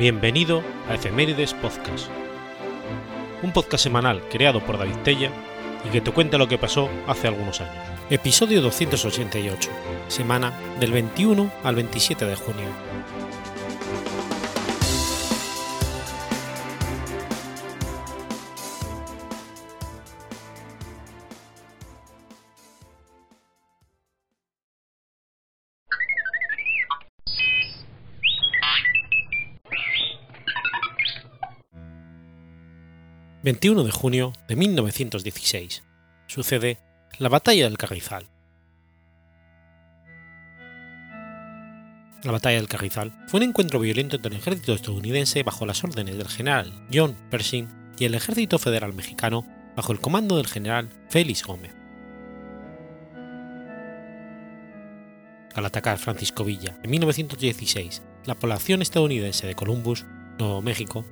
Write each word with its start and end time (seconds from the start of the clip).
Bienvenido 0.00 0.62
a 0.88 0.94
Efemérides 0.94 1.52
Podcast, 1.52 2.08
un 3.42 3.52
podcast 3.52 3.84
semanal 3.84 4.22
creado 4.30 4.64
por 4.64 4.78
David 4.78 4.96
Tella 5.04 5.30
y 5.86 5.90
que 5.90 6.00
te 6.00 6.10
cuenta 6.10 6.38
lo 6.38 6.48
que 6.48 6.56
pasó 6.56 6.88
hace 7.06 7.28
algunos 7.28 7.60
años. 7.60 7.84
Episodio 8.08 8.62
288, 8.62 9.68
semana 10.08 10.58
del 10.80 10.92
21 10.92 11.52
al 11.62 11.74
27 11.74 12.24
de 12.24 12.34
junio. 12.34 12.64
21 33.50 33.82
de 33.82 33.90
junio 33.90 34.32
de 34.46 34.54
1916. 34.54 35.82
Sucede 36.28 36.78
la 37.18 37.28
Batalla 37.28 37.64
del 37.64 37.78
Carrizal. 37.78 38.28
La 42.22 42.30
Batalla 42.30 42.58
del 42.58 42.68
Carrizal 42.68 43.12
fue 43.26 43.40
un 43.40 43.48
encuentro 43.48 43.80
violento 43.80 44.14
entre 44.14 44.30
el 44.30 44.38
ejército 44.38 44.72
estadounidense 44.72 45.42
bajo 45.42 45.66
las 45.66 45.82
órdenes 45.82 46.16
del 46.16 46.28
general 46.28 46.86
John 46.94 47.16
Pershing 47.28 47.68
y 47.98 48.04
el 48.04 48.14
ejército 48.14 48.60
federal 48.60 48.92
mexicano 48.92 49.44
bajo 49.74 49.90
el 49.90 49.98
comando 49.98 50.36
del 50.36 50.46
general 50.46 50.88
Félix 51.08 51.42
Gómez. 51.42 51.74
Al 55.56 55.66
atacar 55.66 55.98
Francisco 55.98 56.44
Villa 56.44 56.78
en 56.84 56.90
1916 56.90 58.00
la 58.26 58.36
población 58.36 58.80
estadounidense 58.80 59.48
de 59.48 59.56
Columbus, 59.56 60.06
Nuevo 60.38 60.62
México, 60.62 61.04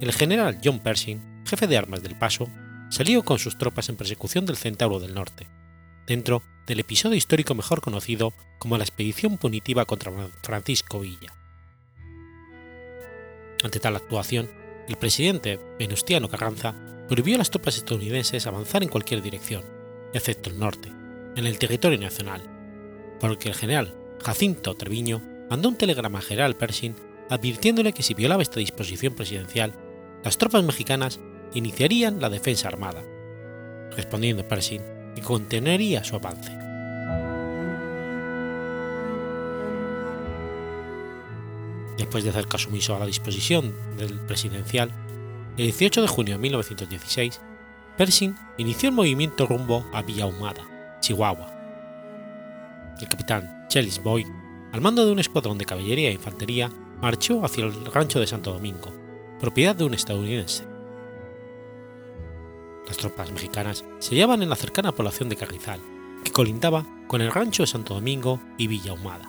el 0.00 0.12
general 0.12 0.58
John 0.64 0.78
Pershing 0.78 1.31
jefe 1.44 1.66
de 1.66 1.76
armas 1.76 2.02
del 2.02 2.18
Paso, 2.18 2.48
salió 2.90 3.22
con 3.22 3.38
sus 3.38 3.58
tropas 3.58 3.88
en 3.88 3.96
persecución 3.96 4.46
del 4.46 4.56
Centauro 4.56 5.00
del 5.00 5.14
Norte, 5.14 5.48
dentro 6.06 6.42
del 6.66 6.80
episodio 6.80 7.16
histórico 7.16 7.54
mejor 7.54 7.80
conocido 7.80 8.32
como 8.58 8.76
la 8.76 8.84
expedición 8.84 9.38
punitiva 9.38 9.84
contra 9.84 10.12
Francisco 10.42 11.00
Villa. 11.00 11.32
Ante 13.62 13.80
tal 13.80 13.96
actuación, 13.96 14.50
el 14.88 14.96
presidente 14.96 15.58
Venustiano 15.78 16.28
Carranza 16.28 16.74
prohibió 17.08 17.36
a 17.36 17.38
las 17.38 17.50
tropas 17.50 17.76
estadounidenses 17.76 18.46
avanzar 18.46 18.82
en 18.82 18.88
cualquier 18.88 19.22
dirección, 19.22 19.64
excepto 20.12 20.50
el 20.50 20.58
norte, 20.58 20.92
en 21.36 21.46
el 21.46 21.58
territorio 21.58 21.98
nacional, 21.98 22.42
porque 23.20 23.48
el 23.48 23.54
general 23.54 23.94
Jacinto 24.22 24.74
Treviño 24.74 25.22
mandó 25.48 25.68
un 25.68 25.76
telegrama 25.76 26.18
al 26.18 26.24
general 26.24 26.56
Pershing 26.56 26.94
advirtiéndole 27.30 27.92
que 27.92 28.02
si 28.02 28.14
violaba 28.14 28.42
esta 28.42 28.60
disposición 28.60 29.14
presidencial, 29.14 29.74
las 30.24 30.38
tropas 30.38 30.62
mexicanas 30.64 31.20
iniciarían 31.54 32.20
la 32.20 32.30
defensa 32.30 32.68
armada, 32.68 33.02
respondiendo 33.96 34.46
Pershing 34.46 34.82
que 35.14 35.22
contenería 35.22 36.02
su 36.04 36.16
avance. 36.16 36.50
Después 41.96 42.24
de 42.24 42.30
hacer 42.30 42.46
caso 42.46 42.68
omiso 42.68 42.96
a 42.96 42.98
la 42.98 43.06
disposición 43.06 43.74
del 43.96 44.18
presidencial, 44.20 44.90
el 45.56 45.64
18 45.64 46.02
de 46.02 46.08
junio 46.08 46.34
de 46.34 46.40
1916, 46.40 47.40
Pershing 47.96 48.34
inició 48.56 48.88
el 48.88 48.94
movimiento 48.94 49.46
rumbo 49.46 49.86
a 49.92 50.02
Villa 50.02 50.26
Humada, 50.26 50.98
Chihuahua. 51.00 51.52
El 53.00 53.08
capitán 53.08 53.66
Chelis 53.68 54.02
Boyd, 54.02 54.26
al 54.72 54.80
mando 54.80 55.04
de 55.04 55.12
un 55.12 55.18
escuadrón 55.18 55.58
de 55.58 55.66
caballería 55.66 56.08
e 56.08 56.14
infantería, 56.14 56.70
marchó 57.00 57.44
hacia 57.44 57.64
el 57.64 57.84
rancho 57.86 58.20
de 58.20 58.26
Santo 58.26 58.52
Domingo, 58.52 58.92
propiedad 59.38 59.76
de 59.76 59.84
un 59.84 59.92
estadounidense, 59.92 60.64
las 62.86 62.96
tropas 62.96 63.30
mexicanas 63.30 63.84
se 63.98 64.14
hallaban 64.14 64.42
en 64.42 64.48
la 64.48 64.56
cercana 64.56 64.92
población 64.92 65.28
de 65.28 65.36
Carrizal, 65.36 65.80
que 66.24 66.32
colindaba 66.32 66.86
con 67.06 67.20
el 67.20 67.32
rancho 67.32 67.62
de 67.62 67.66
Santo 67.66 67.94
Domingo 67.94 68.40
y 68.58 68.66
Villa 68.66 68.92
Humada. 68.92 69.28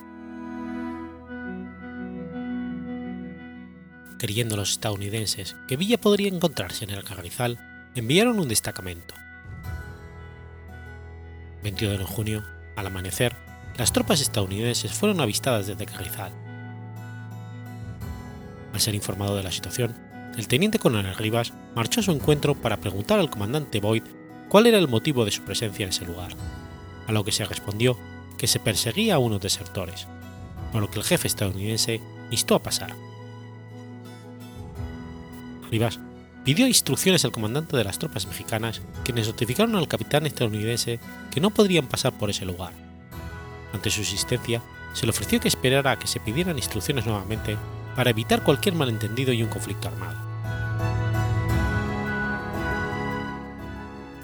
Creyendo 4.17 4.55
los 4.55 4.71
estadounidenses 4.71 5.55
que 5.67 5.75
Villa 5.75 5.99
podría 5.99 6.29
encontrarse 6.29 6.85
en 6.85 6.91
el 6.91 7.03
Carrizal, 7.03 7.59
enviaron 7.95 8.39
un 8.39 8.47
destacamento. 8.47 9.15
21 11.61 11.97
de 11.97 12.05
junio, 12.05 12.43
al 12.75 12.87
amanecer, 12.87 13.35
las 13.77 13.91
tropas 13.91 14.21
estadounidenses 14.21 14.93
fueron 14.93 15.19
avistadas 15.21 15.67
desde 15.67 15.85
Carrizal. 15.85 16.31
Al 18.73 18.79
ser 18.79 18.95
informado 18.95 19.35
de 19.35 19.43
la 19.43 19.51
situación, 19.51 19.95
el 20.37 20.47
teniente 20.47 20.79
coronel 20.79 21.15
Rivas 21.15 21.53
marchó 21.75 21.99
a 21.99 22.03
su 22.03 22.11
encuentro 22.11 22.55
para 22.55 22.77
preguntar 22.77 23.19
al 23.19 23.29
comandante 23.29 23.79
Boyd 23.79 24.03
cuál 24.49 24.67
era 24.67 24.77
el 24.77 24.87
motivo 24.87 25.25
de 25.25 25.31
su 25.31 25.43
presencia 25.43 25.83
en 25.83 25.89
ese 25.89 26.05
lugar, 26.05 26.35
a 27.07 27.11
lo 27.11 27.23
que 27.23 27.31
se 27.31 27.45
respondió 27.45 27.97
que 28.37 28.47
se 28.47 28.59
perseguía 28.59 29.15
a 29.15 29.19
unos 29.19 29.41
desertores, 29.41 30.07
por 30.71 30.81
lo 30.81 30.89
que 30.89 30.99
el 30.99 31.05
jefe 31.05 31.27
estadounidense 31.27 32.01
instó 32.31 32.55
a 32.55 32.63
pasar. 32.63 32.95
Rivas 35.69 35.99
pidió 36.43 36.67
instrucciones 36.67 37.23
al 37.25 37.31
comandante 37.31 37.77
de 37.77 37.83
las 37.83 37.99
tropas 37.99 38.27
mexicanas, 38.27 38.81
quienes 39.03 39.27
notificaron 39.27 39.75
al 39.75 39.87
capitán 39.87 40.25
estadounidense 40.25 40.99
que 41.31 41.41
no 41.41 41.51
podrían 41.51 41.87
pasar 41.87 42.17
por 42.17 42.29
ese 42.29 42.45
lugar. 42.45 42.73
Ante 43.71 43.89
su 43.89 44.01
insistencia, 44.01 44.61
se 44.93 45.05
le 45.05 45.11
ofreció 45.11 45.39
que 45.39 45.47
esperara 45.47 45.91
a 45.91 45.99
que 45.99 46.07
se 46.07 46.19
pidieran 46.19 46.57
instrucciones 46.57 47.05
nuevamente 47.05 47.57
para 47.95 48.09
evitar 48.09 48.43
cualquier 48.43 48.75
malentendido 48.75 49.33
y 49.33 49.43
un 49.43 49.49
conflicto 49.49 49.87
armado. 49.87 50.17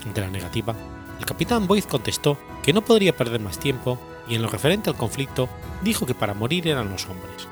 Ante 0.05 0.21
la 0.21 0.29
negativa, 0.29 0.75
el 1.19 1.25
capitán 1.25 1.67
Boyd 1.67 1.83
contestó 1.83 2.37
que 2.63 2.73
no 2.73 2.81
podría 2.81 3.15
perder 3.15 3.41
más 3.41 3.59
tiempo 3.59 3.99
y 4.27 4.35
en 4.35 4.41
lo 4.41 4.49
referente 4.49 4.89
al 4.89 4.95
conflicto 4.95 5.49
dijo 5.83 6.05
que 6.05 6.15
para 6.15 6.33
morir 6.33 6.67
eran 6.67 6.89
los 6.89 7.05
hombres. 7.07 7.47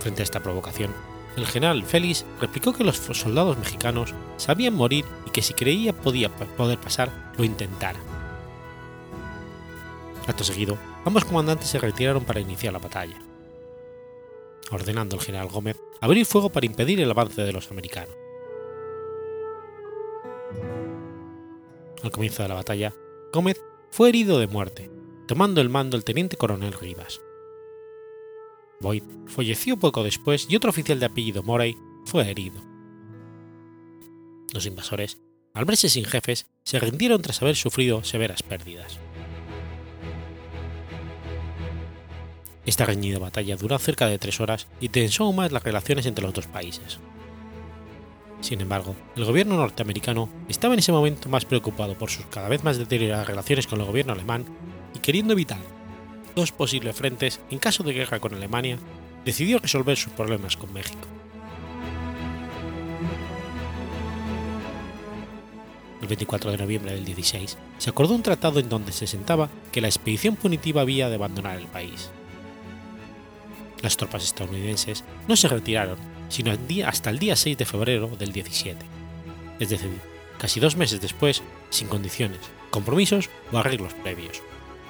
Frente 0.00 0.22
a 0.22 0.24
esta 0.24 0.40
provocación, 0.40 0.92
el 1.36 1.46
general 1.46 1.84
Félix 1.84 2.24
replicó 2.40 2.72
que 2.72 2.84
los 2.84 2.96
soldados 2.96 3.58
mexicanos 3.58 4.14
sabían 4.36 4.74
morir 4.74 5.04
y 5.26 5.30
que 5.30 5.42
si 5.42 5.54
creía 5.54 5.92
podía 5.92 6.28
poder 6.28 6.78
pasar, 6.78 7.32
lo 7.36 7.44
intentara. 7.44 7.98
Acto 10.26 10.44
seguido, 10.44 10.76
ambos 11.04 11.24
comandantes 11.24 11.68
se 11.68 11.78
retiraron 11.78 12.24
para 12.24 12.40
iniciar 12.40 12.72
la 12.72 12.80
batalla 12.80 13.27
ordenando 14.70 15.16
al 15.16 15.22
general 15.22 15.48
Gómez 15.48 15.80
abrir 16.00 16.26
fuego 16.26 16.50
para 16.50 16.66
impedir 16.66 17.00
el 17.00 17.10
avance 17.10 17.42
de 17.42 17.52
los 17.52 17.70
americanos. 17.70 18.14
Al 22.02 22.10
comienzo 22.10 22.42
de 22.42 22.48
la 22.48 22.54
batalla, 22.54 22.94
Gómez 23.32 23.60
fue 23.90 24.08
herido 24.08 24.38
de 24.38 24.46
muerte, 24.46 24.90
tomando 25.26 25.60
el 25.60 25.68
mando 25.68 25.96
el 25.96 26.04
teniente 26.04 26.36
coronel 26.36 26.72
Rivas. 26.72 27.20
Boyd 28.80 29.02
falleció 29.26 29.76
poco 29.76 30.04
después 30.04 30.46
y 30.48 30.56
otro 30.56 30.70
oficial 30.70 31.00
de 31.00 31.06
apellido 31.06 31.42
Morey 31.42 31.76
fue 32.04 32.30
herido. 32.30 32.62
Los 34.52 34.66
invasores, 34.66 35.18
al 35.52 35.64
verse 35.64 35.88
sin 35.88 36.04
jefes, 36.04 36.46
se 36.62 36.78
rindieron 36.78 37.20
tras 37.20 37.42
haber 37.42 37.56
sufrido 37.56 38.04
severas 38.04 38.42
pérdidas. 38.42 39.00
Esta 42.68 42.84
reñida 42.84 43.18
batalla 43.18 43.56
duró 43.56 43.78
cerca 43.78 44.08
de 44.08 44.18
tres 44.18 44.42
horas 44.42 44.66
y 44.78 44.90
tensó 44.90 45.24
aún 45.24 45.36
más 45.36 45.52
las 45.52 45.62
relaciones 45.62 46.04
entre 46.04 46.22
los 46.22 46.34
dos 46.34 46.46
países. 46.48 46.98
Sin 48.42 48.60
embargo, 48.60 48.94
el 49.16 49.24
gobierno 49.24 49.56
norteamericano 49.56 50.28
estaba 50.50 50.74
en 50.74 50.80
ese 50.80 50.92
momento 50.92 51.30
más 51.30 51.46
preocupado 51.46 51.96
por 51.96 52.10
sus 52.10 52.26
cada 52.26 52.50
vez 52.50 52.64
más 52.64 52.76
deterioradas 52.76 53.26
relaciones 53.26 53.66
con 53.66 53.80
el 53.80 53.86
gobierno 53.86 54.12
alemán 54.12 54.44
y 54.94 54.98
queriendo 54.98 55.32
evitar 55.32 55.62
dos 56.36 56.52
posibles 56.52 56.94
frentes 56.94 57.40
en 57.48 57.58
caso 57.58 57.82
de 57.84 57.94
guerra 57.94 58.20
con 58.20 58.34
Alemania, 58.34 58.78
decidió 59.24 59.58
resolver 59.60 59.96
sus 59.96 60.12
problemas 60.12 60.58
con 60.58 60.70
México. 60.70 61.08
El 66.02 66.06
24 66.06 66.50
de 66.50 66.58
noviembre 66.58 66.92
del 66.92 67.06
16 67.06 67.56
se 67.78 67.88
acordó 67.88 68.14
un 68.14 68.22
tratado 68.22 68.60
en 68.60 68.68
donde 68.68 68.92
se 68.92 69.06
sentaba 69.06 69.48
que 69.72 69.80
la 69.80 69.88
expedición 69.88 70.36
punitiva 70.36 70.82
había 70.82 71.08
de 71.08 71.14
abandonar 71.14 71.56
el 71.56 71.66
país 71.66 72.10
las 73.82 73.96
tropas 73.96 74.24
estadounidenses 74.24 75.04
no 75.26 75.36
se 75.36 75.48
retiraron 75.48 75.98
sino 76.28 76.52
hasta 76.86 77.10
el 77.10 77.18
día 77.18 77.36
6 77.36 77.56
de 77.56 77.64
febrero 77.64 78.08
del 78.18 78.32
17, 78.32 78.84
es 79.60 79.68
decir, 79.68 79.90
casi 80.38 80.60
dos 80.60 80.76
meses 80.76 81.00
después, 81.00 81.42
sin 81.70 81.88
condiciones, 81.88 82.40
compromisos 82.70 83.30
o 83.50 83.58
arreglos 83.58 83.94
previos, 83.94 84.42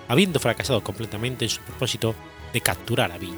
habiendo 0.08 0.40
fracasado 0.40 0.82
completamente 0.82 1.44
en 1.44 1.50
su 1.50 1.60
propósito 1.62 2.14
de 2.52 2.60
capturar 2.60 3.12
a 3.12 3.18
Villa. 3.18 3.36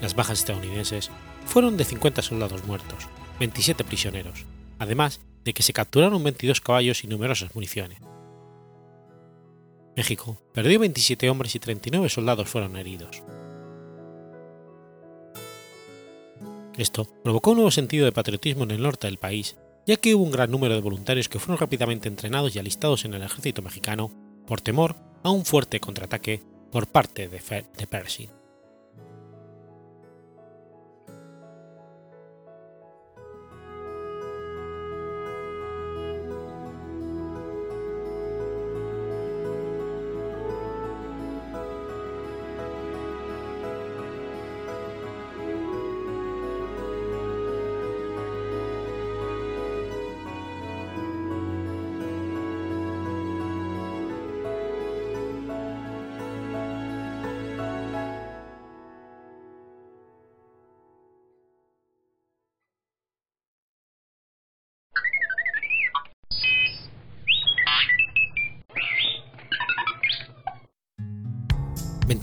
Las 0.00 0.14
bajas 0.14 0.38
estadounidenses 0.38 1.10
fueron 1.46 1.76
de 1.76 1.84
50 1.84 2.22
soldados 2.22 2.64
muertos, 2.64 3.08
27 3.38 3.84
prisioneros, 3.84 4.44
además 4.78 5.20
de 5.44 5.54
que 5.54 5.62
se 5.62 5.72
capturaron 5.72 6.22
22 6.22 6.60
caballos 6.60 7.04
y 7.04 7.06
numerosas 7.06 7.54
municiones. 7.54 7.98
México 9.96 10.36
perdió 10.52 10.78
27 10.78 11.30
hombres 11.30 11.54
y 11.54 11.58
39 11.58 12.08
soldados 12.10 12.48
fueron 12.48 12.76
heridos. 12.76 13.22
Esto 16.76 17.08
provocó 17.24 17.52
un 17.52 17.56
nuevo 17.56 17.70
sentido 17.70 18.04
de 18.04 18.12
patriotismo 18.12 18.64
en 18.64 18.72
el 18.72 18.82
norte 18.82 19.06
del 19.06 19.16
país, 19.16 19.56
ya 19.86 19.96
que 19.96 20.14
hubo 20.14 20.24
un 20.24 20.30
gran 20.30 20.50
número 20.50 20.74
de 20.74 20.82
voluntarios 20.82 21.30
que 21.30 21.38
fueron 21.38 21.58
rápidamente 21.58 22.08
entrenados 22.08 22.54
y 22.54 22.58
alistados 22.58 23.06
en 23.06 23.14
el 23.14 23.22
ejército 23.22 23.62
mexicano 23.62 24.10
por 24.46 24.60
temor 24.60 24.94
a 25.22 25.30
un 25.30 25.46
fuerte 25.46 25.80
contraataque 25.80 26.42
por 26.70 26.86
parte 26.86 27.28
de, 27.28 27.86
Pershing. 27.86 28.30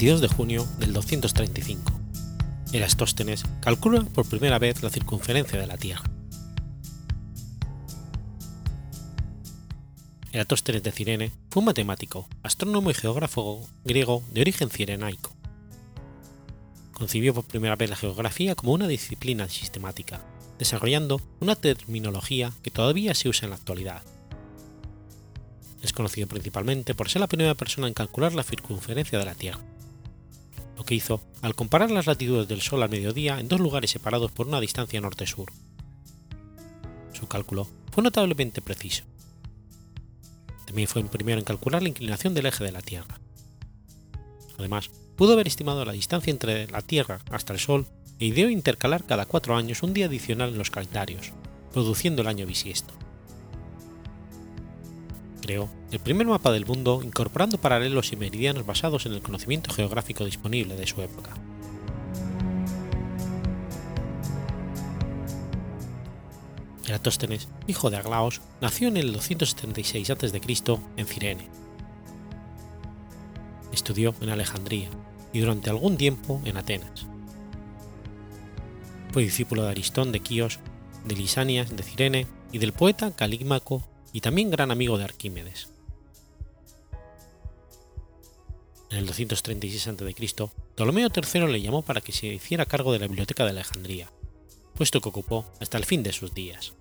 22 0.03 0.19
de 0.19 0.27
junio 0.27 0.67
del 0.79 0.91
235. 0.91 1.89
Erastóstenes 2.73 3.45
calcula 3.61 4.01
por 4.01 4.27
primera 4.27 4.59
vez 4.59 4.83
la 4.83 4.89
circunferencia 4.89 5.57
de 5.57 5.65
la 5.65 5.77
Tierra. 5.77 6.03
Eratóstenes 10.33 10.83
de 10.83 10.91
Cirene 10.91 11.31
fue 11.49 11.61
un 11.61 11.67
matemático, 11.67 12.27
astrónomo 12.41 12.91
y 12.91 12.95
geógrafo 12.95 13.65
griego 13.85 14.25
de 14.33 14.41
origen 14.41 14.69
cirenaico. 14.69 15.33
Concibió 16.91 17.33
por 17.33 17.45
primera 17.45 17.77
vez 17.77 17.89
la 17.89 17.95
geografía 17.95 18.55
como 18.55 18.73
una 18.73 18.89
disciplina 18.89 19.47
sistemática, 19.47 20.19
desarrollando 20.59 21.21
una 21.39 21.55
terminología 21.55 22.51
que 22.61 22.71
todavía 22.71 23.15
se 23.15 23.29
usa 23.29 23.45
en 23.45 23.51
la 23.51 23.55
actualidad. 23.55 24.03
Es 25.81 25.93
conocido 25.93 26.27
principalmente 26.27 26.93
por 26.93 27.07
ser 27.07 27.21
la 27.21 27.27
primera 27.27 27.55
persona 27.55 27.87
en 27.87 27.93
calcular 27.93 28.33
la 28.33 28.43
circunferencia 28.43 29.17
de 29.17 29.23
la 29.23 29.35
Tierra 29.35 29.63
que 30.83 30.95
hizo 30.95 31.21
al 31.41 31.55
comparar 31.55 31.91
las 31.91 32.07
latitudes 32.07 32.47
del 32.47 32.61
Sol 32.61 32.83
al 32.83 32.89
mediodía 32.89 33.39
en 33.39 33.47
dos 33.47 33.59
lugares 33.59 33.91
separados 33.91 34.31
por 34.31 34.47
una 34.47 34.59
distancia 34.59 35.01
norte-sur. 35.01 35.51
Su 37.13 37.27
cálculo 37.27 37.67
fue 37.91 38.03
notablemente 38.03 38.61
preciso. 38.61 39.03
También 40.65 40.87
fue 40.87 41.01
el 41.01 41.07
primero 41.07 41.39
en 41.39 41.45
calcular 41.45 41.81
la 41.81 41.89
inclinación 41.89 42.33
del 42.33 42.47
eje 42.47 42.63
de 42.63 42.71
la 42.71 42.81
Tierra. 42.81 43.19
Además, 44.57 44.89
pudo 45.15 45.33
haber 45.33 45.47
estimado 45.47 45.85
la 45.85 45.93
distancia 45.93 46.31
entre 46.31 46.67
la 46.67 46.81
Tierra 46.81 47.19
hasta 47.29 47.53
el 47.53 47.59
Sol 47.59 47.87
e 48.19 48.25
ideó 48.25 48.49
intercalar 48.49 49.05
cada 49.05 49.25
cuatro 49.25 49.55
años 49.55 49.83
un 49.83 49.93
día 49.93 50.05
adicional 50.05 50.49
en 50.49 50.57
los 50.57 50.71
calendarios, 50.71 51.33
produciendo 51.71 52.21
el 52.21 52.27
año 52.27 52.45
bisiesto 52.45 52.93
creó 55.43 55.67
el 55.91 55.99
primer 55.99 56.25
mapa 56.25 56.53
del 56.53 56.65
mundo 56.65 57.01
incorporando 57.03 57.57
paralelos 57.57 58.13
y 58.13 58.15
meridianos 58.15 58.65
basados 58.65 59.05
en 59.05 59.13
el 59.13 59.21
conocimiento 59.21 59.73
geográfico 59.73 60.23
disponible 60.23 60.77
de 60.77 60.87
su 60.87 61.01
época. 61.01 61.33
Eratóstenes, 66.87 67.49
hijo 67.67 67.89
de 67.89 67.97
Aglaos, 67.97 68.39
nació 68.61 68.87
en 68.87 68.95
el 68.95 69.11
276 69.11 70.09
a.C. 70.11 70.41
en 70.95 71.05
Cirene. 71.05 71.49
Estudió 73.73 74.15
en 74.21 74.29
Alejandría 74.29 74.89
y 75.33 75.39
durante 75.39 75.69
algún 75.69 75.97
tiempo 75.97 76.41
en 76.45 76.55
Atenas. 76.55 77.05
Fue 79.11 79.23
discípulo 79.23 79.63
de 79.63 79.71
Aristón 79.71 80.13
de 80.13 80.21
Quíos, 80.21 80.59
de 81.03 81.15
Lisanias 81.15 81.75
de 81.75 81.83
Cirene 81.83 82.27
y 82.53 82.59
del 82.59 82.71
poeta 82.71 83.11
Calímaco 83.11 83.83
y 84.13 84.21
también 84.21 84.51
gran 84.51 84.71
amigo 84.71 84.97
de 84.97 85.03
Arquímedes. 85.03 85.67
En 88.91 88.99
el 88.99 89.07
236 89.07 89.87
a.C., 89.87 90.51
Ptolomeo 90.75 91.09
III 91.13 91.47
le 91.47 91.61
llamó 91.61 91.81
para 91.81 91.99
que 91.99 92.11
se 92.11 92.27
hiciera 92.27 92.67
cargo 92.67 92.93
de 92.93 92.99
la 92.99 93.07
biblioteca 93.07 93.43
de 93.43 93.49
Alejandría, 93.49 94.11
puesto 94.75 95.01
que 95.01 95.09
ocupó 95.09 95.51
hasta 95.59 95.79
el 95.79 95.85
fin 95.85 96.03
de 96.03 96.13
sus 96.13 96.33
días. 96.35 96.73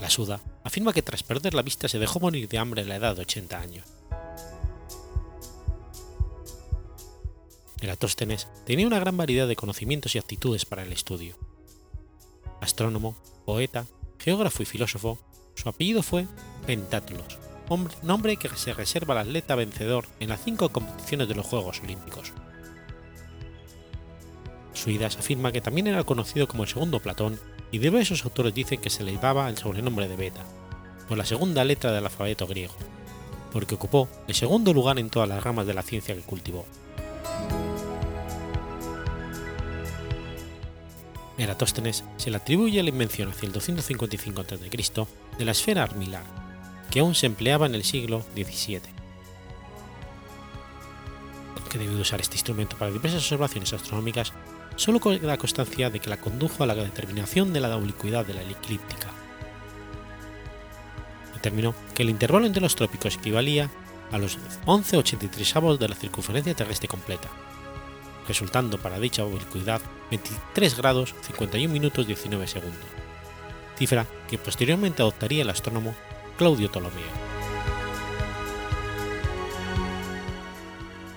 La 0.00 0.10
Suda 0.10 0.40
afirma 0.62 0.92
que 0.92 1.02
tras 1.02 1.24
perder 1.24 1.54
la 1.54 1.62
vista 1.62 1.88
se 1.88 1.98
dejó 1.98 2.20
morir 2.20 2.48
de 2.48 2.58
hambre 2.58 2.82
a 2.82 2.84
la 2.84 2.96
edad 2.96 3.16
de 3.16 3.22
80 3.22 3.60
años. 3.60 3.86
Eratóstenes 7.80 8.46
tenía 8.64 8.86
una 8.86 9.00
gran 9.00 9.16
variedad 9.16 9.48
de 9.48 9.56
conocimientos 9.56 10.14
y 10.14 10.18
aptitudes 10.18 10.64
para 10.64 10.84
el 10.84 10.92
estudio. 10.92 11.36
Astrónomo, 12.60 13.16
poeta 13.44 13.86
geógrafo 14.22 14.62
y 14.62 14.66
filósofo, 14.66 15.18
su 15.54 15.68
apellido 15.68 16.02
fue 16.02 16.26
Pentatlos, 16.66 17.38
nombre 18.02 18.36
que 18.36 18.48
se 18.50 18.72
reserva 18.72 19.14
al 19.14 19.26
atleta 19.26 19.54
vencedor 19.54 20.06
en 20.20 20.28
las 20.28 20.42
cinco 20.44 20.68
competiciones 20.68 21.28
de 21.28 21.34
los 21.34 21.46
Juegos 21.46 21.80
Olímpicos. 21.80 22.32
Suidas 24.74 25.16
afirma 25.16 25.52
que 25.52 25.60
también 25.60 25.86
era 25.86 26.04
conocido 26.04 26.46
como 26.48 26.62
el 26.62 26.68
segundo 26.68 27.00
Platón 27.00 27.38
y 27.70 27.78
diversos 27.78 28.24
autores 28.24 28.54
dicen 28.54 28.80
que 28.80 28.90
se 28.90 29.04
le 29.04 29.16
daba 29.16 29.48
el 29.48 29.58
sobrenombre 29.58 30.08
de 30.08 30.16
Beta, 30.16 30.44
por 31.08 31.18
la 31.18 31.24
segunda 31.24 31.64
letra 31.64 31.92
del 31.92 32.04
alfabeto 32.04 32.46
griego, 32.46 32.74
porque 33.52 33.74
ocupó 33.74 34.08
el 34.28 34.34
segundo 34.34 34.72
lugar 34.72 34.98
en 34.98 35.10
todas 35.10 35.28
las 35.28 35.42
ramas 35.42 35.66
de 35.66 35.74
la 35.74 35.82
ciencia 35.82 36.14
que 36.14 36.22
cultivó. 36.22 36.64
Eratóstenes 41.38 42.04
se 42.18 42.30
le 42.30 42.36
atribuye 42.36 42.82
la 42.82 42.90
invención 42.90 43.30
hacia 43.30 43.46
el 43.46 43.52
255 43.52 44.40
a.C. 44.42 45.06
de 45.38 45.44
la 45.44 45.52
esfera 45.52 45.82
armilar, 45.82 46.24
que 46.90 47.00
aún 47.00 47.14
se 47.14 47.26
empleaba 47.26 47.66
en 47.66 47.74
el 47.74 47.84
siglo 47.84 48.24
XVII. 48.34 48.80
Aunque 51.56 51.78
debió 51.78 51.98
usar 51.98 52.20
este 52.20 52.36
instrumento 52.36 52.76
para 52.76 52.90
diversas 52.90 53.22
observaciones 53.22 53.72
astronómicas, 53.72 54.32
solo 54.76 55.00
queda 55.00 55.38
constancia 55.38 55.90
de 55.90 56.00
que 56.00 56.10
la 56.10 56.20
condujo 56.20 56.62
a 56.62 56.66
la 56.66 56.74
determinación 56.74 57.52
de 57.52 57.60
la 57.60 57.76
oblicuidad 57.76 58.26
de 58.26 58.34
la 58.34 58.42
eclíptica. 58.42 59.08
Determinó 61.34 61.74
que 61.94 62.02
el 62.02 62.10
intervalo 62.10 62.46
entre 62.46 62.62
los 62.62 62.76
trópicos 62.76 63.16
equivalía 63.16 63.70
a 64.12 64.18
los 64.18 64.38
11,83 64.66 65.78
de 65.78 65.88
la 65.88 65.94
circunferencia 65.94 66.54
terrestre 66.54 66.88
completa, 66.88 67.30
resultando 68.26 68.78
para 68.78 69.00
dicha 69.00 69.24
oblicuidad 69.24 69.80
23 70.10 70.76
grados 70.76 71.14
51 71.22 71.72
minutos 71.72 72.06
19 72.06 72.46
segundos, 72.46 72.88
cifra 73.76 74.06
que 74.28 74.38
posteriormente 74.38 75.02
adoptaría 75.02 75.42
el 75.42 75.50
astrónomo 75.50 75.94
Claudio 76.36 76.70
Ptolomeo. 76.70 77.32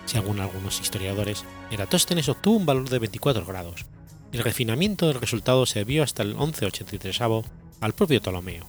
Según 0.06 0.40
algunos 0.40 0.80
historiadores, 0.80 1.44
Eratóstenes 1.72 2.30
obtuvo 2.30 2.58
un 2.58 2.66
valor 2.66 2.90
de 2.90 3.00
24 3.00 3.46
grados, 3.46 3.86
y 4.32 4.38
el 4.38 4.44
refinamiento 4.44 5.08
del 5.08 5.20
resultado 5.20 5.66
se 5.66 5.80
debió 5.80 6.04
hasta 6.04 6.24
el 6.24 6.36
1183 6.36 7.20
al 7.82 7.94
propio 7.94 8.22
Ptolomeo. 8.22 8.66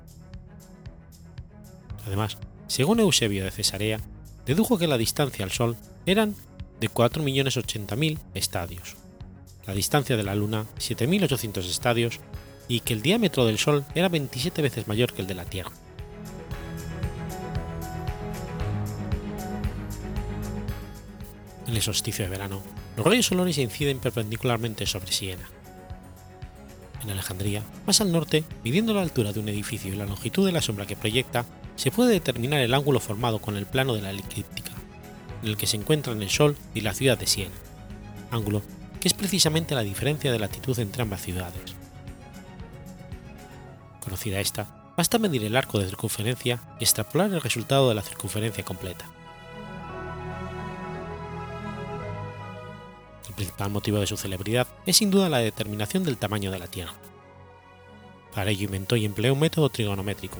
Además, 2.06 2.38
según 2.68 3.00
Eusebio 3.00 3.44
de 3.44 3.50
Cesarea, 3.50 4.00
dedujo 4.44 4.78
que 4.78 4.86
la 4.86 4.98
distancia 4.98 5.44
al 5.44 5.50
Sol 5.50 5.76
eran 6.06 6.34
de 6.80 6.90
4.080.000 6.90 8.18
estadios, 8.34 8.96
la 9.66 9.74
distancia 9.74 10.16
de 10.16 10.22
la 10.22 10.34
Luna 10.34 10.66
7.800 10.78 11.68
estadios 11.68 12.20
y 12.68 12.80
que 12.80 12.94
el 12.94 13.02
diámetro 13.02 13.46
del 13.46 13.58
Sol 13.58 13.84
era 13.94 14.08
27 14.08 14.62
veces 14.62 14.88
mayor 14.88 15.12
que 15.12 15.22
el 15.22 15.28
de 15.28 15.34
la 15.34 15.44
Tierra. 15.44 15.72
En 21.66 21.74
el 21.74 21.82
solsticio 21.82 22.24
de 22.24 22.30
verano, 22.30 22.62
los 22.96 23.04
rayos 23.04 23.26
solares 23.26 23.58
inciden 23.58 23.98
perpendicularmente 23.98 24.86
sobre 24.86 25.12
Siena. 25.12 25.48
En 27.02 27.10
Alejandría, 27.10 27.62
más 27.86 28.00
al 28.00 28.12
norte, 28.12 28.44
midiendo 28.62 28.94
la 28.94 29.02
altura 29.02 29.32
de 29.32 29.40
un 29.40 29.48
edificio 29.48 29.92
y 29.92 29.96
la 29.96 30.06
longitud 30.06 30.46
de 30.46 30.52
la 30.52 30.62
sombra 30.62 30.86
que 30.86 30.96
proyecta, 30.96 31.44
se 31.74 31.90
puede 31.90 32.12
determinar 32.12 32.60
el 32.60 32.72
ángulo 32.72 33.00
formado 33.00 33.40
con 33.40 33.56
el 33.56 33.66
plano 33.66 33.94
de 33.94 34.02
la 34.02 34.12
eclíptica 34.12 34.75
en 35.42 35.48
el 35.48 35.56
que 35.56 35.66
se 35.66 35.76
encuentran 35.76 36.22
el 36.22 36.30
Sol 36.30 36.56
y 36.74 36.80
la 36.80 36.94
ciudad 36.94 37.18
de 37.18 37.26
Siena, 37.26 37.54
ángulo 38.30 38.62
que 39.00 39.08
es 39.08 39.14
precisamente 39.14 39.74
la 39.74 39.82
diferencia 39.82 40.32
de 40.32 40.38
latitud 40.38 40.78
entre 40.78 41.02
ambas 41.02 41.22
ciudades. 41.22 41.74
Conocida 44.00 44.40
esta, 44.40 44.92
basta 44.96 45.18
medir 45.18 45.44
el 45.44 45.56
arco 45.56 45.78
de 45.78 45.86
circunferencia 45.86 46.60
y 46.80 46.84
extrapolar 46.84 47.30
el 47.30 47.40
resultado 47.40 47.88
de 47.88 47.94
la 47.94 48.02
circunferencia 48.02 48.64
completa. 48.64 49.04
El 53.28 53.34
principal 53.34 53.70
motivo 53.70 53.98
de 53.98 54.06
su 54.06 54.16
celebridad 54.16 54.66
es 54.86 54.96
sin 54.96 55.10
duda 55.10 55.28
la 55.28 55.38
determinación 55.38 56.04
del 56.04 56.16
tamaño 56.16 56.50
de 56.50 56.58
la 56.58 56.68
Tierra. 56.68 56.94
Para 58.34 58.50
ello 58.50 58.64
inventó 58.64 58.96
y 58.96 59.04
empleó 59.04 59.34
un 59.34 59.40
método 59.40 59.68
trigonométrico, 59.68 60.38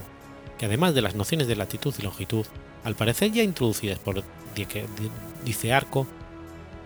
que 0.57 0.65
además 0.65 0.93
de 0.93 1.01
las 1.01 1.15
nociones 1.15 1.47
de 1.47 1.55
latitud 1.55 1.93
y 1.97 2.01
longitud, 2.01 2.45
al 2.83 2.95
parecer 2.95 3.31
ya 3.31 3.43
introducidas 3.43 3.99
por 3.99 4.23
dice 5.45 5.73
Arco, 5.73 6.07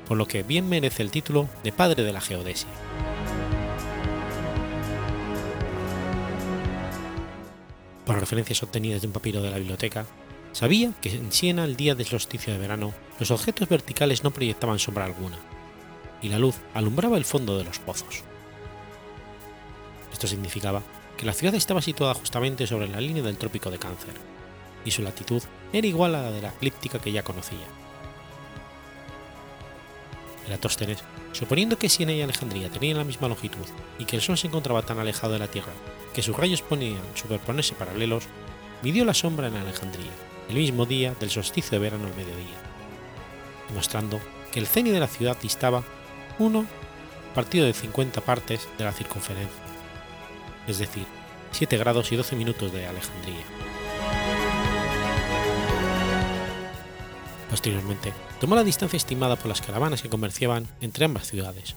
por 0.08 0.18
lo 0.18 0.28
que 0.28 0.44
bien 0.44 0.68
merece 0.68 1.04
el 1.04 1.12
título 1.12 1.48
de 1.64 1.72
padre 1.72 2.04
de 2.04 2.12
la 2.12 2.22
geodesia. 2.22 2.68
Por 8.06 8.20
referencias 8.20 8.62
obtenidas 8.62 9.02
de 9.02 9.08
un 9.08 9.14
papiro 9.14 9.42
de 9.42 9.52
la 9.52 9.58
biblioteca, 9.58 10.06
sabía 10.52 10.92
que 11.02 11.16
en 11.16 11.32
Siena 11.32 11.64
el 11.64 11.78
día 11.78 11.96
del 11.96 12.08
solsticio 12.08 12.52
de 12.52 12.60
verano 12.60 12.94
los 13.20 13.32
objetos 13.32 13.70
verticales 13.70 14.24
no 14.24 14.32
proyectaban 14.32 14.80
sombra 14.80 15.06
alguna, 15.06 15.38
y 16.22 16.28
la 16.28 16.40
luz 16.40 16.56
alumbraba 16.74 17.18
el 17.18 17.26
fondo 17.26 17.58
de 17.58 17.64
los 17.64 17.80
pozos. 17.80 18.24
Esto 20.12 20.28
significaba 20.28 20.82
que 21.22 21.28
la 21.28 21.34
ciudad 21.34 21.54
estaba 21.54 21.84
situada 21.84 22.16
justamente 22.16 22.66
sobre 22.66 22.88
la 22.88 23.00
línea 23.00 23.22
del 23.22 23.38
trópico 23.38 23.70
de 23.70 23.78
Cáncer, 23.78 24.16
y 24.84 24.90
su 24.90 25.04
latitud 25.04 25.44
era 25.72 25.86
igual 25.86 26.16
a 26.16 26.24
la 26.24 26.32
de 26.32 26.42
la 26.42 26.50
eclíptica 26.50 26.98
que 26.98 27.12
ya 27.12 27.22
conocía. 27.22 27.60
Eratóstenes, 30.48 31.04
suponiendo 31.32 31.78
que 31.78 31.90
Siena 31.90 32.12
y 32.12 32.24
Alejandría 32.24 32.72
tenían 32.72 32.98
la 32.98 33.04
misma 33.04 33.28
longitud 33.28 33.68
y 34.00 34.06
que 34.06 34.16
el 34.16 34.24
Sol 34.24 34.36
se 34.36 34.48
encontraba 34.48 34.82
tan 34.82 34.98
alejado 34.98 35.34
de 35.34 35.38
la 35.38 35.48
Tierra 35.48 35.74
que 36.12 36.24
sus 36.24 36.36
rayos 36.36 36.64
podían 36.64 36.98
superponerse 37.14 37.76
paralelos, 37.76 38.24
midió 38.82 39.06
la 39.06 39.14
sombra 39.14 39.46
en 39.46 39.58
Alejandría, 39.58 40.10
el 40.50 40.56
mismo 40.56 40.88
día 40.88 41.14
del 41.20 41.30
solsticio 41.30 41.74
de 41.74 41.84
verano 41.84 42.08
al 42.08 42.16
mediodía, 42.16 42.58
demostrando 43.70 44.20
que 44.52 44.60
el 44.60 44.66
cenit 44.66 44.92
de 44.92 45.00
la 45.00 45.06
ciudad 45.06 45.38
distaba 45.40 45.84
1 46.40 46.66
partido 47.36 47.68
de 47.68 47.74
50 47.74 48.22
partes 48.22 48.68
de 48.80 48.86
la 48.86 48.92
circunferencia, 48.92 49.71
es 50.68 50.78
decir, 50.78 51.06
7 51.52 51.78
grados 51.78 52.12
y 52.12 52.16
12 52.16 52.36
minutos 52.36 52.72
de 52.72 52.86
Alejandría. 52.86 53.46
Posteriormente, 57.50 58.14
tomó 58.40 58.56
la 58.56 58.64
distancia 58.64 58.96
estimada 58.96 59.36
por 59.36 59.48
las 59.48 59.60
caravanas 59.62 60.02
que 60.02 60.08
comerciaban 60.08 60.70
entre 60.80 61.04
ambas 61.04 61.28
ciudades, 61.28 61.76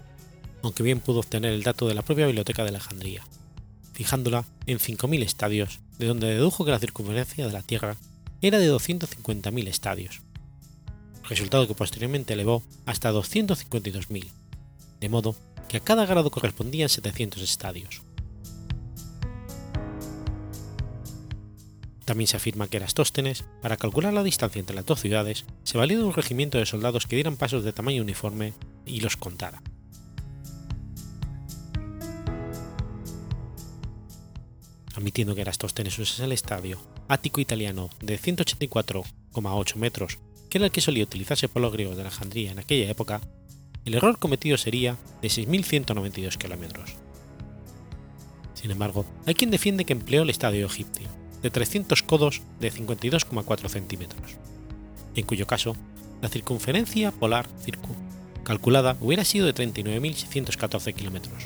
aunque 0.62 0.85
bien 0.85 1.00
pudo 1.00 1.19
obtener 1.19 1.53
el 1.53 1.64
dato 1.64 1.88
de 1.88 1.95
la 1.95 2.03
propia 2.03 2.26
biblioteca 2.26 2.62
de 2.62 2.69
Alejandría, 2.69 3.25
fijándola 3.93 4.45
en 4.67 4.79
5.000 4.79 5.25
estadios, 5.25 5.81
de 5.99 6.07
donde 6.07 6.29
dedujo 6.29 6.64
que 6.64 6.71
la 6.71 6.79
circunferencia 6.79 7.45
de 7.45 7.53
la 7.53 7.62
Tierra 7.62 7.97
era 8.41 8.59
de 8.59 8.73
250.000 8.73 9.67
estadios, 9.67 10.23
resultado 11.25 11.67
que 11.67 11.75
posteriormente 11.75 12.35
elevó 12.35 12.62
hasta 12.87 13.12
252.000, 13.12 14.31
de 15.00 15.09
modo 15.09 15.35
que 15.69 15.79
a 15.79 15.81
cada 15.81 16.07
grado 16.07 16.31
correspondían 16.31 16.88
700 16.88 17.43
estadios. 17.43 18.04
También 22.05 22.29
se 22.29 22.37
afirma 22.37 22.69
que 22.69 22.77
Erastóstenes, 22.77 23.45
para 23.63 23.77
calcular 23.77 24.13
la 24.13 24.23
distancia 24.23 24.61
entre 24.61 24.77
las 24.77 24.85
dos 24.85 25.01
ciudades, 25.01 25.47
se 25.63 25.79
valió 25.79 25.99
de 25.99 26.05
un 26.05 26.13
regimiento 26.13 26.59
de 26.59 26.67
soldados 26.67 27.07
que 27.07 27.17
dieran 27.17 27.37
pasos 27.37 27.65
de 27.65 27.73
tamaño 27.73 28.03
uniforme 28.03 28.53
y 28.85 29.01
los 29.01 29.17
contara. 29.17 29.63
Admitiendo 34.95 35.35
que 35.35 35.41
Erastóstenes 35.41 35.99
usase 35.99 36.25
el 36.25 36.33
estadio 36.33 36.79
ático 37.09 37.41
italiano 37.41 37.91
de 38.01 38.19
184,8 38.19 39.77
metros, 39.77 40.19
que 40.49 40.59
era 40.59 40.67
el 40.67 40.73
que 40.73 40.81
solía 40.81 41.05
utilizarse 41.05 41.49
por 41.49 41.63
los 41.63 41.73
griegos 41.73 41.97
de 41.97 42.03
Alejandría 42.03 42.53
en 42.53 42.59
aquella 42.59 42.91
época, 42.91 43.21
el 43.85 43.95
error 43.95 44.19
cometido 44.19 44.57
sería 44.57 44.97
de 45.21 45.29
6.192 45.29 46.37
kilómetros. 46.37 46.95
Sin 48.55 48.71
embargo, 48.71 49.05
hay 49.27 49.35
quien 49.35 49.51
defiende 49.51 49.85
que 49.85 49.93
empleó 49.93 50.23
el 50.23 50.31
estadio 50.31 50.65
egipcio, 50.67 51.09
de 51.45 51.51
300 51.51 52.03
codos 52.03 52.41
de 52.59 52.73
52,4 52.73 53.69
centímetros, 53.69 54.39
en 55.15 55.27
cuyo 55.27 55.47
caso 55.47 55.77
la 56.23 56.31
circunferencia 56.31 57.13
polar 57.13 57.47
calculada 58.45 58.97
hubiera 59.03 59.27
sido 59.27 59.45
de 59.45 59.55
39.614 59.55 60.95
kilómetros, 60.95 61.45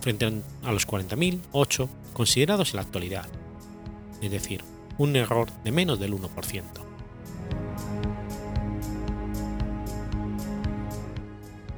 frente 0.00 0.24
a 0.62 0.72
los 0.72 0.88
40.008 0.88 1.88
considerados 2.14 2.70
en 2.70 2.76
la 2.76 2.82
actualidad, 2.82 3.26
es 4.22 4.30
decir, 4.30 4.64
un 4.96 5.14
error 5.14 5.50
de 5.62 5.72
menos 5.72 6.00
del 6.00 6.14
1%. 6.14 6.62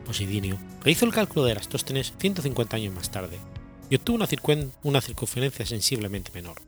Posidinio 0.07 0.57
rehizo 0.85 1.05
el 1.05 1.13
cálculo 1.13 1.47
de 1.47 1.51
Erastóstenes 1.51 2.15
150 2.17 2.77
años 2.77 2.95
más 2.95 3.11
tarde 3.11 3.41
y 3.91 3.97
obtuvo 3.97 4.19
una, 4.19 4.29
una 4.85 5.01
circunferencia 5.01 5.67
sensiblemente 5.67 6.31
menor, 6.33 6.63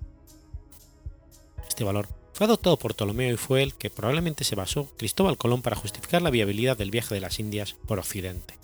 este 1.76 1.84
valor 1.84 2.08
fue 2.32 2.46
adoptado 2.46 2.78
por 2.78 2.94
Ptolomeo 2.94 3.34
y 3.34 3.36
fue 3.36 3.62
el 3.62 3.74
que 3.74 3.90
probablemente 3.90 4.44
se 4.44 4.54
basó 4.54 4.90
Cristóbal 4.96 5.36
Colón 5.36 5.60
para 5.60 5.76
justificar 5.76 6.22
la 6.22 6.30
viabilidad 6.30 6.74
del 6.74 6.90
viaje 6.90 7.14
de 7.14 7.20
las 7.20 7.38
Indias 7.38 7.76
por 7.86 7.98
Occidente. 7.98 8.54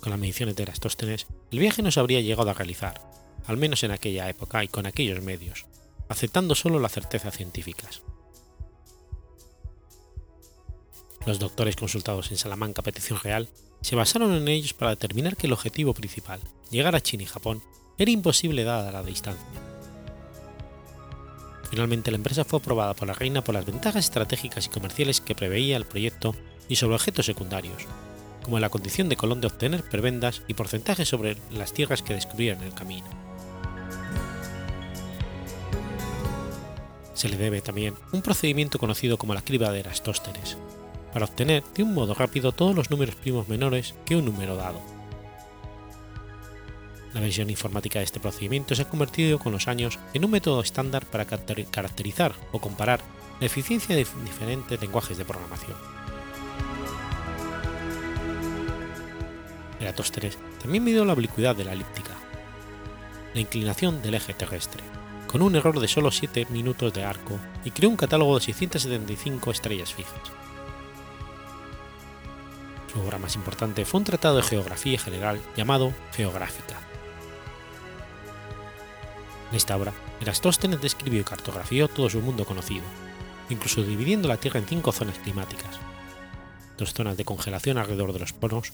Con 0.00 0.10
las 0.10 0.18
mediciones 0.18 0.54
de 0.54 0.64
Erastóstenes, 0.64 1.26
el 1.50 1.58
viaje 1.58 1.80
no 1.80 1.90
se 1.90 2.00
habría 2.00 2.20
llegado 2.20 2.50
a 2.50 2.52
realizar, 2.52 3.00
al 3.46 3.56
menos 3.56 3.82
en 3.82 3.92
aquella 3.92 4.28
época 4.28 4.62
y 4.62 4.68
con 4.68 4.84
aquellos 4.84 5.22
medios, 5.22 5.64
aceptando 6.10 6.54
solo 6.54 6.78
las 6.78 6.92
certezas 6.92 7.34
científicas. 7.34 8.02
Los 11.24 11.38
doctores 11.38 11.76
consultados 11.76 12.30
en 12.30 12.36
Salamanca 12.36 12.82
a 12.82 12.84
petición 12.84 13.18
real 13.20 13.48
se 13.80 13.96
basaron 13.96 14.34
en 14.34 14.48
ellos 14.48 14.74
para 14.74 14.90
determinar 14.90 15.34
que 15.34 15.46
el 15.46 15.54
objetivo 15.54 15.94
principal, 15.94 16.40
llegar 16.70 16.94
a 16.94 17.00
China 17.00 17.22
y 17.22 17.26
Japón, 17.26 17.62
era 17.96 18.10
imposible 18.10 18.64
dada 18.64 18.92
la 18.92 19.02
distancia 19.02 19.71
Finalmente 21.72 22.10
la 22.10 22.18
empresa 22.18 22.44
fue 22.44 22.58
aprobada 22.58 22.92
por 22.92 23.08
la 23.08 23.14
reina 23.14 23.42
por 23.42 23.54
las 23.54 23.64
ventajas 23.64 24.04
estratégicas 24.04 24.66
y 24.66 24.68
comerciales 24.68 25.22
que 25.22 25.34
preveía 25.34 25.78
el 25.78 25.86
proyecto 25.86 26.34
y 26.68 26.76
sobre 26.76 26.96
objetos 26.96 27.24
secundarios, 27.24 27.86
como 28.42 28.58
la 28.60 28.68
condición 28.68 29.08
de 29.08 29.16
Colón 29.16 29.40
de 29.40 29.46
obtener 29.46 29.82
prebendas 29.82 30.42
y 30.48 30.52
porcentajes 30.52 31.08
sobre 31.08 31.38
las 31.50 31.72
tierras 31.72 32.02
que 32.02 32.12
descubrieran 32.12 32.60
en 32.60 32.68
el 32.68 32.74
camino. 32.74 33.06
Se 37.14 37.30
le 37.30 37.38
debe 37.38 37.62
también 37.62 37.94
un 38.12 38.20
procedimiento 38.20 38.78
conocido 38.78 39.16
como 39.16 39.32
la 39.32 39.40
criba 39.40 39.70
de 39.70 39.80
Erastóstenes, 39.80 40.58
para 41.14 41.24
obtener 41.24 41.64
de 41.74 41.84
un 41.84 41.94
modo 41.94 42.12
rápido 42.12 42.52
todos 42.52 42.76
los 42.76 42.90
números 42.90 43.14
primos 43.14 43.48
menores 43.48 43.94
que 44.04 44.16
un 44.16 44.26
número 44.26 44.56
dado 44.56 44.91
la 47.14 47.20
versión 47.20 47.50
informática 47.50 47.98
de 47.98 48.04
este 48.04 48.20
procedimiento 48.20 48.74
se 48.74 48.82
ha 48.82 48.88
convertido 48.88 49.38
con 49.38 49.52
los 49.52 49.68
años 49.68 49.98
en 50.14 50.24
un 50.24 50.30
método 50.30 50.60
estándar 50.60 51.04
para 51.06 51.26
caracterizar 51.26 52.34
o 52.52 52.60
comparar 52.60 53.00
la 53.40 53.46
eficiencia 53.46 53.94
de 53.94 54.06
diferentes 54.24 54.80
lenguajes 54.80 55.18
de 55.18 55.24
programación. 55.24 55.76
Eratóstenes 59.80 60.38
también 60.60 60.84
midió 60.84 61.04
la 61.04 61.12
oblicuidad 61.12 61.56
de 61.56 61.64
la 61.64 61.72
elíptica, 61.72 62.12
la 63.34 63.40
inclinación 63.40 64.00
del 64.00 64.14
eje 64.14 64.32
terrestre, 64.32 64.82
con 65.26 65.42
un 65.42 65.56
error 65.56 65.80
de 65.80 65.88
solo 65.88 66.10
7 66.10 66.46
minutos 66.50 66.92
de 66.92 67.04
arco 67.04 67.38
y 67.64 67.72
creó 67.72 67.90
un 67.90 67.96
catálogo 67.96 68.38
de 68.38 68.44
675 68.44 69.50
estrellas 69.50 69.92
fijas. 69.92 70.20
Su 72.92 73.00
obra 73.00 73.18
más 73.18 73.34
importante 73.34 73.84
fue 73.84 73.98
un 73.98 74.04
tratado 74.04 74.36
de 74.36 74.42
geografía 74.42 74.98
general 74.98 75.40
llamado 75.56 75.92
Geográfica, 76.12 76.76
en 79.52 79.56
esta 79.56 79.76
obra, 79.76 79.92
Erastóstenes 80.22 80.80
describió 80.80 81.20
y 81.20 81.24
cartografió 81.24 81.86
todo 81.86 82.08
su 82.08 82.22
mundo 82.22 82.46
conocido, 82.46 82.84
incluso 83.50 83.82
dividiendo 83.82 84.26
la 84.26 84.38
Tierra 84.38 84.58
en 84.58 84.66
cinco 84.66 84.92
zonas 84.92 85.18
climáticas, 85.18 85.78
dos 86.78 86.94
zonas 86.94 87.18
de 87.18 87.26
congelación 87.26 87.76
alrededor 87.76 88.14
de 88.14 88.20
los 88.20 88.32
polos, 88.32 88.72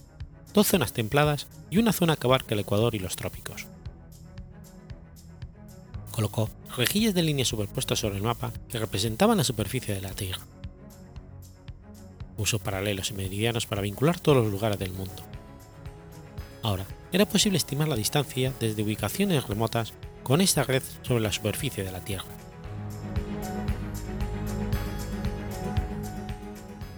dos 0.55 0.69
zonas 0.69 0.93
templadas 0.93 1.49
y 1.69 1.79
una 1.79 1.93
zona 1.93 2.15
que 2.15 2.29
abarca 2.29 2.55
el 2.55 2.61
Ecuador 2.61 2.95
y 2.95 3.01
los 3.01 3.17
trópicos. 3.17 3.67
Colocó 6.13 6.49
rejillas 6.77 7.13
de 7.13 7.25
líneas 7.25 7.49
superpuestas 7.49 7.99
sobre 7.99 8.15
el 8.15 8.23
mapa 8.23 8.53
que 8.69 8.79
representaban 8.79 9.39
la 9.39 9.43
superficie 9.43 9.97
de 9.97 10.01
la 10.01 10.13
Tierra. 10.13 10.47
Usó 12.37 12.61
paralelos 12.61 13.11
y 13.11 13.15
meridianos 13.15 13.67
para 13.67 13.83
vincular 13.83 14.21
todos 14.21 14.45
los 14.45 14.53
lugares 14.53 14.79
del 14.79 14.93
mundo. 14.93 15.25
Ahora, 16.63 16.87
era 17.11 17.27
posible 17.27 17.59
estimar 17.59 17.89
la 17.89 17.97
distancia 17.97 18.53
desde 18.61 18.85
ubicaciones 18.85 19.49
remotas 19.49 19.93
con 20.29 20.43
esta 20.43 20.63
red 20.63 20.83
sobre 21.01 21.23
la 21.23 21.33
superficie 21.33 21.83
de 21.83 21.91
la 21.91 22.05
Tierra. 22.05 22.27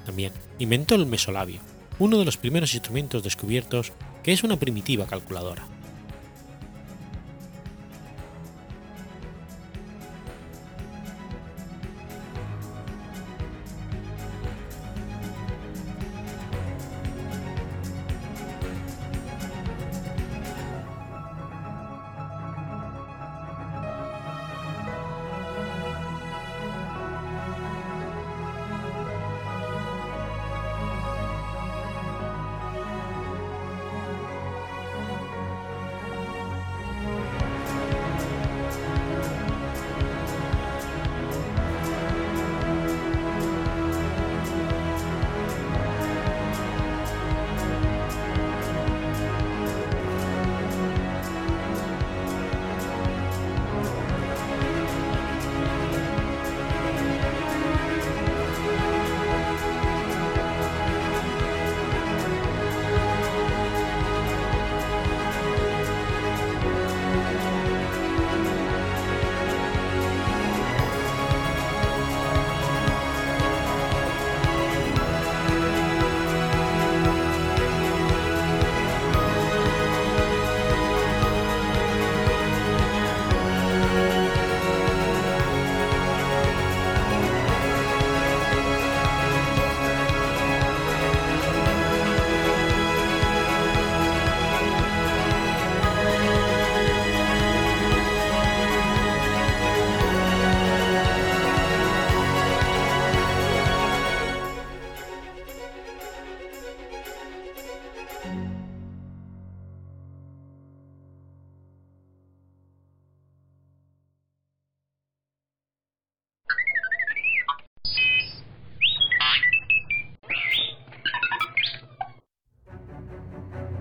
También 0.04 0.32
inventó 0.58 0.96
el 0.96 1.06
mesolabio, 1.06 1.60
uno 2.00 2.18
de 2.18 2.24
los 2.24 2.36
primeros 2.36 2.74
instrumentos 2.74 3.22
descubiertos 3.22 3.92
que 4.24 4.32
es 4.32 4.42
una 4.42 4.58
primitiva 4.58 5.06
calculadora. 5.06 5.64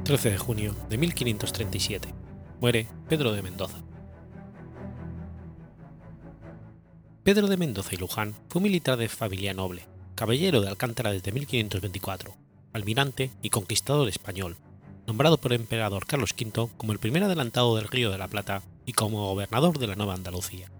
13 0.09 0.31
de 0.31 0.37
junio 0.39 0.75
de 0.89 0.97
1537. 0.97 2.15
Muere 2.59 2.87
Pedro 3.07 3.31
de 3.31 3.43
Mendoza. 3.43 3.83
Pedro 7.21 7.45
de 7.45 7.57
Mendoza 7.57 7.93
y 7.93 7.97
Luján 7.97 8.33
fue 8.49 8.59
militar 8.59 8.97
de 8.97 9.07
familia 9.07 9.53
noble, 9.53 9.85
caballero 10.15 10.61
de 10.61 10.67
Alcántara 10.67 11.11
desde 11.11 11.31
1524, 11.31 12.35
almirante 12.73 13.29
y 13.43 13.51
conquistador 13.51 14.09
español, 14.09 14.57
nombrado 15.05 15.37
por 15.37 15.53
el 15.53 15.61
emperador 15.61 16.07
Carlos 16.07 16.33
V 16.35 16.71
como 16.75 16.91
el 16.91 16.97
primer 16.97 17.23
adelantado 17.25 17.75
del 17.75 17.87
Río 17.87 18.09
de 18.09 18.17
la 18.17 18.27
Plata 18.27 18.63
y 18.87 18.93
como 18.93 19.27
gobernador 19.27 19.77
de 19.77 19.85
la 19.85 19.95
Nueva 19.95 20.15
Andalucía. 20.15 20.71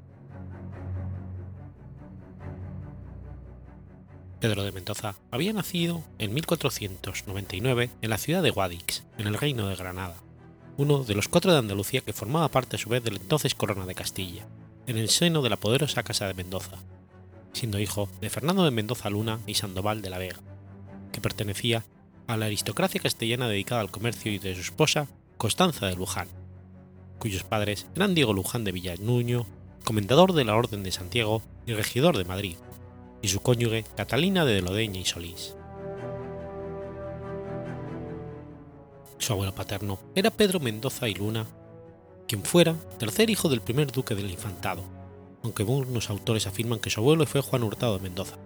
Pedro 4.39 4.63
de 4.63 4.71
Mendoza 4.71 5.15
había 5.31 5.51
nacido 5.51 6.01
en 6.17 6.33
1499 6.33 7.89
en 8.01 8.09
la 8.09 8.17
ciudad 8.17 8.41
de 8.41 8.51
Guadix, 8.51 9.03
en 9.17 9.27
el 9.27 9.33
Reino 9.33 9.67
de 9.67 9.75
Granada, 9.75 10.15
uno 10.77 11.03
de 11.03 11.13
los 11.13 11.27
cuatro 11.27 11.51
de 11.51 11.57
Andalucía 11.57 11.99
que 11.99 12.13
formaba 12.13 12.47
parte 12.47 12.77
a 12.77 12.79
su 12.79 12.87
vez 12.87 13.03
de 13.03 13.11
la 13.11 13.17
entonces 13.17 13.53
Corona 13.53 13.85
de 13.85 13.95
Castilla, 13.95 14.47
en 14.87 14.97
el 14.97 15.09
seno 15.09 15.41
de 15.41 15.49
la 15.49 15.57
poderosa 15.57 16.03
Casa 16.03 16.25
de 16.25 16.33
Mendoza, 16.33 16.77
siendo 17.51 17.79
hijo 17.79 18.07
de 18.21 18.29
Fernando 18.29 18.63
de 18.63 18.71
Mendoza 18.71 19.09
Luna 19.09 19.41
y 19.45 19.55
Sandoval 19.55 20.01
de 20.01 20.09
la 20.09 20.19
Vega, 20.19 20.39
que 21.11 21.19
pertenecía 21.19 21.83
a 22.27 22.37
la 22.37 22.45
aristocracia 22.45 23.01
castellana 23.01 23.49
dedicada 23.49 23.81
al 23.81 23.91
comercio 23.91 24.31
y 24.31 24.39
de 24.39 24.55
su 24.55 24.61
esposa 24.61 25.07
Constanza 25.37 25.85
de 25.87 25.97
Luján, 25.97 26.29
cuyos 27.19 27.43
padres 27.43 27.87
eran 27.93 28.15
Diego 28.15 28.31
Luján 28.31 28.63
de 28.63 28.71
Villanuño, 28.71 29.47
comendador 29.83 30.31
de 30.31 30.45
la 30.45 30.55
Orden 30.55 30.83
de 30.83 30.93
Santiago 30.93 31.41
y 31.65 31.73
regidor 31.73 32.17
de 32.17 32.23
Madrid, 32.23 32.55
y 33.21 33.27
su 33.27 33.41
cónyuge 33.41 33.83
Catalina 33.95 34.45
de 34.45 34.61
Lodeña 34.61 34.99
y 34.99 35.05
Solís. 35.05 35.55
Su 39.17 39.33
abuelo 39.33 39.53
paterno 39.53 39.99
era 40.15 40.31
Pedro 40.31 40.59
Mendoza 40.59 41.09
y 41.09 41.13
Luna, 41.13 41.45
quien 42.27 42.43
fuera 42.43 42.75
tercer 42.97 43.29
hijo 43.29 43.49
del 43.49 43.61
primer 43.61 43.91
duque 43.91 44.15
del 44.15 44.31
Infantado, 44.31 44.83
aunque 45.43 45.63
algunos 45.63 46.09
autores 46.09 46.47
afirman 46.47 46.79
que 46.79 46.89
su 46.89 47.01
abuelo 47.01 47.25
fue 47.25 47.41
Juan 47.41 47.63
Hurtado 47.63 47.97
de 47.97 48.03
Mendoza. 48.03 48.37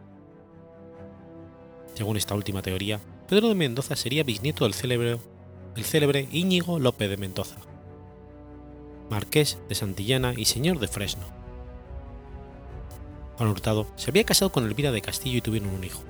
Según 1.94 2.18
esta 2.18 2.34
última 2.34 2.62
teoría, 2.62 3.00
Pedro 3.28 3.50
de 3.50 3.56
Mendoza 3.56 3.96
sería 3.96 4.24
bisnieto 4.24 4.64
del 4.64 4.74
célebre, 4.74 5.20
del 5.76 5.86
célebre 5.86 6.28
Íñigo 6.32 6.80
López 6.80 7.10
de 7.10 7.18
Mendoza, 7.18 7.58
marqués 9.10 9.60
de 9.70 9.76
Santillana 9.76 10.34
y 10.36 10.46
señor 10.46 10.80
de 10.80 10.88
Fresno. 10.88 11.43
Juan 13.38 13.50
Hurtado 13.50 13.88
se 13.96 14.12
había 14.12 14.24
casado 14.24 14.52
con 14.52 14.66
Elvira 14.66 14.92
de 14.92 15.02
Castillo 15.02 15.38
y 15.38 15.42
tuvieron 15.42 15.70
un 15.70 15.84
hijo, 15.84 16.04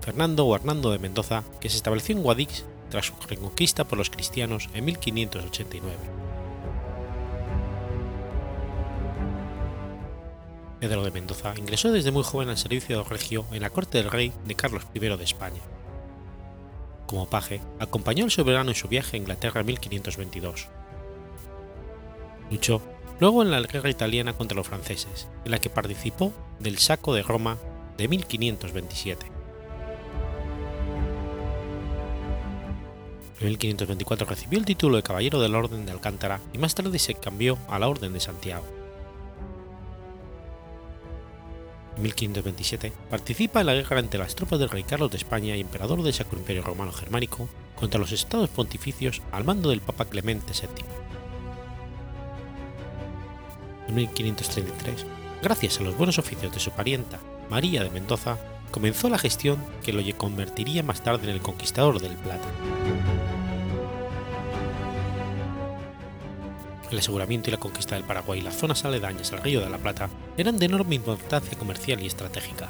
Fernando 0.00 0.46
o 0.46 0.54
Hernando 0.54 0.90
de 0.90 0.98
Mendoza, 0.98 1.44
que 1.60 1.68
se 1.68 1.76
estableció 1.76 2.14
en 2.14 2.22
Guadix 2.22 2.64
tras 2.90 3.06
su 3.06 3.14
reconquista 3.28 3.84
por 3.84 3.98
los 3.98 4.10
cristianos 4.10 4.68
en 4.74 4.84
1589. 4.84 5.96
Pedro 10.80 11.02
de 11.02 11.10
Mendoza 11.10 11.54
ingresó 11.56 11.90
desde 11.90 12.12
muy 12.12 12.22
joven 12.22 12.50
al 12.50 12.58
servicio 12.58 12.98
de 12.98 13.04
regio 13.04 13.46
en 13.50 13.62
la 13.62 13.70
corte 13.70 13.98
del 13.98 14.10
rey 14.10 14.32
de 14.44 14.54
Carlos 14.54 14.86
I 14.94 15.00
de 15.00 15.24
España. 15.24 15.62
Como 17.06 17.30
paje, 17.30 17.60
acompañó 17.78 18.24
al 18.24 18.30
soberano 18.30 18.70
en 18.70 18.76
su 18.76 18.88
viaje 18.88 19.16
a 19.16 19.20
Inglaterra 19.20 19.60
en 19.60 19.66
1522. 19.66 20.68
Luchó 22.50 22.82
luego 23.20 23.42
en 23.42 23.50
la 23.50 23.60
guerra 23.60 23.90
italiana 23.90 24.34
contra 24.34 24.56
los 24.56 24.66
franceses, 24.66 25.28
en 25.44 25.50
la 25.50 25.58
que 25.58 25.70
participó 25.70 26.32
del 26.58 26.78
saco 26.78 27.14
de 27.14 27.22
Roma 27.22 27.58
de 27.96 28.08
1527. 28.08 29.26
En 33.40 33.48
1524 33.48 34.26
recibió 34.26 34.58
el 34.58 34.64
título 34.64 34.96
de 34.96 35.02
Caballero 35.02 35.40
de 35.40 35.48
la 35.48 35.58
Orden 35.58 35.84
de 35.84 35.92
Alcántara 35.92 36.40
y 36.54 36.58
más 36.58 36.74
tarde 36.74 36.98
se 36.98 37.14
cambió 37.14 37.58
a 37.68 37.78
la 37.78 37.88
Orden 37.88 38.14
de 38.14 38.20
Santiago. 38.20 38.64
En 41.96 42.02
1527 42.02 42.92
participa 43.10 43.60
en 43.60 43.66
la 43.66 43.74
guerra 43.74 44.00
entre 44.00 44.18
las 44.18 44.34
tropas 44.34 44.58
del 44.58 44.70
rey 44.70 44.84
Carlos 44.84 45.10
de 45.10 45.16
España 45.18 45.56
y 45.56 45.60
emperador 45.60 46.02
del 46.02 46.14
Sacro 46.14 46.38
Imperio 46.38 46.62
Romano 46.62 46.92
Germánico 46.92 47.48
contra 47.74 48.00
los 48.00 48.12
estados 48.12 48.50
pontificios 48.50 49.22
al 49.32 49.44
mando 49.44 49.70
del 49.70 49.80
Papa 49.80 50.06
Clemente 50.06 50.52
VII. 50.52 51.15
En 53.88 53.94
1533, 53.94 55.06
gracias 55.42 55.80
a 55.80 55.84
los 55.84 55.96
buenos 55.96 56.18
oficios 56.18 56.52
de 56.52 56.60
su 56.60 56.70
parienta 56.70 57.20
María 57.48 57.84
de 57.84 57.90
Mendoza, 57.90 58.38
comenzó 58.70 59.08
la 59.08 59.18
gestión 59.18 59.58
que 59.82 59.92
lo 59.92 60.02
convertiría 60.16 60.82
más 60.82 61.02
tarde 61.02 61.24
en 61.24 61.30
el 61.30 61.40
conquistador 61.40 62.00
del 62.00 62.16
Plata. 62.16 62.48
El 66.90 66.98
aseguramiento 66.98 67.50
y 67.50 67.52
la 67.52 67.58
conquista 67.58 67.94
del 67.96 68.04
Paraguay 68.04 68.40
y 68.40 68.42
las 68.42 68.56
zonas 68.56 68.84
aledañas 68.84 69.32
al 69.32 69.42
Río 69.42 69.60
de 69.60 69.70
la 69.70 69.78
Plata 69.78 70.08
eran 70.36 70.58
de 70.58 70.66
enorme 70.66 70.94
importancia 70.94 71.58
comercial 71.58 72.00
y 72.02 72.06
estratégica. 72.06 72.68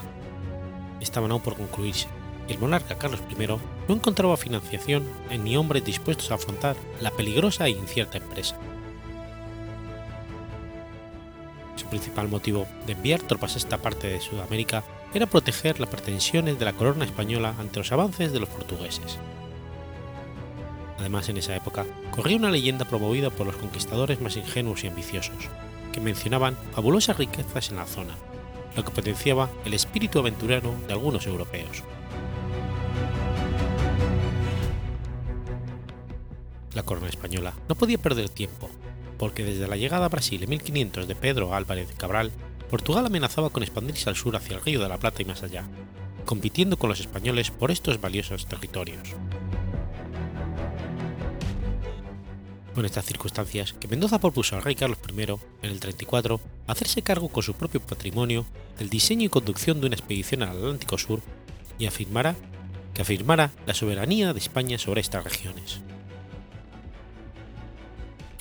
Estaban 1.00 1.30
aún 1.30 1.42
por 1.42 1.56
concluirse, 1.56 2.08
y 2.48 2.52
el 2.52 2.58
monarca 2.58 2.96
Carlos 2.96 3.20
I 3.30 3.46
no 3.46 3.60
encontraba 3.88 4.36
financiación 4.36 5.04
ni 5.42 5.56
hombres 5.56 5.84
dispuestos 5.84 6.30
a 6.30 6.34
afrontar 6.34 6.76
la 7.00 7.10
peligrosa 7.10 7.66
e 7.66 7.70
incierta 7.70 8.18
empresa. 8.18 8.56
Su 11.76 11.86
principal 11.86 12.28
motivo 12.28 12.66
de 12.86 12.94
enviar 12.94 13.20
tropas 13.22 13.54
a 13.54 13.58
esta 13.58 13.78
parte 13.78 14.08
de 14.08 14.20
Sudamérica 14.20 14.82
era 15.14 15.26
proteger 15.26 15.78
las 15.78 15.88
pretensiones 15.88 16.58
de 16.58 16.64
la 16.64 16.72
corona 16.72 17.04
española 17.04 17.54
ante 17.58 17.78
los 17.78 17.92
avances 17.92 18.32
de 18.32 18.40
los 18.40 18.48
portugueses. 18.48 19.18
Además, 20.98 21.28
en 21.28 21.36
esa 21.36 21.54
época 21.54 21.84
corría 22.10 22.38
una 22.38 22.50
leyenda 22.50 22.86
promovida 22.86 23.30
por 23.30 23.46
los 23.46 23.56
conquistadores 23.56 24.20
más 24.20 24.36
ingenuos 24.36 24.82
y 24.82 24.88
ambiciosos, 24.88 25.36
que 25.92 26.00
mencionaban 26.00 26.56
fabulosas 26.72 27.18
riquezas 27.18 27.70
en 27.70 27.76
la 27.76 27.86
zona, 27.86 28.16
lo 28.74 28.84
que 28.84 28.90
potenciaba 28.90 29.50
el 29.64 29.74
espíritu 29.74 30.18
aventurero 30.18 30.74
de 30.86 30.94
algunos 30.94 31.26
europeos. 31.26 31.84
La 36.74 36.82
corona 36.82 37.08
española 37.08 37.54
no 37.68 37.74
podía 37.74 37.98
perder 37.98 38.28
tiempo, 38.28 38.70
porque 39.18 39.44
desde 39.44 39.68
la 39.68 39.76
llegada 39.76 40.06
a 40.06 40.10
Brasil 40.10 40.42
en 40.42 40.50
1500 40.50 41.08
de 41.08 41.14
Pedro 41.14 41.54
Álvarez 41.54 41.92
Cabral, 41.96 42.32
Portugal 42.70 43.06
amenazaba 43.06 43.50
con 43.50 43.62
expandirse 43.62 44.08
al 44.08 44.16
sur 44.16 44.36
hacia 44.36 44.56
el 44.56 44.62
Río 44.62 44.80
de 44.80 44.88
la 44.88 44.98
Plata 44.98 45.22
y 45.22 45.24
más 45.24 45.42
allá, 45.42 45.68
compitiendo 46.24 46.76
con 46.76 46.90
los 46.90 47.00
españoles 47.00 47.50
por 47.50 47.70
estos 47.70 48.00
valiosos 48.00 48.46
territorios. 48.46 49.14
Con 52.74 52.84
estas 52.84 53.06
circunstancias 53.06 53.72
que 53.72 53.88
Mendoza 53.88 54.18
propuso 54.18 54.54
al 54.54 54.62
rey 54.62 54.74
Carlos 54.74 54.98
I, 55.08 55.22
en 55.22 55.70
el 55.70 55.80
34, 55.80 56.40
hacerse 56.66 57.00
cargo 57.00 57.28
con 57.28 57.42
su 57.42 57.54
propio 57.54 57.80
patrimonio 57.80 58.44
del 58.78 58.90
diseño 58.90 59.24
y 59.24 59.30
conducción 59.30 59.80
de 59.80 59.86
una 59.86 59.96
expedición 59.96 60.42
al 60.42 60.50
Atlántico 60.50 60.98
Sur 60.98 61.22
y 61.78 61.86
afirmara 61.86 62.36
que 62.92 63.02
afirmara 63.02 63.52
la 63.66 63.74
soberanía 63.74 64.32
de 64.32 64.40
España 64.40 64.78
sobre 64.78 65.00
estas 65.00 65.24
regiones. 65.24 65.80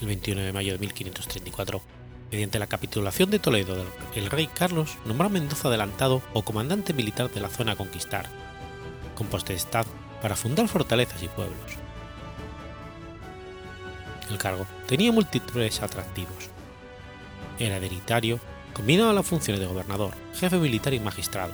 El 0.00 0.06
21 0.06 0.42
de 0.42 0.52
mayo 0.52 0.72
de 0.72 0.78
1534, 0.78 1.82
mediante 2.30 2.58
la 2.58 2.66
capitulación 2.66 3.30
de 3.30 3.38
Toledo, 3.38 3.84
el 4.14 4.30
rey 4.30 4.46
Carlos 4.46 4.98
nombró 5.04 5.26
a 5.26 5.30
Mendoza 5.30 5.68
adelantado 5.68 6.22
o 6.32 6.42
comandante 6.42 6.92
militar 6.92 7.30
de 7.30 7.40
la 7.40 7.48
zona 7.48 7.72
a 7.72 7.76
conquistar, 7.76 8.28
con 9.14 9.26
potestad 9.28 9.86
para 10.20 10.36
fundar 10.36 10.68
fortalezas 10.68 11.22
y 11.22 11.28
pueblos 11.28 11.78
el 14.30 14.38
cargo 14.38 14.66
tenía 14.86 15.12
múltiples 15.12 15.82
atractivos. 15.82 16.50
Era 17.58 17.76
hereditario, 17.76 18.40
combinaba 18.72 19.12
las 19.12 19.26
funciones 19.26 19.60
de 19.60 19.66
gobernador, 19.66 20.12
jefe 20.34 20.56
militar 20.56 20.94
y 20.94 21.00
magistrado. 21.00 21.52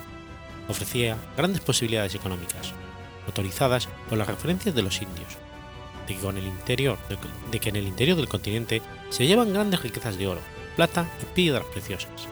Ofrecía 0.69 1.17
grandes 1.37 1.61
posibilidades 1.61 2.15
económicas, 2.15 2.73
autorizadas 3.27 3.89
por 4.09 4.19
las 4.19 4.27
referencias 4.27 4.75
de 4.75 4.83
los 4.83 5.01
indios, 5.03 5.37
de 6.07 6.17
que, 6.17 6.29
el 6.29 6.47
interior, 6.47 6.99
de 7.51 7.61
que 7.61 7.69
en 7.69 7.77
el 7.77 7.87
interior 7.87 8.17
del 8.17 8.29
continente 8.29 8.83
se 9.11 9.27
llevan 9.27 9.53
grandes 9.53 9.83
riquezas 9.83 10.17
de 10.17 10.27
oro, 10.27 10.41
plata 10.77 11.07
y 11.23 11.27
piedras 11.35 11.65
preciosas, 11.67 12.29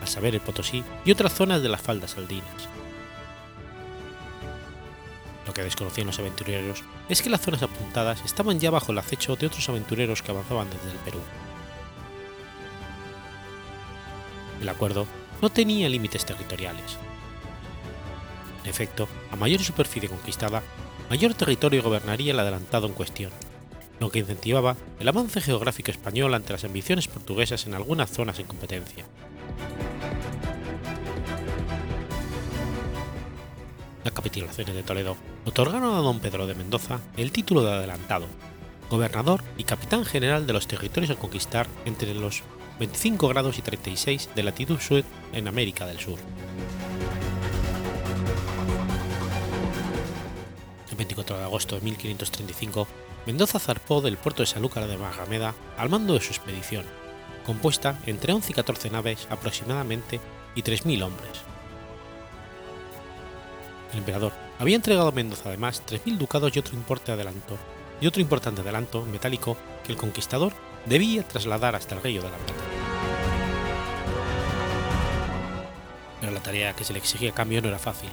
al 0.00 0.08
saber 0.08 0.34
el 0.34 0.40
Potosí 0.40 0.82
y 1.04 1.12
otras 1.12 1.34
zonas 1.34 1.62
de 1.62 1.68
las 1.68 1.80
faldas 1.80 2.16
aldinas, 2.16 2.68
lo 5.46 5.52
que 5.52 5.62
desconocían 5.62 6.06
los 6.06 6.18
aventureros 6.18 6.82
es 7.08 7.22
que 7.22 7.30
las 7.30 7.40
zonas 7.40 7.62
apuntadas 7.62 8.22
estaban 8.24 8.58
ya 8.58 8.70
bajo 8.70 8.92
el 8.92 8.98
acecho 8.98 9.36
de 9.36 9.46
otros 9.46 9.68
aventureros 9.68 10.22
que 10.22 10.30
avanzaban 10.30 10.68
desde 10.70 10.90
el 10.90 10.98
Perú. 10.98 11.20
El 14.60 14.68
acuerdo 14.68 15.06
no 15.42 15.50
tenía 15.50 15.88
límites 15.88 16.24
territoriales. 16.24 16.96
En 18.62 18.70
efecto, 18.70 19.06
a 19.30 19.36
mayor 19.36 19.62
superficie 19.62 20.08
conquistada, 20.08 20.62
mayor 21.14 21.34
territorio 21.34 21.80
gobernaría 21.80 22.32
el 22.32 22.40
adelantado 22.40 22.88
en 22.88 22.92
cuestión, 22.92 23.30
lo 24.00 24.10
que 24.10 24.18
incentivaba 24.18 24.76
el 24.98 25.06
avance 25.06 25.40
geográfico 25.40 25.92
español 25.92 26.34
ante 26.34 26.52
las 26.52 26.64
ambiciones 26.64 27.06
portuguesas 27.06 27.68
en 27.68 27.74
algunas 27.74 28.10
zonas 28.10 28.40
en 28.40 28.46
competencia. 28.46 29.04
capitulaciones 34.12 34.74
de 34.74 34.82
Toledo 34.82 35.16
otorgaron 35.44 35.94
a 35.94 35.98
don 35.98 36.18
Pedro 36.18 36.48
de 36.48 36.54
Mendoza 36.54 36.98
el 37.16 37.30
título 37.30 37.62
de 37.62 37.72
adelantado, 37.72 38.26
gobernador 38.90 39.44
y 39.56 39.64
capitán 39.64 40.04
general 40.04 40.48
de 40.48 40.52
los 40.52 40.66
territorios 40.66 41.10
a 41.10 41.20
conquistar 41.20 41.68
entre 41.84 42.12
los 42.14 42.42
25 42.80 43.28
grados 43.28 43.58
y 43.58 43.62
36 43.62 44.30
de 44.34 44.42
latitud 44.42 44.80
sur 44.80 45.04
en 45.32 45.46
América 45.46 45.86
del 45.86 46.00
Sur. 46.00 46.18
El 50.94 50.98
24 50.98 51.38
de 51.38 51.42
agosto 51.42 51.74
de 51.74 51.80
1535, 51.80 52.86
Mendoza 53.26 53.58
zarpó 53.58 54.00
del 54.00 54.16
puerto 54.16 54.44
de 54.44 54.46
Sanlúcar 54.46 54.86
de 54.86 54.96
Magameda 54.96 55.52
al 55.76 55.88
mando 55.88 56.14
de 56.14 56.20
su 56.20 56.28
expedición, 56.28 56.86
compuesta 57.44 57.98
entre 58.06 58.32
11 58.32 58.52
y 58.52 58.54
14 58.54 58.90
naves 58.90 59.26
aproximadamente 59.28 60.20
y 60.54 60.62
3.000 60.62 61.02
hombres. 61.02 61.32
El 63.90 63.98
emperador 63.98 64.32
había 64.60 64.76
entregado 64.76 65.08
a 65.08 65.12
Mendoza 65.12 65.48
además 65.48 65.82
3.000 65.84 66.16
ducados 66.16 66.54
y 66.54 66.60
otro 66.60 66.76
importe 66.76 67.10
adelanto 67.10 67.58
y 68.00 68.06
otro 68.06 68.22
importante 68.22 68.60
adelanto 68.60 69.02
metálico 69.04 69.56
que 69.84 69.90
el 69.90 69.98
conquistador 69.98 70.52
debía 70.86 71.26
trasladar 71.26 71.74
hasta 71.74 71.96
el 71.96 72.04
Río 72.04 72.22
de 72.22 72.30
la 72.30 72.36
Plata. 72.36 72.62
Pero 76.20 76.32
la 76.32 76.40
tarea 76.40 76.72
que 76.72 76.84
se 76.84 76.92
le 76.92 77.00
exigía 77.00 77.30
a 77.30 77.34
cambio 77.34 77.60
no 77.60 77.66
era 77.66 77.80
fácil. 77.80 78.10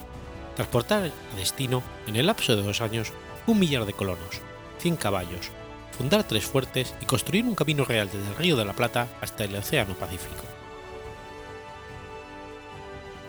Transportar 0.62 1.06
a 1.06 1.36
destino, 1.36 1.82
en 2.06 2.16
el 2.16 2.28
lapso 2.28 2.56
de 2.56 2.62
dos 2.62 2.82
años, 2.82 3.12
un 3.48 3.58
millar 3.58 3.86
de 3.86 3.94
colonos, 3.94 4.42
100 4.78 4.96
caballos, 4.96 5.50
fundar 5.98 6.24
tres 6.24 6.46
fuertes 6.46 6.94
y 7.02 7.06
construir 7.06 7.46
un 7.46 7.56
camino 7.56 7.84
real 7.84 8.12
desde 8.14 8.28
el 8.28 8.36
Río 8.36 8.56
de 8.56 8.66
la 8.66 8.74
Plata 8.74 9.08
hasta 9.22 9.44
el 9.44 9.56
Océano 9.56 9.96
Pacífico. 9.96 10.44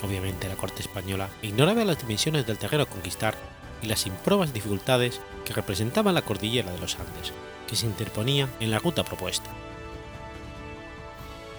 Obviamente 0.03 0.47
la 0.47 0.57
corte 0.57 0.83
española 0.83 1.31
ignoraba 1.41 1.87
las 1.87 2.01
dimensiones 2.01 2.47
del 2.47 2.59
terreno 2.59 2.83
a 2.83 2.91
conquistar 2.91 3.35
y 3.81 3.87
las 3.87 4.05
improbas 4.05 4.53
dificultades 4.53 5.23
que 5.47 5.55
representaba 5.55 6.13
la 6.13 6.21
cordillera 6.21 6.71
de 6.71 6.81
los 6.81 6.97
Andes, 6.97 7.33
que 7.67 7.77
se 7.77 7.87
interponía 7.87 8.51
en 8.61 8.71
la 8.71 8.79
ruta 8.79 9.05
propuesta. 9.05 9.49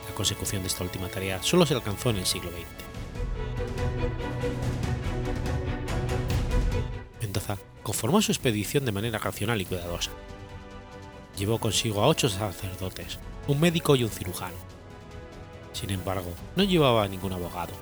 La 0.07 0.13
consecución 0.13 0.61
de 0.61 0.67
esta 0.67 0.83
última 0.83 1.07
tarea 1.07 1.41
solo 1.41 1.65
se 1.65 1.73
alcanzó 1.73 2.11
en 2.11 2.17
el 2.17 2.27
siglo 2.27 2.51
XX. 2.51 4.62
Conformó 7.81 8.21
su 8.21 8.31
expedición 8.31 8.85
de 8.85 8.91
manera 8.91 9.19
racional 9.19 9.61
y 9.61 9.65
cuidadosa. 9.65 10.11
Llevó 11.37 11.59
consigo 11.59 12.01
a 12.01 12.07
ocho 12.07 12.29
sacerdotes, 12.29 13.19
un 13.47 13.59
médico 13.59 13.95
y 13.95 14.03
un 14.03 14.09
cirujano. 14.09 14.55
Sin 15.73 15.89
embargo, 15.89 16.31
no 16.55 16.63
llevaba 16.63 17.07
ningún 17.07 17.33
abogado, 17.33 17.73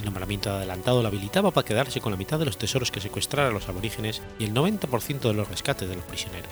el 0.00 0.06
nombramiento 0.06 0.50
adelantado 0.50 1.02
lo 1.02 1.08
habilitaba 1.08 1.50
para 1.50 1.66
quedarse 1.66 2.00
con 2.00 2.10
la 2.10 2.16
mitad 2.16 2.38
de 2.38 2.46
los 2.46 2.56
tesoros 2.56 2.90
que 2.90 3.02
secuestrara 3.02 3.50
a 3.50 3.52
los 3.52 3.68
aborígenes 3.68 4.22
y 4.38 4.44
el 4.44 4.54
90% 4.54 5.20
de 5.20 5.34
los 5.34 5.46
rescates 5.46 5.86
de 5.86 5.94
los 5.94 6.04
prisioneros, 6.06 6.50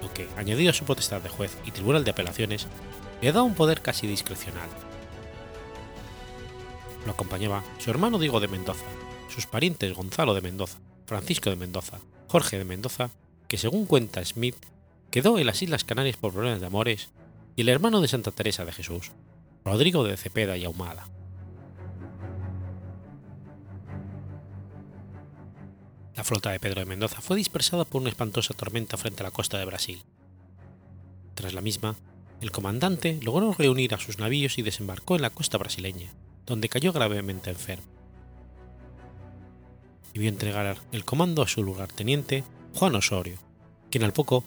lo 0.00 0.14
que, 0.14 0.28
añadido 0.36 0.70
a 0.70 0.72
su 0.72 0.84
potestad 0.84 1.20
de 1.20 1.28
juez 1.28 1.58
y 1.66 1.72
tribunal 1.72 2.04
de 2.04 2.12
apelaciones, 2.12 2.68
le 3.20 3.32
daba 3.32 3.42
un 3.42 3.54
poder 3.54 3.82
casi 3.82 4.06
discrecional. 4.06 4.68
Lo 7.04 7.12
acompañaba 7.12 7.64
su 7.78 7.90
hermano 7.90 8.20
Diego 8.20 8.38
de 8.38 8.46
Mendoza, 8.46 8.84
sus 9.34 9.46
parientes 9.46 9.92
Gonzalo 9.94 10.32
de 10.32 10.40
Mendoza, 10.40 10.78
Francisco 11.06 11.50
de 11.50 11.56
Mendoza, 11.56 11.98
Jorge 12.28 12.56
de 12.56 12.64
Mendoza, 12.64 13.10
que 13.48 13.58
según 13.58 13.84
cuenta 13.84 14.24
Smith, 14.24 14.54
quedó 15.10 15.38
en 15.38 15.46
las 15.46 15.60
Islas 15.60 15.82
Canarias 15.82 16.16
por 16.16 16.32
problemas 16.32 16.60
de 16.60 16.66
amores, 16.66 17.10
y 17.56 17.62
el 17.62 17.68
hermano 17.68 18.00
de 18.00 18.06
Santa 18.06 18.30
Teresa 18.30 18.64
de 18.64 18.70
Jesús, 18.70 19.10
Rodrigo 19.64 20.04
de 20.04 20.16
Cepeda 20.16 20.56
y 20.56 20.64
Ahumada. 20.64 21.08
La 26.14 26.22
flota 26.22 26.52
de 26.52 26.60
Pedro 26.60 26.80
de 26.80 26.86
Mendoza 26.86 27.20
fue 27.20 27.36
dispersada 27.36 27.84
por 27.84 28.00
una 28.00 28.10
espantosa 28.10 28.54
tormenta 28.54 28.96
frente 28.96 29.22
a 29.22 29.24
la 29.24 29.30
costa 29.32 29.58
de 29.58 29.64
Brasil. 29.64 30.04
Tras 31.34 31.54
la 31.54 31.60
misma, 31.60 31.96
el 32.40 32.52
comandante 32.52 33.18
logró 33.20 33.52
reunir 33.52 33.94
a 33.94 33.98
sus 33.98 34.20
navíos 34.20 34.58
y 34.58 34.62
desembarcó 34.62 35.16
en 35.16 35.22
la 35.22 35.30
costa 35.30 35.58
brasileña, 35.58 36.14
donde 36.46 36.68
cayó 36.68 36.92
gravemente 36.92 37.50
enfermo. 37.50 37.93
Y 40.14 40.18
vio 40.20 40.30
entregar 40.30 40.78
el 40.92 41.04
comando 41.04 41.42
a 41.42 41.48
su 41.48 41.62
lugarteniente, 41.62 42.44
Juan 42.74 42.94
Osorio, 42.94 43.36
quien 43.90 44.04
al 44.04 44.14
poco 44.14 44.44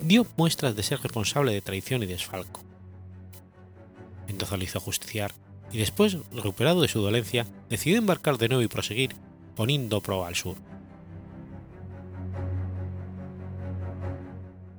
dio 0.00 0.26
muestras 0.36 0.74
de 0.74 0.82
ser 0.82 1.00
responsable 1.00 1.52
de 1.52 1.60
traición 1.60 2.02
y 2.02 2.06
desfalco. 2.06 2.62
Mendoza 4.26 4.56
lo 4.56 4.64
hizo 4.64 4.80
justiciar 4.80 5.32
y 5.70 5.78
después, 5.78 6.18
recuperado 6.32 6.82
de 6.82 6.88
su 6.88 7.00
dolencia, 7.00 7.46
decidió 7.68 7.98
embarcar 7.98 8.38
de 8.38 8.48
nuevo 8.48 8.62
y 8.62 8.68
proseguir, 8.68 9.14
poniendo 9.54 10.00
proa 10.00 10.26
al 10.26 10.34
sur. 10.34 10.56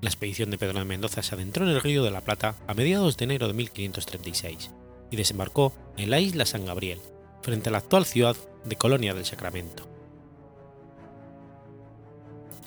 la 0.06 0.10
expedición 0.10 0.52
de 0.52 0.60
Pedro 0.60 0.78
de 0.78 0.86
Mendoza 0.86 1.24
se 1.24 1.34
adentró 1.34 1.66
en 1.66 1.72
el 1.72 1.82
Río 1.82 2.04
de 2.04 2.12
la 2.12 2.22
Plata 2.22 2.56
a 2.68 2.76
mediados 2.76 3.18
de 3.18 3.26
enero 3.26 3.48
de 3.48 3.56
1536 3.56 4.70
y 5.10 5.16
desembarcó 5.16 5.74
en 5.98 6.12
la 6.12 6.20
isla 6.20 6.46
San 6.46 6.64
Gabriel, 6.64 7.00
frente 7.42 7.70
a 7.70 7.72
la 7.72 7.80
actual 7.80 8.06
ciudad 8.06 8.36
de 8.66 8.76
Colonia 8.76 9.16
del 9.16 9.26
Sacramento. 9.26 9.95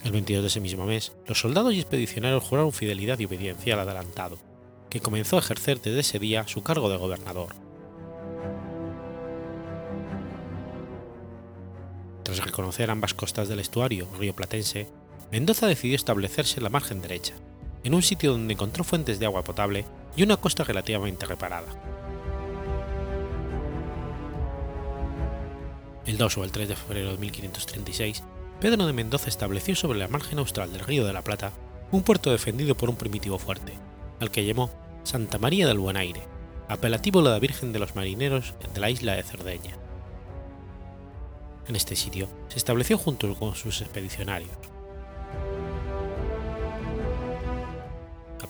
El 0.03 0.13
22 0.13 0.43
de 0.43 0.47
ese 0.47 0.61
mismo 0.61 0.85
mes, 0.85 1.11
los 1.27 1.39
soldados 1.39 1.73
y 1.73 1.79
expedicionarios 1.79 2.43
juraron 2.43 2.71
fidelidad 2.71 3.19
y 3.19 3.25
obediencia 3.25 3.73
al 3.73 3.81
adelantado, 3.81 4.39
que 4.89 5.01
comenzó 5.01 5.35
a 5.35 5.39
ejercer 5.39 5.81
desde 5.81 5.99
ese 5.99 6.19
día 6.19 6.47
su 6.47 6.63
cargo 6.63 6.89
de 6.89 6.97
gobernador. 6.97 7.55
Tras 12.23 12.45
reconocer 12.45 12.89
ambas 12.89 13.13
costas 13.13 13.49
del 13.49 13.59
estuario 13.59 14.07
río 14.17 14.33
platense, 14.33 14.87
Mendoza 15.31 15.67
decidió 15.67 15.95
establecerse 15.95 16.57
en 16.57 16.63
la 16.63 16.69
margen 16.69 17.01
derecha, 17.01 17.33
en 17.83 17.93
un 17.93 18.01
sitio 18.01 18.31
donde 18.31 18.53
encontró 18.53 18.83
fuentes 18.83 19.19
de 19.19 19.25
agua 19.25 19.43
potable 19.43 19.85
y 20.15 20.23
una 20.23 20.37
costa 20.37 20.63
relativamente 20.63 21.25
reparada. 21.25 21.67
El 26.05 26.17
2 26.17 26.37
o 26.37 26.43
el 26.43 26.51
3 26.51 26.69
de 26.69 26.75
febrero 26.75 27.11
de 27.11 27.17
1536, 27.17 28.23
Pedro 28.61 28.85
de 28.85 28.93
Mendoza 28.93 29.29
estableció 29.29 29.73
sobre 29.75 29.99
la 29.99 30.09
margen 30.09 30.37
austral 30.39 30.73
del 30.73 30.81
Río 30.81 31.05
de 31.05 31.13
la 31.13 31.23
Plata 31.23 31.53
un 31.91 32.03
puerto 32.03 32.29
defendido 32.29 32.75
por 32.75 32.89
un 32.89 32.97
primitivo 32.97 33.39
fuerte, 33.39 33.73
al 34.19 34.31
que 34.31 34.45
llamó 34.45 34.69
Santa 35.03 35.37
María 35.37 35.65
del 35.65 35.79
Buen 35.79 35.95
Aire, 35.95 36.23
apelativo 36.67 37.21
de 37.21 37.29
la 37.29 37.39
Virgen 37.39 37.71
de 37.71 37.79
los 37.79 37.95
Marineros 37.95 38.53
de 38.73 38.79
la 38.81 38.89
isla 38.89 39.15
de 39.15 39.23
Cerdeña. 39.23 39.77
En 41.67 41.77
este 41.77 41.95
sitio 41.95 42.27
se 42.49 42.57
estableció 42.57 42.97
junto 42.97 43.33
con 43.35 43.55
sus 43.55 43.81
expedicionarios, 43.81 44.57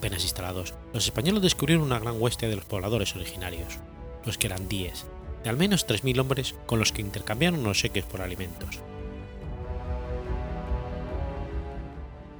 Apenas 0.00 0.22
instalados, 0.22 0.72
los 0.94 1.04
españoles 1.04 1.42
descubrieron 1.42 1.84
una 1.84 1.98
gran 1.98 2.18
hueste 2.18 2.48
de 2.48 2.56
los 2.56 2.64
pobladores 2.64 3.14
originarios, 3.16 3.78
los 4.24 4.38
que 4.38 4.46
eran 4.46 4.66
díes, 4.66 5.04
de 5.44 5.50
al 5.50 5.58
menos 5.58 5.86
3.000 5.86 6.18
hombres 6.18 6.54
con 6.64 6.78
los 6.78 6.90
que 6.90 7.02
intercambiaron 7.02 7.62
los 7.62 7.80
seques 7.80 8.06
por 8.06 8.22
alimentos. 8.22 8.80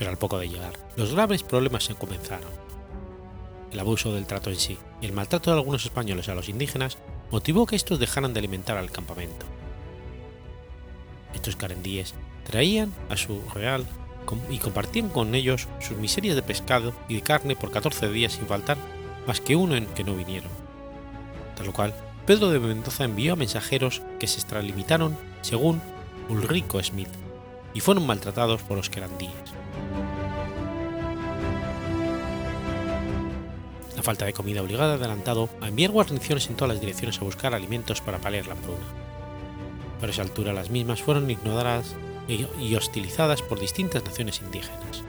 Pero 0.00 0.10
al 0.10 0.16
poco 0.16 0.38
de 0.38 0.48
llegar, 0.48 0.72
los 0.96 1.12
graves 1.12 1.42
problemas 1.42 1.84
se 1.84 1.94
comenzaron. 1.94 2.48
El 3.70 3.78
abuso 3.78 4.14
del 4.14 4.24
trato 4.24 4.48
en 4.48 4.56
sí 4.56 4.78
y 5.02 5.04
el 5.04 5.12
maltrato 5.12 5.50
de 5.50 5.58
algunos 5.58 5.84
españoles 5.84 6.30
a 6.30 6.34
los 6.34 6.48
indígenas 6.48 6.96
motivó 7.30 7.66
que 7.66 7.76
estos 7.76 7.98
dejaran 7.98 8.32
de 8.32 8.38
alimentar 8.38 8.78
al 8.78 8.90
campamento. 8.90 9.44
Estos 11.34 11.54
carendíes 11.54 12.14
traían 12.44 12.94
a 13.10 13.18
su 13.18 13.42
real 13.54 13.84
y 14.48 14.56
compartían 14.56 15.10
con 15.10 15.34
ellos 15.34 15.68
sus 15.80 15.98
miserias 15.98 16.34
de 16.34 16.42
pescado 16.42 16.94
y 17.06 17.16
de 17.16 17.22
carne 17.22 17.54
por 17.54 17.70
14 17.70 18.08
días 18.08 18.32
sin 18.32 18.46
faltar 18.46 18.78
más 19.26 19.42
que 19.42 19.54
uno 19.54 19.76
en 19.76 19.84
que 19.84 20.02
no 20.02 20.14
vinieron. 20.14 20.50
Tal 21.56 21.66
lo 21.66 21.74
cual, 21.74 21.94
Pedro 22.24 22.48
de 22.48 22.58
Mendoza 22.58 23.04
envió 23.04 23.34
a 23.34 23.36
mensajeros 23.36 24.00
que 24.18 24.28
se 24.28 24.38
extralimitaron 24.38 25.18
según 25.42 25.82
Ulrico 26.30 26.82
Smith 26.82 27.10
y 27.74 27.80
fueron 27.80 28.06
maltratados 28.06 28.62
por 28.62 28.78
los 28.78 28.88
querandíes. 28.88 29.49
La 34.00 34.04
falta 34.04 34.24
de 34.24 34.32
comida 34.32 34.62
obligada 34.62 34.94
adelantado 34.94 35.50
a 35.60 35.68
enviar 35.68 35.90
guarniciones 35.90 36.48
en 36.48 36.56
todas 36.56 36.72
las 36.72 36.80
direcciones 36.80 37.18
a 37.18 37.24
buscar 37.24 37.52
alimentos 37.52 38.00
para 38.00 38.16
paliar 38.16 38.46
la 38.46 38.54
hambruna. 38.54 38.86
Por 40.00 40.08
esa 40.08 40.22
altura 40.22 40.54
las 40.54 40.70
mismas 40.70 41.02
fueron 41.02 41.30
ignoradas 41.30 41.94
y 42.26 42.74
hostilizadas 42.76 43.42
por 43.42 43.60
distintas 43.60 44.02
naciones 44.02 44.40
indígenas. 44.40 45.04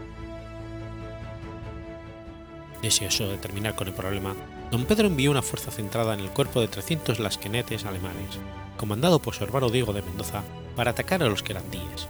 Deseoso 2.81 3.29
de 3.29 3.37
terminar 3.37 3.75
con 3.75 3.87
el 3.87 3.93
problema, 3.93 4.35
don 4.71 4.83
Pedro 4.83 5.07
envió 5.07 5.31
una 5.31 5.41
fuerza 5.41 5.71
centrada 5.71 6.13
en 6.13 6.19
el 6.19 6.29
cuerpo 6.29 6.59
de 6.59 6.67
300 6.67 7.21
lasquenetes 7.21 7.85
alemanes, 7.85 8.39
comandado 8.75 9.19
por 9.19 9.33
su 9.35 9.45
hermano 9.45 9.69
Diego 9.69 9.93
de 9.93 10.01
Mendoza, 10.01 10.43
para 10.75 10.91
atacar 10.91 11.23
a 11.23 11.29
los 11.29 11.43
querandíes. 11.43 12.09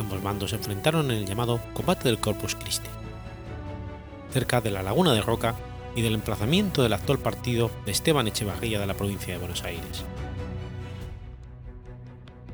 Ambos 0.00 0.22
bandos 0.22 0.48
se 0.48 0.56
enfrentaron 0.56 1.10
en 1.10 1.18
el 1.18 1.26
llamado 1.26 1.60
Combate 1.74 2.08
del 2.08 2.18
Corpus 2.18 2.54
Christi, 2.54 2.88
cerca 4.30 4.60
de 4.60 4.70
la 4.70 4.82
Laguna 4.82 5.12
de 5.12 5.22
Roca 5.22 5.54
y 5.94 6.02
del 6.02 6.14
emplazamiento 6.14 6.82
del 6.82 6.92
actual 6.92 7.18
partido 7.18 7.70
de 7.84 7.92
Esteban 7.92 8.28
Echevarría 8.28 8.78
de 8.78 8.86
la 8.86 8.94
provincia 8.94 9.32
de 9.32 9.38
Buenos 9.38 9.64
Aires. 9.64 10.04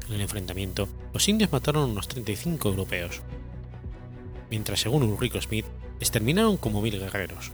En 0.09 0.15
el 0.15 0.21
enfrentamiento, 0.21 0.89
los 1.13 1.29
indios 1.29 1.51
mataron 1.51 1.91
unos 1.91 2.07
35 2.09 2.69
europeos, 2.69 3.23
mientras 4.51 4.81
según 4.81 5.03
Ulrico 5.03 5.41
Smith 5.41 5.67
exterminaron 6.01 6.57
como 6.57 6.83
mil 6.83 6.99
guerreros, 6.99 7.53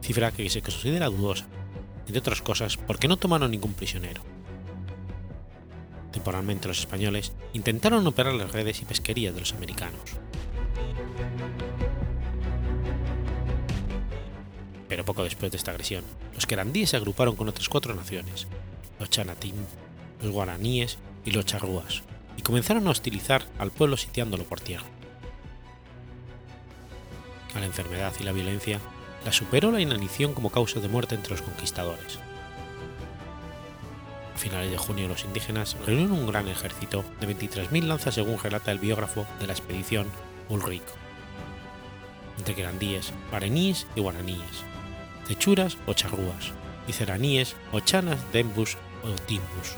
cifra 0.00 0.32
que 0.32 0.48
se 0.48 0.62
considera 0.62 1.10
dudosa, 1.10 1.46
entre 2.06 2.18
otras 2.18 2.42
cosas 2.42 2.76
porque 2.76 3.08
no 3.08 3.16
tomaron 3.16 3.50
ningún 3.50 3.74
prisionero. 3.74 4.22
Temporalmente 6.12 6.68
los 6.68 6.78
españoles 6.78 7.32
intentaron 7.52 8.06
operar 8.06 8.34
las 8.34 8.52
redes 8.52 8.80
y 8.80 8.84
pesquerías 8.84 9.34
de 9.34 9.40
los 9.40 9.52
americanos. 9.52 10.00
Pero 14.88 15.04
poco 15.04 15.24
después 15.24 15.50
de 15.50 15.58
esta 15.58 15.70
agresión, 15.70 16.04
los 16.34 16.46
querandíes 16.46 16.90
se 16.90 16.96
agruparon 16.96 17.36
con 17.36 17.48
otras 17.48 17.68
cuatro 17.68 17.94
naciones, 17.94 18.46
los 18.98 19.10
chanatín, 19.10 19.54
los 20.22 20.30
guaraníes 20.30 20.98
y 21.24 21.30
los 21.30 21.46
charrúas, 21.46 22.02
y 22.36 22.42
comenzaron 22.42 22.86
a 22.86 22.90
hostilizar 22.90 23.46
al 23.58 23.70
pueblo 23.70 23.96
sitiándolo 23.96 24.44
por 24.44 24.60
tierra. 24.60 24.86
A 27.54 27.60
la 27.60 27.66
enfermedad 27.66 28.12
y 28.20 28.24
la 28.24 28.32
violencia 28.32 28.80
la 29.24 29.32
superó 29.32 29.70
la 29.70 29.80
inanición 29.80 30.34
como 30.34 30.50
causa 30.50 30.80
de 30.80 30.88
muerte 30.88 31.14
entre 31.14 31.30
los 31.30 31.42
conquistadores. 31.42 32.18
A 34.34 34.38
finales 34.38 34.70
de 34.70 34.76
junio 34.76 35.08
los 35.08 35.24
indígenas 35.24 35.76
reunieron 35.86 36.12
un 36.12 36.26
gran 36.26 36.48
ejército 36.48 37.04
de 37.20 37.28
23.000 37.28 37.84
lanzas 37.84 38.14
según 38.14 38.38
relata 38.38 38.72
el 38.72 38.80
biógrafo 38.80 39.26
de 39.38 39.46
la 39.46 39.52
expedición 39.52 40.08
Ulrico, 40.48 40.92
entre 42.36 42.54
querandíes, 42.54 43.12
guaraníes 43.30 43.86
y 43.94 44.00
guaraníes, 44.00 44.64
techuras 45.26 45.76
o 45.86 45.94
charrúas, 45.94 46.52
y 46.86 46.92
ceraníes 46.92 47.56
o 47.72 47.80
chanas, 47.80 48.20
dembus 48.32 48.76
o 49.02 49.10
timbus. 49.26 49.76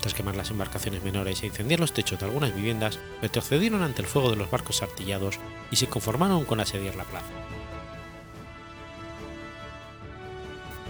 Tras 0.00 0.14
quemar 0.14 0.34
las 0.34 0.50
embarcaciones 0.50 1.02
menores 1.02 1.42
e 1.42 1.46
incendiar 1.46 1.78
los 1.78 1.92
techos 1.92 2.18
de 2.18 2.24
algunas 2.24 2.54
viviendas, 2.54 2.98
retrocedieron 3.20 3.82
ante 3.82 4.00
el 4.00 4.08
fuego 4.08 4.30
de 4.30 4.36
los 4.36 4.50
barcos 4.50 4.82
artillados 4.82 5.38
y 5.70 5.76
se 5.76 5.88
conformaron 5.88 6.44
con 6.44 6.60
asediar 6.60 6.96
la 6.96 7.04
plaza. 7.04 7.26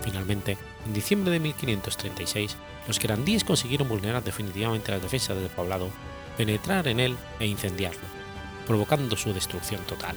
Finalmente, 0.02 0.56
en 0.86 0.94
diciembre 0.94 1.32
de 1.32 1.40
1536, 1.40 2.56
los 2.86 2.98
querandíes 2.98 3.44
consiguieron 3.44 3.88
vulnerar 3.88 4.22
definitivamente 4.22 4.92
las 4.92 5.02
defensas 5.02 5.36
del 5.36 5.50
poblado, 5.50 5.90
penetrar 6.36 6.88
en 6.88 7.00
él 7.00 7.16
e 7.38 7.46
incendiarlo, 7.46 8.00
provocando 8.66 9.16
su 9.16 9.32
destrucción 9.32 9.80
total. 9.82 10.16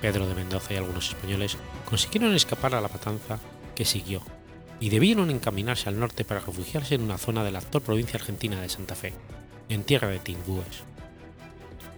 Pedro 0.00 0.26
de 0.26 0.34
Mendoza 0.34 0.74
y 0.74 0.76
algunos 0.76 1.08
españoles 1.08 1.56
consiguieron 1.84 2.34
escapar 2.34 2.74
a 2.74 2.80
la 2.80 2.88
matanza 2.88 3.38
que 3.74 3.84
siguió, 3.84 4.22
y 4.80 4.88
debieron 4.88 5.30
encaminarse 5.30 5.88
al 5.88 6.00
norte 6.00 6.24
para 6.24 6.40
refugiarse 6.40 6.94
en 6.94 7.02
una 7.02 7.18
zona 7.18 7.44
de 7.44 7.50
la 7.50 7.58
actual 7.58 7.82
provincia 7.82 8.18
argentina 8.18 8.60
de 8.60 8.68
Santa 8.68 8.94
Fe, 8.94 9.12
en 9.68 9.84
tierra 9.84 10.08
de 10.08 10.18
Timbúes, 10.18 10.84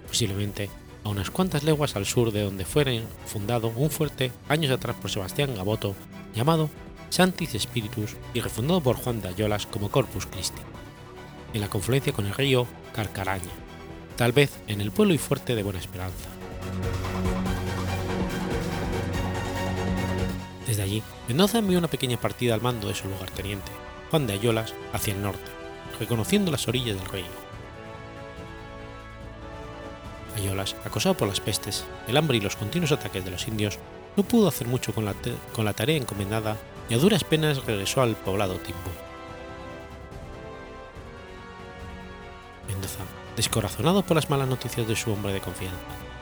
posiblemente 0.07 0.69
a 1.05 1.09
unas 1.09 1.31
cuantas 1.31 1.63
leguas 1.63 1.97
al 1.97 2.07
sur 2.07 2.33
de 2.33 2.43
donde 2.43 2.65
fuera 2.65 2.93
fundado 3.27 3.69
un 3.69 3.91
fuerte 3.91 4.33
años 4.49 4.71
atrás 4.71 4.97
por 5.01 5.11
Sebastián 5.11 5.55
Gaboto 5.55 5.95
llamado 6.35 6.71
Santis 7.11 7.57
Spiritus 7.59 8.17
y 8.35 8.41
refundado 8.41 8.81
por 8.81 8.97
Juan 8.97 9.21
de 9.21 9.29
Ayolas 9.29 9.67
como 9.67 9.91
Corpus 9.91 10.27
Christi, 10.27 10.63
en 11.55 11.61
la 11.61 11.69
confluencia 11.69 12.13
con 12.13 12.27
el 12.27 12.35
río 12.35 12.67
Carcaraña, 12.95 13.51
tal 14.17 14.33
vez 14.33 14.51
en 14.67 14.81
el 14.81 14.91
pueblo 14.91 15.15
y 15.15 15.19
fuerte 15.19 15.55
de 15.55 15.63
Buena 15.63 15.79
Esperanza. 15.79 16.29
Desde 20.73 20.85
allí, 20.85 21.03
Mendoza 21.29 21.59
envió 21.59 21.77
una 21.77 21.89
pequeña 21.89 22.17
partida 22.17 22.55
al 22.55 22.63
mando 22.63 22.89
de 22.89 22.95
su 22.95 23.07
lugarteniente, 23.07 23.71
Juan 24.11 24.27
de 24.27 24.33
Ayolas, 24.33 24.73
hacia 24.95 25.13
el 25.13 25.21
norte, 25.21 25.51
reconociendo 26.01 26.51
las 26.51 26.67
orillas 26.67 26.97
del 26.97 27.11
río. 27.11 27.27
Ayolas, 30.35 30.75
acosado 30.83 31.15
por 31.15 31.29
las 31.29 31.41
pestes, 31.41 31.85
el 32.09 32.17
hambre 32.17 32.39
y 32.39 32.41
los 32.41 32.57
continuos 32.57 32.91
ataques 32.91 33.23
de 33.23 33.31
los 33.31 33.47
indios, 33.49 33.79
no 34.17 34.23
pudo 34.23 34.49
hacer 34.49 34.67
mucho 34.67 34.95
con 34.95 35.05
la, 35.05 35.15
con 35.53 35.67
la 35.67 35.75
tarea 35.75 35.99
encomendada 35.99 36.57
y 36.89 36.95
a 36.95 36.99
duras 36.99 37.23
penas 37.23 37.63
regresó 37.67 38.01
al 38.01 38.17
poblado 38.17 38.55
Timbú. 38.55 38.81
Mendoza, 42.67 43.05
descorazonado 43.37 44.07
por 44.07 44.15
las 44.15 44.31
malas 44.31 44.49
noticias 44.49 44.89
de 44.89 44.97
su 44.97 45.13
hombre 45.13 45.35
de 45.35 45.43
confianza 45.43 45.77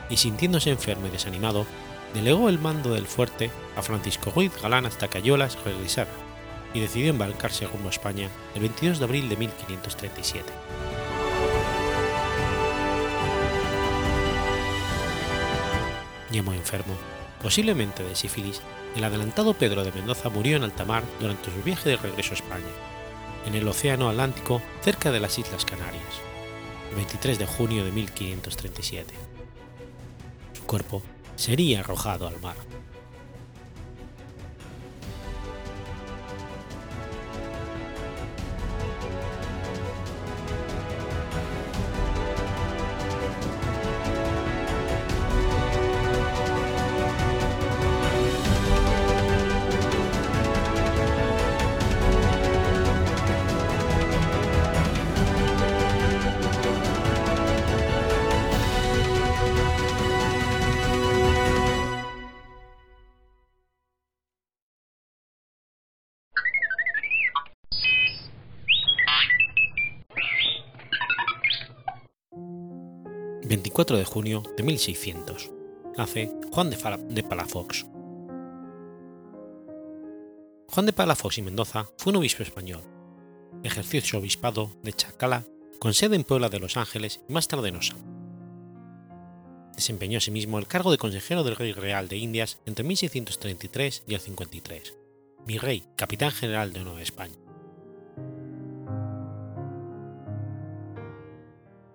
y 0.09 0.17
sintiéndose 0.17 0.71
enfermo 0.71 1.07
y 1.07 1.09
desanimado, 1.09 1.65
delegó 2.13 2.49
el 2.49 2.59
mando 2.59 2.93
del 2.93 3.07
fuerte 3.07 3.51
a 3.75 3.81
Francisco 3.81 4.31
Ruiz 4.31 4.51
Galán 4.61 4.85
hasta 4.85 5.09
que 5.09 5.19
Ayolas 5.19 5.57
y 6.73 6.79
decidió 6.79 7.09
embarcarse 7.09 7.67
rumbo 7.67 7.87
a 7.87 7.91
España 7.91 8.29
el 8.55 8.61
22 8.61 8.99
de 8.99 9.05
abril 9.05 9.29
de 9.29 9.37
1537. 9.37 10.45
Ya 16.31 16.43
muy 16.43 16.55
enfermo, 16.55 16.95
posiblemente 17.41 18.03
de 18.03 18.15
sífilis, 18.15 18.61
el 18.95 19.03
adelantado 19.03 19.53
Pedro 19.53 19.83
de 19.83 19.91
Mendoza 19.91 20.29
murió 20.29 20.55
en 20.57 20.63
alta 20.63 20.85
mar 20.85 21.03
durante 21.19 21.51
su 21.51 21.61
viaje 21.63 21.89
de 21.89 21.97
regreso 21.97 22.31
a 22.31 22.35
España, 22.35 22.71
en 23.45 23.55
el 23.55 23.67
Océano 23.67 24.09
Atlántico 24.09 24.61
cerca 24.81 25.11
de 25.11 25.19
las 25.19 25.37
Islas 25.37 25.65
Canarias, 25.65 26.21
el 26.89 26.95
23 26.95 27.37
de 27.37 27.45
junio 27.45 27.83
de 27.83 27.91
1537. 27.91 29.13
Su 30.53 30.63
cuerpo 30.63 31.01
sería 31.41 31.79
arrojado 31.79 32.27
al 32.27 32.39
mar. 32.39 32.55
24 73.71 73.97
de 73.97 74.03
junio 74.03 74.43
de 74.57 74.63
1600. 74.63 75.49
Nace 75.97 76.29
Juan 76.51 76.69
de, 76.69 77.23
Palafox. 77.23 77.85
Juan 80.67 80.85
de 80.85 80.91
Palafox 80.91 81.37
y 81.37 81.41
Mendoza 81.41 81.87
fue 81.97 82.11
un 82.11 82.17
obispo 82.17 82.43
español. 82.43 82.81
Ejerció 83.63 84.01
su 84.01 84.17
obispado 84.17 84.71
de 84.83 84.91
Chacala 84.91 85.45
con 85.79 85.93
sede 85.93 86.17
en 86.17 86.25
Puebla 86.25 86.49
de 86.49 86.59
Los 86.59 86.75
Ángeles 86.75 87.21
y 87.29 87.31
más 87.31 87.47
tarde 87.47 87.69
en 87.69 87.77
Osa. 87.77 87.95
Desempeñó 89.73 90.17
asimismo 90.17 90.59
el 90.59 90.67
cargo 90.67 90.91
de 90.91 90.97
consejero 90.97 91.45
del 91.45 91.55
rey 91.55 91.71
real 91.71 92.09
de 92.09 92.17
Indias 92.17 92.59
entre 92.65 92.83
1633 92.83 94.03
y 94.05 94.15
el 94.15 94.19
53, 94.19 94.97
virrey, 95.47 95.85
capitán 95.95 96.31
general 96.31 96.73
de 96.73 96.83
Nueva 96.83 97.01
España. 97.01 97.37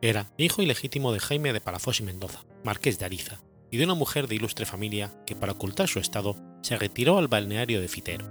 Era 0.06 0.32
hijo 0.38 0.62
ilegítimo 0.62 1.12
de 1.12 1.18
Jaime 1.18 1.52
de 1.52 1.60
Palafós 1.60 1.98
y 1.98 2.04
Mendoza, 2.04 2.44
marqués 2.62 2.96
de 2.96 3.06
Ariza, 3.06 3.40
y 3.72 3.76
de 3.76 3.84
una 3.86 3.94
mujer 3.94 4.28
de 4.28 4.36
ilustre 4.36 4.64
familia 4.64 5.12
que 5.26 5.34
para 5.34 5.50
ocultar 5.50 5.88
su 5.88 5.98
estado 5.98 6.36
se 6.62 6.78
retiró 6.78 7.18
al 7.18 7.26
balneario 7.26 7.80
de 7.80 7.88
Fitero, 7.88 8.24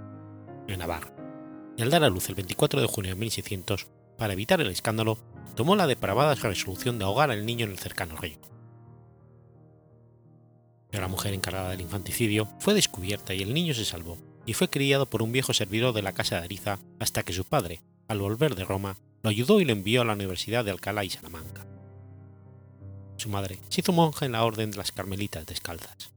en 0.68 0.78
Navarra, 0.78 1.12
y 1.76 1.82
al 1.82 1.90
dar 1.90 2.02
a 2.02 2.08
luz 2.08 2.30
el 2.30 2.34
24 2.34 2.80
de 2.80 2.86
junio 2.86 3.10
de 3.10 3.20
1600, 3.20 3.88
para 4.16 4.32
evitar 4.32 4.62
el 4.62 4.70
escándalo, 4.70 5.18
tomó 5.54 5.76
la 5.76 5.86
depravada 5.86 6.34
resolución 6.34 6.98
de 6.98 7.04
ahogar 7.04 7.30
al 7.30 7.44
niño 7.44 7.66
en 7.66 7.72
el 7.72 7.78
cercano 7.78 8.16
río. 8.16 8.38
Pero 10.90 11.02
la 11.02 11.08
mujer 11.08 11.34
encargada 11.34 11.68
del 11.68 11.82
infanticidio 11.82 12.48
fue 12.58 12.72
descubierta 12.72 13.34
y 13.34 13.42
el 13.42 13.52
niño 13.52 13.74
se 13.74 13.84
salvó, 13.84 14.16
y 14.46 14.54
fue 14.54 14.70
criado 14.70 15.04
por 15.04 15.22
un 15.22 15.30
viejo 15.30 15.52
servidor 15.52 15.92
de 15.92 16.00
la 16.00 16.14
casa 16.14 16.36
de 16.36 16.44
Ariza 16.44 16.78
hasta 17.00 17.22
que 17.22 17.34
su 17.34 17.44
padre, 17.44 17.82
al 18.08 18.20
volver 18.20 18.54
de 18.54 18.64
Roma, 18.64 18.96
lo 19.26 19.30
ayudó 19.30 19.60
y 19.60 19.64
lo 19.64 19.72
envió 19.72 20.02
a 20.02 20.04
la 20.04 20.12
Universidad 20.12 20.64
de 20.64 20.70
Alcalá 20.70 21.02
y 21.02 21.10
Salamanca. 21.10 21.66
Su 23.16 23.28
madre 23.28 23.58
se 23.70 23.80
hizo 23.80 23.92
monja 23.92 24.24
en 24.24 24.30
la 24.30 24.44
Orden 24.44 24.70
de 24.70 24.76
las 24.76 24.92
Carmelitas 24.92 25.44
Descalzas. 25.44 26.12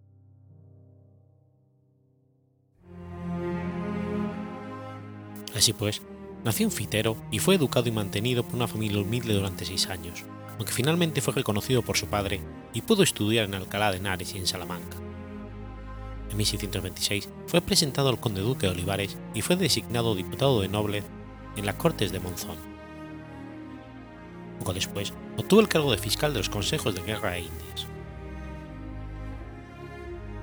Así 5.56 5.74
pues, 5.74 6.04
nació 6.46 6.68
en 6.68 6.72
Fitero 6.72 7.18
y 7.32 7.40
fue 7.40 7.56
educado 7.56 7.90
y 7.90 7.92
mantenido 7.92 8.44
por 8.44 8.54
una 8.54 8.68
familia 8.68 9.02
humilde 9.02 9.34
durante 9.34 9.66
seis 9.66 9.88
años, 9.88 10.24
aunque 10.60 10.72
finalmente 10.72 11.22
fue 11.22 11.34
reconocido 11.34 11.82
por 11.82 11.98
su 11.98 12.06
padre 12.06 12.42
y 12.76 12.84
pudo 12.84 13.02
estudiar 13.02 13.46
en 13.46 13.56
Alcalá 13.56 13.90
de 13.90 13.98
Henares 13.98 14.36
y 14.36 14.38
en 14.38 14.46
Salamanca. 14.46 14.98
En 16.30 16.38
1626 16.38 17.28
fue 17.48 17.62
presentado 17.62 18.10
al 18.10 18.20
conde 18.20 18.42
duque 18.42 18.68
de 18.68 18.74
Olivares 18.74 19.18
y 19.34 19.42
fue 19.42 19.56
designado 19.56 20.14
diputado 20.14 20.62
de 20.62 20.68
noble 20.68 21.02
en 21.58 21.66
las 21.66 21.74
Cortes 21.74 22.12
de 22.12 22.20
Monzón. 22.20 22.69
Poco 24.60 24.74
después 24.74 25.14
obtuvo 25.38 25.62
el 25.62 25.70
cargo 25.70 25.92
de 25.92 25.98
fiscal 25.98 26.34
de 26.34 26.40
los 26.40 26.50
consejos 26.50 26.94
de 26.94 27.02
guerra 27.02 27.38
e 27.38 27.42
Indias. 27.42 27.88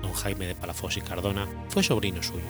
Don 0.01 0.13
Jaime 0.13 0.47
de 0.47 0.55
Palafos 0.55 0.97
y 0.97 1.01
Cardona 1.01 1.47
fue 1.69 1.83
sobrino 1.83 2.21
suyo. 2.23 2.41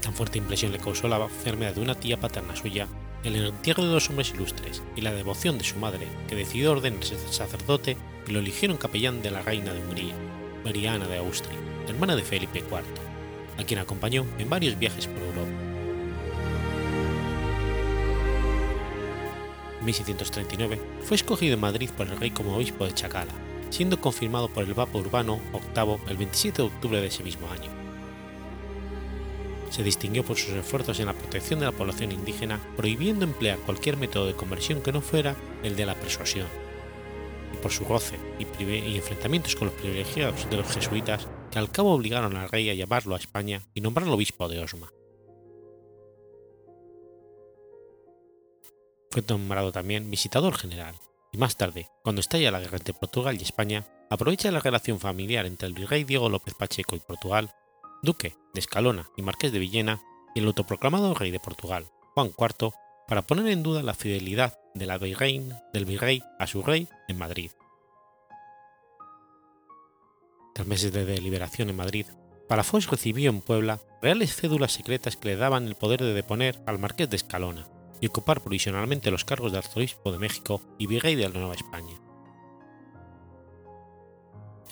Tan 0.00 0.14
fuerte 0.14 0.38
impresión 0.38 0.72
le 0.72 0.78
causó 0.78 1.08
la 1.08 1.18
enfermedad 1.22 1.74
de 1.74 1.80
una 1.80 1.94
tía 1.94 2.18
paterna 2.18 2.56
suya, 2.56 2.88
el 3.24 3.36
entierro 3.36 3.84
de 3.84 3.90
dos 3.90 4.10
hombres 4.10 4.32
ilustres 4.34 4.82
y 4.96 5.00
la 5.00 5.12
devoción 5.12 5.58
de 5.58 5.64
su 5.64 5.78
madre, 5.78 6.08
que 6.28 6.34
decidió 6.34 6.72
ordenarse 6.72 7.16
sacerdote 7.30 7.96
y 8.26 8.32
lo 8.32 8.40
eligieron 8.40 8.76
capellán 8.76 9.22
de 9.22 9.30
la 9.30 9.42
reina 9.42 9.72
de 9.72 9.80
Hungría, 9.80 10.14
Mariana 10.64 11.06
de 11.06 11.18
Austria, 11.18 11.58
hermana 11.88 12.16
de 12.16 12.22
Felipe 12.22 12.58
IV, 12.58 12.82
a 13.58 13.64
quien 13.64 13.78
acompañó 13.78 14.26
en 14.38 14.50
varios 14.50 14.76
viajes 14.78 15.06
por 15.06 15.22
Europa. 15.22 15.61
1639 19.82 20.80
fue 21.02 21.16
escogido 21.16 21.54
en 21.54 21.60
Madrid 21.60 21.90
por 21.96 22.06
el 22.06 22.18
rey 22.18 22.30
como 22.30 22.56
obispo 22.56 22.84
de 22.84 22.94
Chacala, 22.94 23.32
siendo 23.70 24.00
confirmado 24.00 24.48
por 24.48 24.64
el 24.64 24.74
Papa 24.74 24.98
Urbano 24.98 25.40
VIII 25.52 25.98
el 26.08 26.16
27 26.16 26.62
de 26.62 26.68
octubre 26.68 27.00
de 27.00 27.06
ese 27.06 27.22
mismo 27.22 27.48
año. 27.50 27.70
Se 29.70 29.82
distinguió 29.82 30.22
por 30.22 30.36
sus 30.36 30.50
esfuerzos 30.50 31.00
en 31.00 31.06
la 31.06 31.14
protección 31.14 31.60
de 31.60 31.66
la 31.66 31.72
población 31.72 32.12
indígena, 32.12 32.60
prohibiendo 32.76 33.24
emplear 33.24 33.58
cualquier 33.58 33.96
método 33.96 34.26
de 34.26 34.34
conversión 34.34 34.82
que 34.82 34.92
no 34.92 35.00
fuera 35.00 35.34
el 35.62 35.76
de 35.76 35.86
la 35.86 35.94
persuasión, 35.94 36.46
y 37.54 37.56
por 37.56 37.72
su 37.72 37.84
goce 37.84 38.16
y, 38.38 38.64
y 38.64 38.96
enfrentamientos 38.96 39.56
con 39.56 39.68
los 39.68 39.76
privilegiados 39.76 40.48
de 40.50 40.58
los 40.58 40.66
jesuitas 40.66 41.26
que 41.50 41.58
al 41.58 41.70
cabo 41.70 41.92
obligaron 41.92 42.36
al 42.36 42.50
rey 42.50 42.68
a 42.68 42.74
llamarlo 42.74 43.14
a 43.14 43.18
España 43.18 43.62
y 43.74 43.80
nombrarlo 43.80 44.14
obispo 44.14 44.48
de 44.48 44.60
Osma. 44.60 44.90
Fue 49.12 49.22
nombrado 49.28 49.72
también 49.72 50.10
visitador 50.10 50.56
general, 50.56 50.94
y 51.32 51.36
más 51.36 51.56
tarde, 51.56 51.90
cuando 52.02 52.22
estalla 52.22 52.50
la 52.50 52.60
guerra 52.60 52.78
entre 52.78 52.94
Portugal 52.94 53.36
y 53.38 53.42
España, 53.42 53.84
aprovecha 54.08 54.50
la 54.50 54.60
relación 54.60 55.00
familiar 55.00 55.44
entre 55.44 55.68
el 55.68 55.74
virrey 55.74 56.04
Diego 56.04 56.30
López 56.30 56.54
Pacheco 56.54 56.96
y 56.96 57.00
Portugal, 57.00 57.54
duque 58.02 58.38
de 58.54 58.60
Escalona 58.60 59.10
y 59.14 59.20
marqués 59.20 59.52
de 59.52 59.58
Villena, 59.58 60.00
y 60.34 60.40
el 60.40 60.46
autoproclamado 60.46 61.12
rey 61.12 61.30
de 61.30 61.40
Portugal, 61.40 61.90
Juan 62.14 62.28
IV, 62.28 62.70
para 63.06 63.20
poner 63.20 63.48
en 63.48 63.62
duda 63.62 63.82
la 63.82 63.92
fidelidad 63.92 64.58
de 64.72 64.86
la 64.86 64.96
del 64.98 65.84
virrey 65.84 66.22
a 66.38 66.46
su 66.46 66.62
rey 66.62 66.88
en 67.06 67.18
Madrid. 67.18 67.50
Tras 70.54 70.66
meses 70.66 70.90
de 70.90 71.04
deliberación 71.04 71.68
en 71.68 71.76
Madrid, 71.76 72.06
Palafox 72.48 72.88
recibió 72.88 73.28
en 73.28 73.42
Puebla 73.42 73.78
reales 74.00 74.34
cédulas 74.34 74.72
secretas 74.72 75.18
que 75.18 75.28
le 75.28 75.36
daban 75.36 75.66
el 75.66 75.74
poder 75.74 76.00
de 76.00 76.14
deponer 76.14 76.62
al 76.64 76.78
marqués 76.78 77.10
de 77.10 77.16
Escalona, 77.16 77.68
y 78.02 78.08
ocupar 78.08 78.40
provisionalmente 78.40 79.12
los 79.12 79.24
cargos 79.24 79.52
de 79.52 79.58
arzobispo 79.58 80.10
de 80.10 80.18
México 80.18 80.60
y 80.76 80.88
virrey 80.88 81.14
de 81.14 81.28
la 81.28 81.38
Nueva 81.38 81.54
España. 81.54 81.94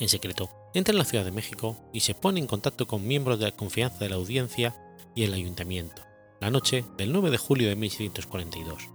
En 0.01 0.09
secreto, 0.09 0.51
entra 0.75 0.93
en 0.93 0.99
la 0.99 1.05
Ciudad 1.05 1.25
de 1.25 1.31
México 1.31 1.77
y 1.93 2.01
se 2.01 2.15
pone 2.15 2.41
en 2.41 2.49
contacto 2.49 2.89
con 2.89 3.07
miembros 3.07 3.39
de 3.39 3.45
la 3.45 3.57
confianza 3.57 3.99
de 3.99 4.11
la 4.11 4.17
audiencia 4.17 4.75
y 5.15 5.23
el 5.23 5.33
ayuntamiento, 5.33 6.03
la 6.41 6.51
noche 6.51 6.85
del 6.97 7.13
9 7.13 7.31
de 7.31 7.39
julio 7.39 7.69
de 7.69 7.77
1642. 7.77 8.89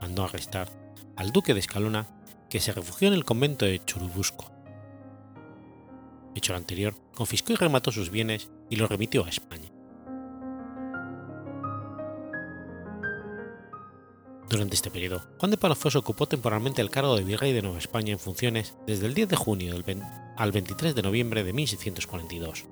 Mandó 0.00 0.24
arrestar 0.24 0.70
al 1.16 1.30
duque 1.30 1.52
de 1.52 1.60
Escalona, 1.60 2.06
que 2.48 2.60
se 2.60 2.72
refugió 2.72 3.08
en 3.08 3.14
el 3.14 3.26
convento 3.26 3.66
de 3.66 3.84
Churubusco. 3.84 4.50
Hecho 6.34 6.52
lo 6.52 6.58
anterior, 6.58 6.94
confiscó 7.14 7.52
y 7.52 7.56
remató 7.56 7.92
sus 7.92 8.08
bienes 8.08 8.48
y 8.70 8.76
los 8.76 8.88
remitió 8.88 9.26
a 9.26 9.28
España. 9.28 9.70
Durante 14.48 14.76
este 14.76 14.90
periodo, 14.90 15.22
Juan 15.38 15.50
de 15.50 15.58
Palafox 15.58 15.96
ocupó 15.96 16.26
temporalmente 16.26 16.80
el 16.80 16.88
cargo 16.88 17.16
de 17.16 17.24
virrey 17.24 17.52
de 17.52 17.60
Nueva 17.60 17.78
España 17.78 18.12
en 18.12 18.18
funciones 18.18 18.76
desde 18.86 19.04
el 19.04 19.12
10 19.12 19.28
de 19.28 19.36
junio 19.36 19.74
al 20.36 20.52
23 20.52 20.94
de 20.94 21.02
noviembre 21.02 21.44
de 21.44 21.52
1642. 21.52 22.64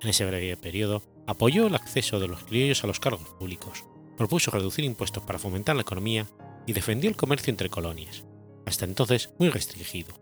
En 0.00 0.08
ese 0.08 0.24
breve 0.24 0.56
periodo, 0.56 1.02
apoyó 1.26 1.66
el 1.66 1.74
acceso 1.74 2.18
de 2.18 2.28
los 2.28 2.42
criollos 2.44 2.82
a 2.82 2.86
los 2.86 3.00
cargos 3.00 3.28
públicos, 3.38 3.84
propuso 4.16 4.50
reducir 4.50 4.86
impuestos 4.86 5.22
para 5.24 5.38
fomentar 5.38 5.76
la 5.76 5.82
economía 5.82 6.26
y 6.66 6.72
defendió 6.72 7.10
el 7.10 7.16
comercio 7.16 7.50
entre 7.50 7.68
colonias, 7.68 8.24
hasta 8.64 8.86
entonces 8.86 9.34
muy 9.38 9.50
restringido. 9.50 10.14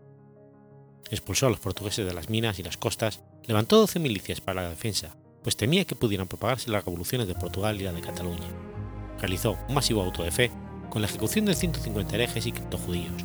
Expulsó 1.11 1.47
a 1.47 1.51
los 1.51 1.61
portugueses 1.61 2.05
de 2.05 2.13
las 2.13 2.29
minas 2.29 2.59
y 2.59 2.65
las 2.65 2.77
costas, 2.77 3.23
levantó 3.47 3.77
12 3.77 4.01
milicias 4.01 4.41
para 4.41 4.63
la 4.63 4.71
defensa, 4.71 5.17
pues 5.45 5.57
temía 5.57 5.85
que 5.85 5.95
pudieran 5.95 6.27
propagarse 6.27 6.73
las 6.73 6.85
revoluciones 6.85 7.29
de 7.29 7.37
Portugal 7.37 7.81
y 7.81 7.85
la 7.85 7.93
de 7.93 8.01
Cataluña 8.01 8.68
realizó 9.21 9.57
un 9.69 9.75
masivo 9.75 10.03
auto 10.03 10.23
de 10.23 10.31
fe 10.31 10.51
con 10.91 11.03
la 11.03 11.09
ejecución 11.09 11.45
de 11.45 11.55
150 11.55 12.15
herejes 12.15 12.47
y 12.47 12.53
criptojudíos, 12.53 13.25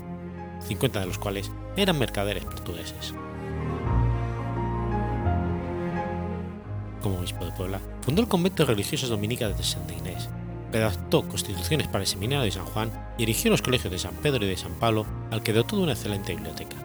50 0.68 1.00
de 1.00 1.06
los 1.06 1.18
cuales 1.18 1.52
eran 1.78 1.98
mercaderes 1.98 2.46
portugueses. 2.46 3.14
Como 7.02 7.20
obispo 7.20 7.46
de 7.46 7.52
Puebla, 7.52 7.80
fundó 8.02 8.22
el 8.22 8.28
convento 8.28 8.66
religioso 8.66 9.08
dominica 9.08 9.50
de 9.50 9.64
Santa 9.64 9.94
Inés, 9.94 10.30
redactó 10.72 11.28
constituciones 11.28 11.88
para 11.88 12.02
el 12.02 12.08
seminario 12.08 12.44
de 12.44 12.52
San 12.52 12.66
Juan 12.66 12.92
y 13.18 13.24
erigió 13.24 13.52
los 13.52 13.62
colegios 13.62 13.92
de 13.92 14.00
San 14.00 14.16
Pedro 14.16 14.46
y 14.46 14.50
de 14.50 14.58
San 14.58 14.74
Pablo, 14.74 15.06
al 15.32 15.44
que 15.44 15.54
dotó 15.54 15.78
de 15.78 15.84
una 15.84 15.94
excelente 15.94 16.34
biblioteca. 16.34 16.83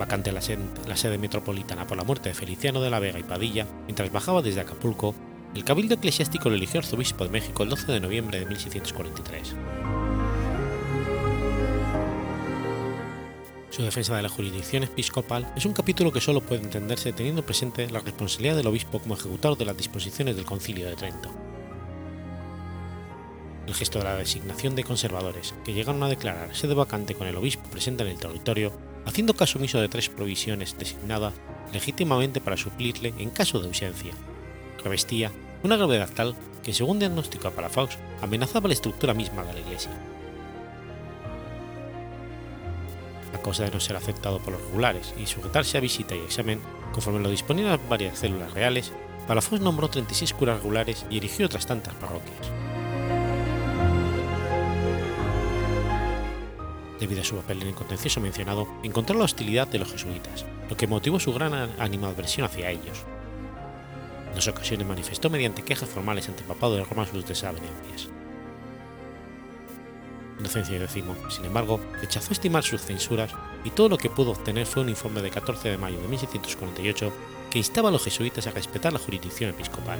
Vacante 0.00 0.32
la 0.32 0.40
sede, 0.40 1.18
metropolitana 1.18 1.86
por 1.86 1.98
la 1.98 2.04
muerte 2.04 2.30
de 2.30 2.34
Feliciano 2.34 2.80
de 2.80 2.88
la 2.88 3.00
Vega 3.00 3.18
y 3.18 3.22
Padilla, 3.22 3.66
mientras 3.84 4.10
bajaba 4.10 4.40
desde 4.40 4.62
Acapulco, 4.62 5.14
el 5.54 5.62
cabildo 5.62 5.96
eclesiástico 5.96 6.48
lo 6.48 6.54
eligió 6.54 6.80
arzobispo 6.80 7.24
de 7.24 7.30
México 7.30 7.62
el 7.62 7.68
12 7.68 7.92
de 7.92 8.00
noviembre 8.00 8.40
de 8.40 8.46
1643. 8.46 9.54
Su 13.68 13.82
defensa 13.82 14.16
de 14.16 14.22
la 14.22 14.30
jurisdicción 14.30 14.84
episcopal 14.84 15.52
es 15.54 15.66
un 15.66 15.74
capítulo 15.74 16.12
que 16.12 16.22
solo 16.22 16.40
puede 16.40 16.62
entenderse 16.62 17.12
teniendo 17.12 17.44
presente 17.44 17.90
la 17.90 18.00
responsabilidad 18.00 18.56
del 18.56 18.68
obispo 18.68 19.00
como 19.00 19.14
ejecutor 19.14 19.58
de 19.58 19.66
las 19.66 19.76
disposiciones 19.76 20.34
del 20.34 20.46
Concilio 20.46 20.88
de 20.88 20.96
Trento. 20.96 21.30
El 23.66 23.74
gesto 23.74 23.98
de 23.98 24.04
la 24.06 24.16
designación 24.16 24.74
de 24.74 24.84
conservadores, 24.84 25.54
que 25.62 25.74
llegaron 25.74 26.02
a 26.02 26.08
declarar 26.08 26.56
sede 26.56 26.72
vacante 26.72 27.14
con 27.14 27.26
el 27.26 27.36
obispo 27.36 27.68
presente 27.68 28.02
en 28.02 28.08
el 28.08 28.18
territorio, 28.18 28.72
haciendo 29.06 29.34
caso 29.34 29.58
omiso 29.58 29.80
de 29.80 29.88
tres 29.88 30.08
provisiones 30.08 30.76
designadas 30.78 31.34
legítimamente 31.72 32.40
para 32.40 32.56
suplirle 32.56 33.14
en 33.18 33.30
caso 33.30 33.60
de 33.60 33.68
ausencia. 33.68 34.12
Revestía 34.82 35.30
una 35.62 35.76
gravedad 35.76 36.08
tal 36.14 36.34
que, 36.62 36.72
según 36.72 36.98
diagnóstico 36.98 37.48
a 37.48 37.52
Palafox, 37.52 37.98
amenazaba 38.22 38.68
la 38.68 38.74
estructura 38.74 39.14
misma 39.14 39.44
de 39.44 39.54
la 39.54 39.60
Iglesia. 39.60 39.90
A 43.34 43.42
causa 43.42 43.64
de 43.64 43.70
no 43.70 43.80
ser 43.80 43.96
aceptado 43.96 44.40
por 44.40 44.52
los 44.52 44.62
regulares 44.62 45.14
y 45.18 45.26
sujetarse 45.26 45.78
a 45.78 45.80
visita 45.80 46.14
y 46.14 46.20
examen, 46.20 46.60
conforme 46.92 47.20
lo 47.20 47.30
disponían 47.30 47.80
varias 47.88 48.18
células 48.18 48.52
reales, 48.52 48.92
Palafox 49.26 49.60
nombró 49.60 49.88
36 49.88 50.34
curas 50.34 50.58
regulares 50.58 51.06
y 51.08 51.18
erigió 51.18 51.46
otras 51.46 51.66
tantas 51.66 51.94
parroquias. 51.94 52.69
Debido 57.00 57.22
a 57.22 57.24
su 57.24 57.36
papel 57.36 57.62
en 57.62 57.68
el 57.68 57.74
contencioso 57.74 58.20
mencionado, 58.20 58.68
encontró 58.82 59.18
la 59.18 59.24
hostilidad 59.24 59.66
de 59.66 59.78
los 59.78 59.90
jesuitas, 59.90 60.44
lo 60.68 60.76
que 60.76 60.86
motivó 60.86 61.18
su 61.18 61.32
gran 61.32 61.52
animadversión 61.80 62.46
hacia 62.46 62.70
ellos. 62.70 63.04
En 64.28 64.34
dos 64.34 64.46
ocasiones 64.46 64.86
manifestó 64.86 65.30
mediante 65.30 65.62
quejas 65.62 65.88
formales 65.88 66.28
ante 66.28 66.42
el 66.42 66.48
papado 66.48 66.76
de 66.76 66.84
Roma 66.84 67.06
sus 67.06 67.26
desavenencias. 67.26 68.08
Inocencio 70.38 70.82
X, 70.82 71.04
sin 71.30 71.44
embargo, 71.44 71.80
rechazó 72.00 72.32
estimar 72.32 72.62
sus 72.62 72.80
censuras 72.80 73.32
y 73.64 73.70
todo 73.70 73.88
lo 73.88 73.98
que 73.98 74.08
pudo 74.08 74.30
obtener 74.30 74.66
fue 74.66 74.82
un 74.82 74.88
informe 74.88 75.20
de 75.20 75.30
14 75.30 75.68
de 75.68 75.78
mayo 75.78 76.00
de 76.00 76.08
1648 76.08 77.12
que 77.50 77.58
instaba 77.58 77.88
a 77.88 77.92
los 77.92 78.04
jesuitas 78.04 78.46
a 78.46 78.52
respetar 78.52 78.92
la 78.92 78.98
jurisdicción 78.98 79.50
episcopal. 79.50 79.98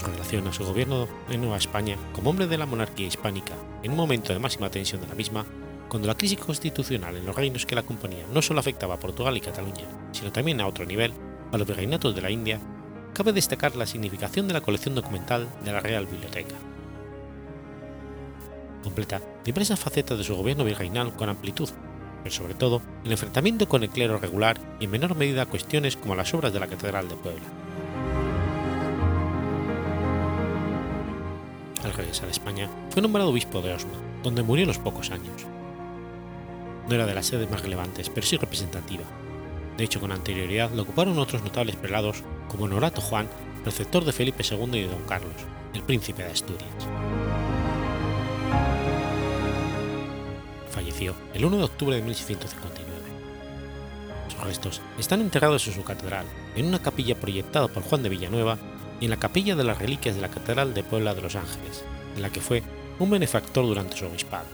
Su 0.00 0.06
relación 0.06 0.46
a 0.46 0.52
su 0.52 0.64
gobierno 0.64 1.06
en 1.28 1.42
Nueva 1.42 1.58
España 1.58 1.96
como 2.14 2.30
hombre 2.30 2.46
de 2.46 2.56
la 2.56 2.64
monarquía 2.64 3.06
hispánica 3.06 3.52
en 3.82 3.90
un 3.90 3.98
momento 3.98 4.32
de 4.32 4.38
máxima 4.38 4.70
tensión 4.70 5.02
de 5.02 5.06
la 5.06 5.14
misma, 5.14 5.44
cuando 5.90 6.08
la 6.08 6.16
crisis 6.16 6.38
constitucional 6.38 7.16
en 7.16 7.26
los 7.26 7.36
reinos 7.36 7.66
que 7.66 7.74
la 7.74 7.82
componían 7.82 8.32
no 8.32 8.40
solo 8.40 8.60
afectaba 8.60 8.94
a 8.94 8.98
Portugal 8.98 9.36
y 9.36 9.42
Cataluña, 9.42 9.84
sino 10.12 10.32
también 10.32 10.60
a 10.60 10.66
otro 10.66 10.86
nivel, 10.86 11.12
a 11.52 11.58
los 11.58 11.66
virreinatos 11.66 12.14
de 12.14 12.22
la 12.22 12.30
India, 12.30 12.60
cabe 13.12 13.34
destacar 13.34 13.76
la 13.76 13.84
significación 13.84 14.48
de 14.48 14.54
la 14.54 14.62
colección 14.62 14.94
documental 14.94 15.48
de 15.64 15.72
la 15.72 15.80
Real 15.80 16.06
Biblioteca. 16.06 16.54
Completa 18.82 19.20
diversas 19.44 19.78
facetas 19.78 20.16
de 20.16 20.24
su 20.24 20.34
gobierno 20.34 20.64
virreinal 20.64 21.14
con 21.14 21.28
amplitud, 21.28 21.68
pero 22.22 22.34
sobre 22.34 22.54
todo 22.54 22.80
el 23.04 23.12
enfrentamiento 23.12 23.68
con 23.68 23.82
el 23.82 23.90
clero 23.90 24.18
regular 24.18 24.58
y 24.80 24.84
en 24.84 24.92
menor 24.92 25.14
medida 25.14 25.44
cuestiones 25.44 25.98
como 25.98 26.14
las 26.14 26.32
obras 26.32 26.54
de 26.54 26.60
la 26.60 26.68
Catedral 26.68 27.06
de 27.06 27.16
Puebla. 27.16 27.59
Al 31.84 31.94
regresar 31.94 32.28
a 32.28 32.30
España, 32.30 32.68
fue 32.90 33.00
nombrado 33.00 33.30
obispo 33.30 33.62
de 33.62 33.72
Osma, 33.72 33.98
donde 34.22 34.42
murió 34.42 34.64
a 34.64 34.68
los 34.68 34.78
pocos 34.78 35.10
años. 35.10 35.46
No 36.86 36.94
era 36.94 37.06
de 37.06 37.14
las 37.14 37.26
sedes 37.26 37.50
más 37.50 37.62
relevantes, 37.62 38.10
pero 38.10 38.26
sí 38.26 38.36
representativa. 38.36 39.04
De 39.78 39.84
hecho, 39.84 40.00
con 40.00 40.12
anterioridad 40.12 40.70
lo 40.72 40.82
ocuparon 40.82 41.18
otros 41.18 41.42
notables 41.42 41.76
prelados 41.76 42.22
como 42.48 42.68
Norato 42.68 43.00
Juan, 43.00 43.28
preceptor 43.62 44.04
de 44.04 44.12
Felipe 44.12 44.42
II 44.42 44.78
y 44.78 44.82
de 44.82 44.88
Don 44.88 45.04
Carlos, 45.04 45.34
el 45.72 45.82
príncipe 45.82 46.22
de 46.22 46.30
Asturias. 46.30 46.68
Falleció 50.70 51.14
el 51.32 51.44
1 51.44 51.56
de 51.56 51.64
octubre 51.64 51.96
de 51.96 52.02
1659. 52.02 53.00
Sus 54.28 54.40
restos 54.44 54.82
están 54.98 55.22
enterrados 55.22 55.66
en 55.66 55.74
su 55.74 55.82
catedral, 55.82 56.26
en 56.56 56.66
una 56.66 56.82
capilla 56.82 57.18
proyectada 57.18 57.68
por 57.68 57.82
Juan 57.84 58.02
de 58.02 58.10
Villanueva 58.10 58.58
y 59.00 59.06
en 59.06 59.10
la 59.10 59.18
capilla 59.18 59.56
de 59.56 59.64
las 59.64 59.78
reliquias 59.78 60.14
de 60.14 60.22
la 60.22 60.30
Catedral 60.30 60.74
de 60.74 60.84
Puebla 60.84 61.14
de 61.14 61.22
los 61.22 61.36
Ángeles, 61.36 61.84
en 62.14 62.22
la 62.22 62.30
que 62.30 62.40
fue 62.40 62.62
un 62.98 63.10
benefactor 63.10 63.64
durante 63.64 63.96
su 63.96 64.06
obispado. 64.06 64.46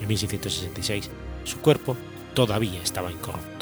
En 0.00 0.06
1666, 0.06 1.10
su 1.44 1.58
cuerpo 1.58 1.96
todavía 2.34 2.80
estaba 2.82 3.10
incorrupto. 3.10 3.55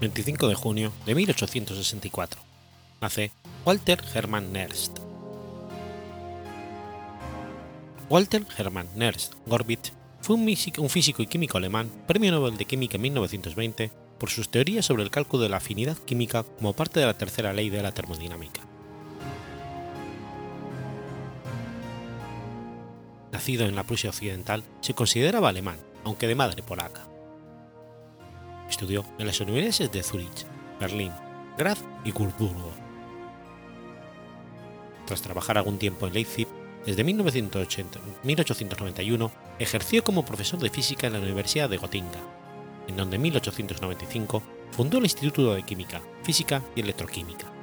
25 0.00 0.48
de 0.48 0.54
junio 0.54 0.92
de 1.04 1.14
1864. 1.14 2.40
Nace 3.02 3.32
Walter 3.66 4.02
Hermann 4.14 4.50
Nernst. 4.50 4.98
Walter 8.08 8.46
Hermann 8.56 8.88
Nernst 8.96 9.34
Gorbitz 9.46 9.92
fue 10.22 10.36
un 10.36 10.88
físico, 10.88 11.22
y 11.22 11.26
químico 11.26 11.58
alemán, 11.58 11.90
premio 12.06 12.32
Nobel 12.32 12.56
de 12.56 12.64
Química 12.64 12.96
en 12.96 13.02
1920 13.02 13.90
por 14.18 14.30
sus 14.30 14.50
teorías 14.50 14.86
sobre 14.86 15.02
el 15.02 15.10
cálculo 15.10 15.42
de 15.42 15.48
la 15.50 15.58
afinidad 15.58 15.96
química 15.96 16.44
como 16.44 16.74
parte 16.74 17.00
de 17.00 17.06
la 17.06 17.16
tercera 17.16 17.52
ley 17.52 17.68
de 17.70 17.82
la 17.82 17.92
termodinámica. 17.92 18.62
Nacido 23.32 23.66
en 23.66 23.76
la 23.76 23.84
Prusia 23.84 24.10
Occidental, 24.10 24.64
se 24.80 24.94
consideraba 24.94 25.50
alemán, 25.50 25.78
aunque 26.04 26.26
de 26.26 26.34
madre 26.34 26.62
polaca. 26.62 27.09
Estudió 28.70 29.04
en 29.18 29.26
las 29.26 29.40
universidades 29.40 29.92
de 29.92 30.02
Zúrich, 30.02 30.46
Berlín, 30.78 31.12
Graz 31.58 31.84
y 32.04 32.12
Würzburgo. 32.12 32.70
Tras 35.06 35.20
trabajar 35.20 35.58
algún 35.58 35.78
tiempo 35.78 36.06
en 36.06 36.14
Leipzig, 36.14 36.46
desde 36.86 37.04
1891 37.04 39.30
ejerció 39.58 40.04
como 40.04 40.24
profesor 40.24 40.60
de 40.60 40.70
física 40.70 41.08
en 41.08 41.14
la 41.14 41.18
Universidad 41.18 41.68
de 41.68 41.76
Gotinga, 41.76 42.20
en 42.88 42.96
donde 42.96 43.16
en 43.16 43.22
1895 43.22 44.42
fundó 44.70 44.98
el 44.98 45.04
Instituto 45.04 45.52
de 45.52 45.64
Química, 45.64 46.00
Física 46.22 46.62
y 46.74 46.80
Electroquímica. 46.80 47.59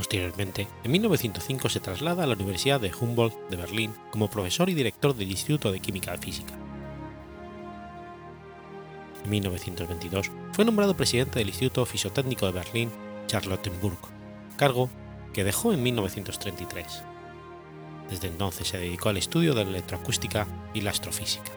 Posteriormente, 0.00 0.66
en 0.82 0.92
1905 0.92 1.68
se 1.68 1.78
traslada 1.78 2.24
a 2.24 2.26
la 2.26 2.32
Universidad 2.32 2.80
de 2.80 2.90
Humboldt 2.90 3.50
de 3.50 3.58
Berlín 3.58 3.92
como 4.10 4.30
profesor 4.30 4.70
y 4.70 4.74
director 4.74 5.14
del 5.14 5.30
Instituto 5.30 5.70
de 5.70 5.78
Química 5.78 6.16
Física. 6.16 6.54
En 9.22 9.28
1922 9.28 10.30
fue 10.52 10.64
nombrado 10.64 10.96
presidente 10.96 11.38
del 11.38 11.48
Instituto 11.48 11.84
Fisiotécnico 11.84 12.46
de 12.46 12.52
Berlín 12.52 12.90
Charlottenburg, 13.26 13.98
cargo 14.56 14.88
que 15.34 15.44
dejó 15.44 15.74
en 15.74 15.82
1933. 15.82 17.02
Desde 18.08 18.28
entonces 18.28 18.68
se 18.68 18.78
dedicó 18.78 19.10
al 19.10 19.18
estudio 19.18 19.52
de 19.52 19.64
la 19.64 19.70
electroacústica 19.70 20.46
y 20.72 20.80
la 20.80 20.92
astrofísica. 20.92 21.52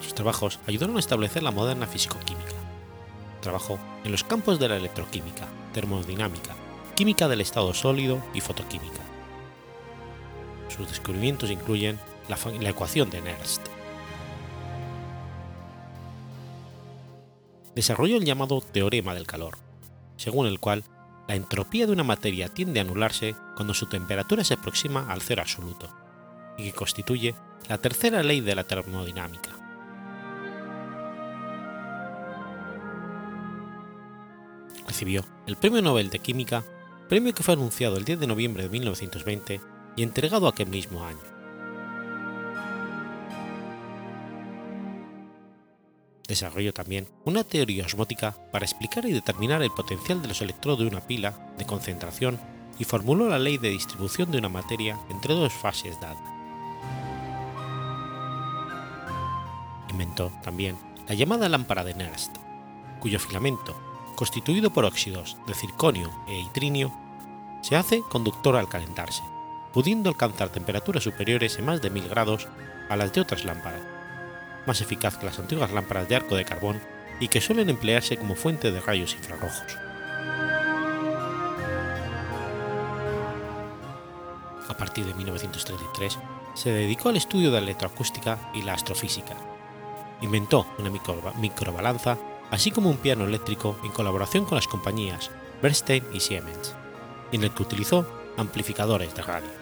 Sus 0.00 0.14
trabajos 0.14 0.60
ayudaron 0.66 0.96
a 0.96 1.00
establecer 1.00 1.42
la 1.42 1.50
moderna 1.50 1.86
físico-química 1.86 2.71
Trabajó 3.42 3.78
en 4.04 4.12
los 4.12 4.22
campos 4.22 4.58
de 4.60 4.68
la 4.68 4.76
electroquímica, 4.76 5.48
termodinámica, 5.74 6.54
química 6.94 7.26
del 7.26 7.40
estado 7.40 7.74
sólido 7.74 8.22
y 8.32 8.40
fotoquímica. 8.40 9.00
Sus 10.68 10.88
descubrimientos 10.88 11.50
incluyen 11.50 11.98
la, 12.28 12.38
la 12.60 12.70
ecuación 12.70 13.10
de 13.10 13.20
Nernst. 13.20 13.66
Desarrolló 17.74 18.16
el 18.16 18.24
llamado 18.24 18.60
teorema 18.60 19.12
del 19.12 19.26
calor, 19.26 19.58
según 20.16 20.46
el 20.46 20.60
cual 20.60 20.84
la 21.26 21.34
entropía 21.34 21.86
de 21.86 21.92
una 21.92 22.04
materia 22.04 22.48
tiende 22.48 22.78
a 22.78 22.82
anularse 22.82 23.34
cuando 23.56 23.74
su 23.74 23.86
temperatura 23.86 24.44
se 24.44 24.54
aproxima 24.54 25.10
al 25.10 25.20
cero 25.20 25.42
absoluto, 25.42 25.88
y 26.56 26.64
que 26.64 26.72
constituye 26.72 27.34
la 27.68 27.78
tercera 27.78 28.22
ley 28.22 28.40
de 28.40 28.54
la 28.54 28.64
termodinámica. 28.64 29.51
Recibió 34.92 35.24
el 35.46 35.56
Premio 35.56 35.80
Nobel 35.80 36.10
de 36.10 36.18
Química, 36.18 36.64
premio 37.08 37.32
que 37.32 37.42
fue 37.42 37.54
anunciado 37.54 37.96
el 37.96 38.04
10 38.04 38.20
de 38.20 38.26
noviembre 38.26 38.64
de 38.64 38.68
1920 38.68 39.58
y 39.96 40.02
entregado 40.02 40.46
aquel 40.46 40.68
mismo 40.68 41.02
año. 41.02 41.22
Desarrolló 46.28 46.74
también 46.74 47.08
una 47.24 47.42
teoría 47.42 47.86
osmótica 47.86 48.36
para 48.52 48.66
explicar 48.66 49.06
y 49.06 49.12
determinar 49.12 49.62
el 49.62 49.70
potencial 49.70 50.20
de 50.20 50.28
los 50.28 50.42
electrodos 50.42 50.80
de 50.80 50.88
una 50.88 51.06
pila 51.06 51.54
de 51.56 51.64
concentración 51.64 52.38
y 52.78 52.84
formuló 52.84 53.30
la 53.30 53.38
ley 53.38 53.56
de 53.56 53.70
distribución 53.70 54.30
de 54.30 54.36
una 54.36 54.50
materia 54.50 55.00
entre 55.08 55.32
dos 55.32 55.54
fases 55.54 55.98
dadas. 56.02 56.20
Inventó 59.88 60.30
también 60.42 60.76
la 61.08 61.14
llamada 61.14 61.48
lámpara 61.48 61.82
de 61.82 61.94
Nernst, 61.94 62.36
cuyo 63.00 63.18
filamento 63.18 63.91
constituido 64.22 64.72
por 64.72 64.84
óxidos 64.84 65.36
de 65.48 65.52
circonio 65.52 66.08
e 66.28 66.38
itrinio, 66.38 66.92
se 67.60 67.74
hace 67.74 68.02
conductor 68.08 68.54
al 68.54 68.68
calentarse, 68.68 69.24
pudiendo 69.72 70.08
alcanzar 70.08 70.48
temperaturas 70.48 71.02
superiores 71.02 71.58
en 71.58 71.64
más 71.64 71.82
de 71.82 71.90
1000 71.90 72.08
grados 72.08 72.46
a 72.88 72.94
las 72.94 73.12
de 73.12 73.20
otras 73.20 73.44
lámparas, 73.44 73.82
más 74.64 74.80
eficaz 74.80 75.16
que 75.16 75.26
las 75.26 75.40
antiguas 75.40 75.72
lámparas 75.72 76.08
de 76.08 76.14
arco 76.14 76.36
de 76.36 76.44
carbón 76.44 76.80
y 77.18 77.26
que 77.26 77.40
suelen 77.40 77.68
emplearse 77.68 78.16
como 78.16 78.36
fuente 78.36 78.70
de 78.70 78.80
rayos 78.80 79.12
infrarrojos. 79.14 79.76
A 84.68 84.76
partir 84.78 85.04
de 85.04 85.14
1933, 85.14 86.16
se 86.54 86.70
dedicó 86.70 87.08
al 87.08 87.16
estudio 87.16 87.50
de 87.50 87.60
la 87.60 87.64
electroacústica 87.64 88.38
y 88.54 88.62
la 88.62 88.74
astrofísica. 88.74 89.34
Inventó 90.20 90.64
una 90.78 90.92
microbalanza 91.40 92.18
así 92.52 92.70
como 92.70 92.90
un 92.90 92.98
piano 92.98 93.24
eléctrico 93.24 93.76
en 93.82 93.90
colaboración 93.90 94.44
con 94.44 94.56
las 94.56 94.68
compañías 94.68 95.30
Bernstein 95.62 96.04
y 96.12 96.20
Siemens, 96.20 96.74
en 97.32 97.42
el 97.42 97.50
que 97.50 97.62
utilizó 97.62 98.06
amplificadores 98.36 99.14
de 99.14 99.22
radio. 99.22 99.61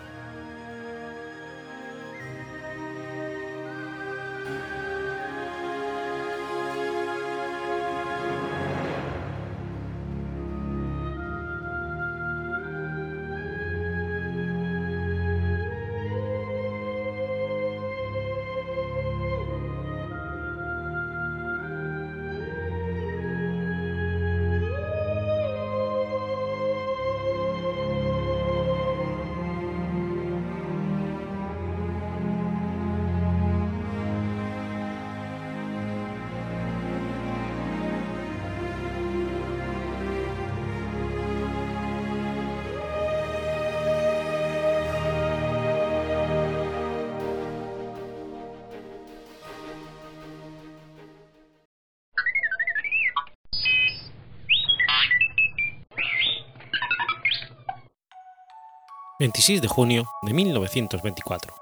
26 59.20 59.60
de 59.60 59.68
junio 59.68 60.10
de 60.22 60.32
1924. 60.32 61.54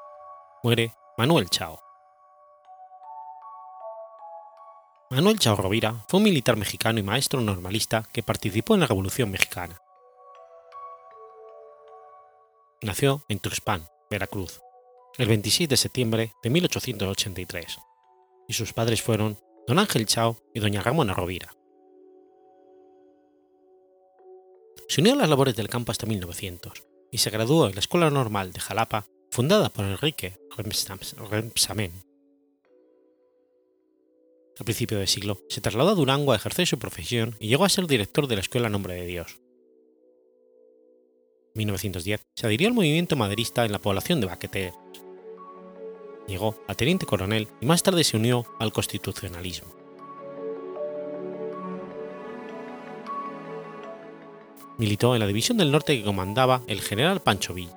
Muere 0.62 0.94
Manuel 1.16 1.50
Chao. 1.50 1.80
Manuel 5.10 5.40
Chao 5.40 5.56
Rovira 5.56 6.04
fue 6.06 6.18
un 6.18 6.22
militar 6.22 6.56
mexicano 6.56 7.00
y 7.00 7.02
maestro 7.02 7.40
normalista 7.40 8.08
que 8.12 8.22
participó 8.22 8.74
en 8.74 8.80
la 8.80 8.86
Revolución 8.86 9.32
Mexicana. 9.32 9.82
Nació 12.80 13.24
en 13.28 13.40
Tuxpan, 13.40 13.88
Veracruz, 14.08 14.60
el 15.16 15.26
26 15.26 15.68
de 15.68 15.76
septiembre 15.76 16.34
de 16.44 16.50
1883, 16.50 17.76
y 18.46 18.52
sus 18.52 18.72
padres 18.72 19.02
fueron 19.02 19.36
don 19.66 19.80
Ángel 19.80 20.06
Chao 20.06 20.36
y 20.54 20.60
doña 20.60 20.80
Ramona 20.80 21.12
Rovira. 21.12 21.50
Se 24.88 25.00
unió 25.00 25.14
a 25.14 25.16
las 25.16 25.28
labores 25.28 25.56
del 25.56 25.68
campo 25.68 25.90
hasta 25.90 26.06
1900 26.06 26.84
y 27.10 27.18
se 27.18 27.30
graduó 27.30 27.66
en 27.66 27.74
la 27.74 27.80
Escuela 27.80 28.10
Normal 28.10 28.52
de 28.52 28.60
Jalapa, 28.60 29.06
fundada 29.30 29.68
por 29.68 29.84
Enrique 29.84 30.38
Remsamen. 30.56 31.92
A 34.58 34.64
principio 34.64 34.98
del 34.98 35.06
siglo, 35.06 35.38
se 35.48 35.60
trasladó 35.60 35.90
a 35.90 35.94
Durango 35.94 36.32
a 36.32 36.36
ejercer 36.36 36.66
su 36.66 36.78
profesión 36.78 37.36
y 37.38 37.48
llegó 37.48 37.64
a 37.64 37.68
ser 37.68 37.86
director 37.86 38.26
de 38.26 38.34
la 38.34 38.40
Escuela 38.40 38.68
Nombre 38.68 38.94
de 38.94 39.06
Dios. 39.06 39.40
En 41.54 41.58
1910 41.58 42.26
se 42.34 42.46
adhirió 42.46 42.68
al 42.68 42.74
movimiento 42.74 43.16
maderista 43.16 43.64
en 43.64 43.72
la 43.72 43.78
población 43.78 44.20
de 44.20 44.26
Baqueteros. 44.26 44.76
Llegó 46.26 46.62
a 46.66 46.74
teniente 46.74 47.06
coronel 47.06 47.48
y 47.60 47.66
más 47.66 47.82
tarde 47.82 48.04
se 48.04 48.16
unió 48.16 48.46
al 48.58 48.72
constitucionalismo. 48.72 49.87
Militó 54.78 55.14
en 55.14 55.20
la 55.20 55.26
División 55.26 55.58
del 55.58 55.72
Norte 55.72 55.98
que 55.98 56.04
comandaba 56.04 56.62
el 56.68 56.80
general 56.80 57.20
Pancho 57.20 57.52
Villa. 57.52 57.76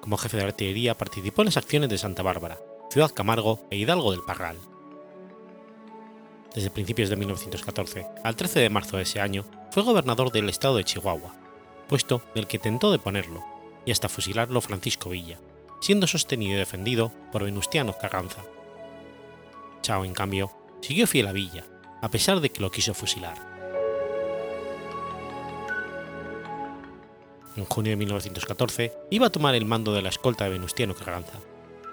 Como 0.00 0.18
jefe 0.18 0.36
de 0.36 0.42
artillería 0.42 0.98
participó 0.98 1.42
en 1.42 1.46
las 1.46 1.56
acciones 1.56 1.88
de 1.88 1.96
Santa 1.96 2.22
Bárbara, 2.22 2.58
Ciudad 2.90 3.12
Camargo 3.12 3.60
e 3.70 3.76
Hidalgo 3.76 4.10
del 4.10 4.22
Parral. 4.22 4.58
Desde 6.54 6.70
principios 6.70 7.08
de 7.08 7.16
1914 7.16 8.06
al 8.24 8.34
13 8.34 8.60
de 8.60 8.70
marzo 8.70 8.96
de 8.96 9.04
ese 9.04 9.20
año 9.20 9.44
fue 9.70 9.84
gobernador 9.84 10.32
del 10.32 10.48
estado 10.48 10.76
de 10.76 10.84
Chihuahua, 10.84 11.34
puesto 11.88 12.20
del 12.34 12.48
que 12.48 12.58
tentó 12.58 12.90
deponerlo 12.90 13.44
y 13.84 13.92
hasta 13.92 14.08
fusilarlo 14.08 14.60
Francisco 14.60 15.10
Villa, 15.10 15.38
siendo 15.80 16.08
sostenido 16.08 16.54
y 16.54 16.58
defendido 16.58 17.12
por 17.30 17.44
Venustiano 17.44 17.96
Carranza. 17.96 18.42
Chao, 19.82 20.04
en 20.04 20.14
cambio, 20.14 20.50
siguió 20.80 21.06
fiel 21.06 21.28
a 21.28 21.32
Villa, 21.32 21.64
a 22.02 22.10
pesar 22.10 22.40
de 22.40 22.50
que 22.50 22.60
lo 22.60 22.72
quiso 22.72 22.92
fusilar. 22.92 23.55
En 27.56 27.64
junio 27.64 27.90
de 27.90 27.96
1914, 27.96 28.92
iba 29.10 29.26
a 29.26 29.30
tomar 29.30 29.54
el 29.54 29.64
mando 29.64 29.92
de 29.92 30.02
la 30.02 30.08
escolta 30.08 30.44
de 30.44 30.50
Venustiano 30.50 30.94
Carranza, 30.94 31.40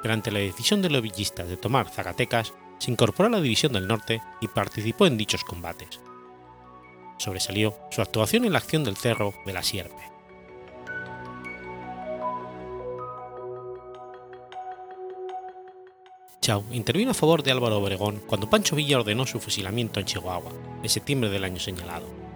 pero 0.01 0.13
ante 0.13 0.31
la 0.31 0.39
decisión 0.39 0.81
de 0.81 0.89
los 0.89 1.01
villistas 1.01 1.47
de 1.47 1.57
tomar 1.57 1.89
Zacatecas, 1.89 2.53
se 2.79 2.91
incorporó 2.91 3.27
a 3.27 3.31
la 3.31 3.41
División 3.41 3.73
del 3.73 3.87
Norte 3.87 4.21
y 4.41 4.47
participó 4.47 5.05
en 5.05 5.17
dichos 5.17 5.43
combates. 5.43 5.99
Sobresalió 7.17 7.77
su 7.91 8.01
actuación 8.01 8.45
en 8.45 8.53
la 8.53 8.59
acción 8.59 8.83
del 8.83 8.97
Cerro 8.97 9.33
de 9.45 9.53
la 9.53 9.63
Sierpe. 9.63 10.11
Chao 16.41 16.65
intervino 16.71 17.11
a 17.11 17.13
favor 17.13 17.41
de 17.41 17.51
Álvaro 17.51 17.77
Obregón 17.77 18.21
cuando 18.27 18.49
Pancho 18.49 18.75
Villa 18.75 18.99
ordenó 18.99 19.25
su 19.25 19.39
fusilamiento 19.39 20.01
en 20.01 20.05
Chihuahua, 20.05 20.51
en 20.83 20.89
septiembre 20.89 21.29
del 21.29 21.45
año 21.45 21.59
señalado 21.59 22.32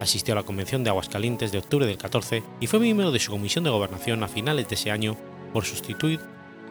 asistió 0.00 0.32
a 0.32 0.36
la 0.36 0.42
Convención 0.42 0.84
de 0.84 0.90
Aguascalientes 0.90 1.52
de 1.52 1.58
octubre 1.58 1.86
del 1.86 1.98
14 1.98 2.42
y 2.60 2.66
fue 2.66 2.80
miembro 2.80 3.10
de 3.10 3.18
su 3.18 3.30
comisión 3.30 3.64
de 3.64 3.70
gobernación 3.70 4.22
a 4.22 4.28
finales 4.28 4.68
de 4.68 4.74
ese 4.74 4.90
año 4.90 5.16
por 5.52 5.64
sustituir 5.64 6.20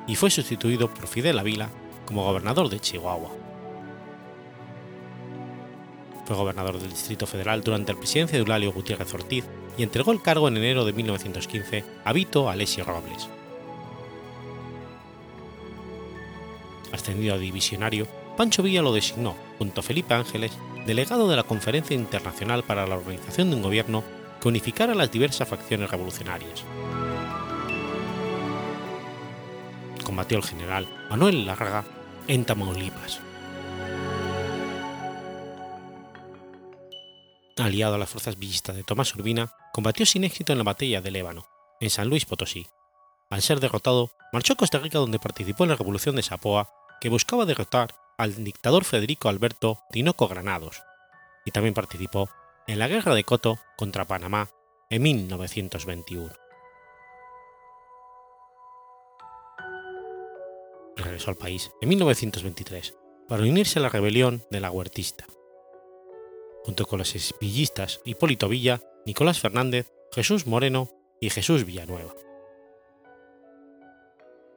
y 0.07 0.15
fue 0.15 0.29
sustituido 0.29 0.93
por 0.93 1.07
Fidel 1.07 1.39
Avila 1.39 1.69
como 2.05 2.23
gobernador 2.23 2.69
de 2.69 2.79
Chihuahua. 2.79 3.31
Fue 6.25 6.35
gobernador 6.35 6.79
del 6.79 6.89
Distrito 6.89 7.27
Federal 7.27 7.61
durante 7.61 7.93
la 7.93 7.99
presidencia 7.99 8.37
de 8.37 8.43
Eulalio 8.43 8.71
Gutiérrez 8.71 9.13
Ortiz 9.13 9.45
y 9.77 9.83
entregó 9.83 10.11
el 10.11 10.21
cargo 10.21 10.47
en 10.47 10.57
enero 10.57 10.85
de 10.85 10.93
1915 10.93 11.83
a 12.03 12.13
Vito 12.13 12.49
Alessio 12.49 12.83
Robles. 12.83 13.29
Ascendido 16.91 17.35
a 17.35 17.37
divisionario, 17.37 18.07
Pancho 18.37 18.63
Villa 18.63 18.81
lo 18.81 18.93
designó, 18.93 19.35
junto 19.57 19.81
a 19.81 19.83
Felipe 19.83 20.13
Ángeles, 20.13 20.51
delegado 20.85 21.27
de 21.27 21.35
la 21.35 21.43
Conferencia 21.43 21.95
Internacional 21.95 22.63
para 22.63 22.85
la 22.85 22.95
Organización 22.95 23.49
de 23.49 23.55
un 23.55 23.63
Gobierno 23.63 24.03
que 24.39 24.47
unificara 24.47 24.93
las 24.93 25.11
diversas 25.11 25.47
facciones 25.47 25.89
revolucionarias. 25.89 26.63
Combatió 30.03 30.37
el 30.37 30.43
general 30.43 30.87
Manuel 31.09 31.45
Larraga 31.45 31.83
en 32.27 32.45
Tamaulipas. 32.45 33.19
Aliado 37.57 37.95
a 37.95 37.97
las 37.97 38.09
fuerzas 38.09 38.37
villistas 38.37 38.75
de 38.75 38.83
Tomás 38.83 39.15
Urbina, 39.15 39.51
combatió 39.73 40.05
sin 40.05 40.23
éxito 40.23 40.51
en 40.51 40.59
la 40.59 40.65
batalla 40.65 41.01
de 41.01 41.09
Lébano, 41.09 41.47
en 41.79 41.89
San 41.89 42.09
Luis 42.09 42.25
Potosí. 42.25 42.67
Al 43.31 43.41
ser 43.41 43.59
derrotado, 43.59 44.11
marchó 44.31 44.53
a 44.53 44.57
Costa 44.57 44.77
Rica 44.77 44.99
donde 44.99 45.17
participó 45.17 45.63
en 45.63 45.71
la 45.71 45.75
Revolución 45.75 46.15
de 46.15 46.21
Sapoa, 46.21 46.69
que 47.01 47.09
buscaba 47.09 47.45
derrotar 47.45 47.95
al 48.17 48.43
dictador 48.43 48.83
Federico 48.83 49.29
Alberto 49.29 49.79
Tinoco 49.91 50.27
Granados, 50.27 50.81
y 51.45 51.51
también 51.51 51.73
participó 51.73 52.29
en 52.67 52.79
la 52.79 52.87
Guerra 52.87 53.13
de 53.13 53.23
Coto 53.23 53.59
contra 53.77 54.05
Panamá 54.05 54.49
en 54.89 55.01
1921. 55.01 56.33
Regresó 60.95 61.29
al 61.29 61.37
país 61.37 61.71
en 61.81 61.89
1923 61.89 62.95
para 63.27 63.43
unirse 63.43 63.79
a 63.79 63.81
la 63.81 63.89
rebelión 63.89 64.43
de 64.49 64.59
la 64.59 64.71
Huertista. 64.71 65.25
Junto 66.63 66.85
con 66.85 66.99
los 66.99 67.13
esvillistas 67.15 68.01
Hipólito 68.05 68.47
Villa, 68.47 68.81
Nicolás 69.05 69.39
Fernández, 69.39 69.91
Jesús 70.11 70.47
Moreno 70.47 70.89
y 71.19 71.29
Jesús 71.29 71.65
Villanueva. 71.65 72.13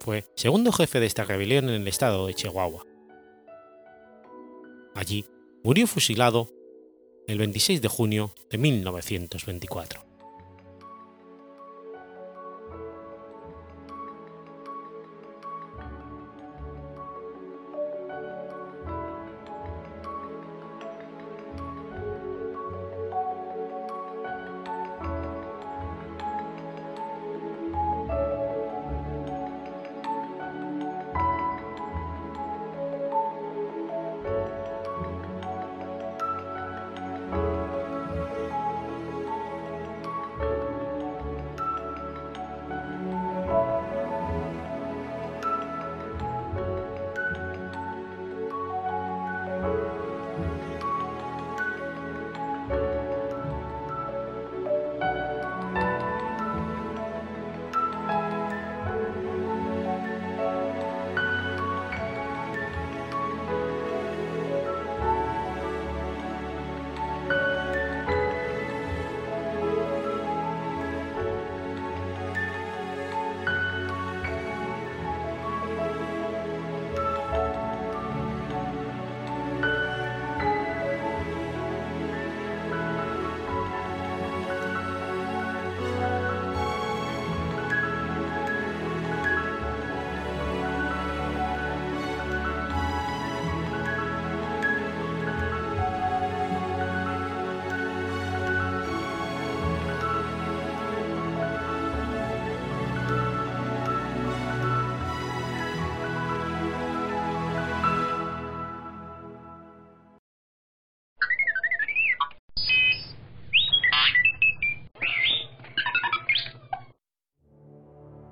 Fue 0.01 0.25
segundo 0.37 0.73
jefe 0.73 1.01
de 1.01 1.07
esta 1.07 1.25
rebelión 1.25 1.69
en 1.69 1.83
el 1.83 1.89
estado 1.89 2.27
de 2.27 2.35
Chihuahua 2.35 2.85
Allí 4.99 5.27
murió 5.63 5.87
fusilado 5.87 6.51
el 7.29 7.39
26 7.39 7.81
de 7.81 7.87
junio 7.87 8.35
de 8.51 8.59
1924. 8.59 10.08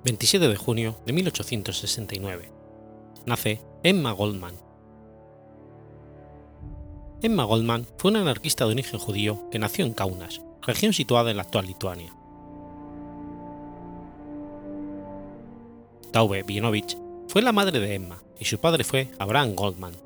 27 0.07 0.47
de 0.47 0.55
junio 0.55 0.95
de 1.05 1.11
1869. 1.11 2.49
Nace 3.25 3.59
Emma 3.83 4.13
Goldman. 4.13 4.55
Emma 7.21 7.43
Goldman 7.43 7.85
fue 7.97 8.11
una 8.11 8.21
anarquista 8.21 8.65
de 8.65 8.71
origen 8.71 9.01
judío 9.01 9.49
que 9.51 9.59
nació 9.59 9.85
en 9.85 9.91
Kaunas, 9.91 10.39
región 10.61 10.93
situada 10.93 11.29
en 11.29 11.35
la 11.35 11.43
actual 11.43 11.67
Lituania. 11.67 12.15
Taube 16.13 16.43
Bienovich 16.43 16.97
fue 17.27 17.41
la 17.41 17.51
madre 17.51 17.81
de 17.81 17.93
Emma 17.93 18.23
y 18.39 18.45
su 18.45 18.59
padre 18.59 18.85
fue 18.85 19.11
Abraham 19.19 19.55
Goldman, 19.55 19.97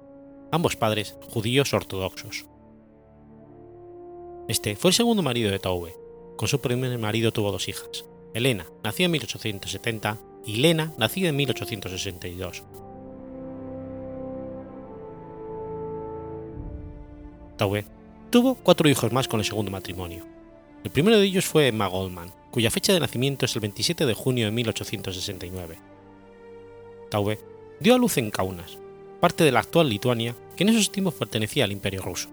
ambos 0.52 0.78
padres 0.78 1.16
judíos 1.30 1.76
ortodoxos. 1.76 2.48
Este 4.48 4.76
fue 4.76 4.90
el 4.90 4.96
segundo 4.96 5.22
marido 5.22 5.52
de 5.52 5.60
Taube. 5.60 5.96
Con 6.38 6.48
su 6.48 6.60
primer 6.60 6.98
marido 6.98 7.32
tuvo 7.32 7.52
dos 7.52 7.70
hijas, 7.70 8.04
Elena, 8.34 8.66
nacida 8.84 9.06
en 9.06 9.12
1870, 9.12 10.18
y 10.46 10.58
Lena, 10.58 10.94
nacida 10.98 11.30
en 11.30 11.36
1862. 11.36 12.64
Taube 17.58 17.86
tuvo 18.32 18.56
cuatro 18.56 18.90
hijos 18.90 19.12
más 19.12 19.28
con 19.28 19.40
el 19.40 19.46
segundo 19.46 19.72
matrimonio. 19.72 20.26
El 20.84 20.90
primero 20.90 21.20
de 21.20 21.26
ellos 21.26 21.46
fue 21.46 21.68
Emma 21.68 21.88
Goldman, 21.88 22.34
cuya 22.50 22.72
fecha 22.72 22.94
de 22.94 23.00
nacimiento 23.00 23.46
es 23.46 23.56
el 23.56 23.62
27 23.62 24.06
de 24.06 24.14
junio 24.14 24.46
de 24.46 24.52
1869. 24.52 25.78
Taube 27.10 27.40
dio 27.80 27.94
a 27.94 27.98
luz 27.98 28.18
en 28.18 28.32
Kaunas, 28.32 28.78
parte 29.20 29.44
de 29.44 29.52
la 29.52 29.60
actual 29.60 29.90
Lituania, 29.90 30.36
que 30.56 30.64
en 30.64 30.70
esos 30.70 30.92
tiempos 30.92 31.14
pertenecía 31.14 31.66
al 31.66 31.72
Imperio 31.72 32.02
ruso. 32.02 32.30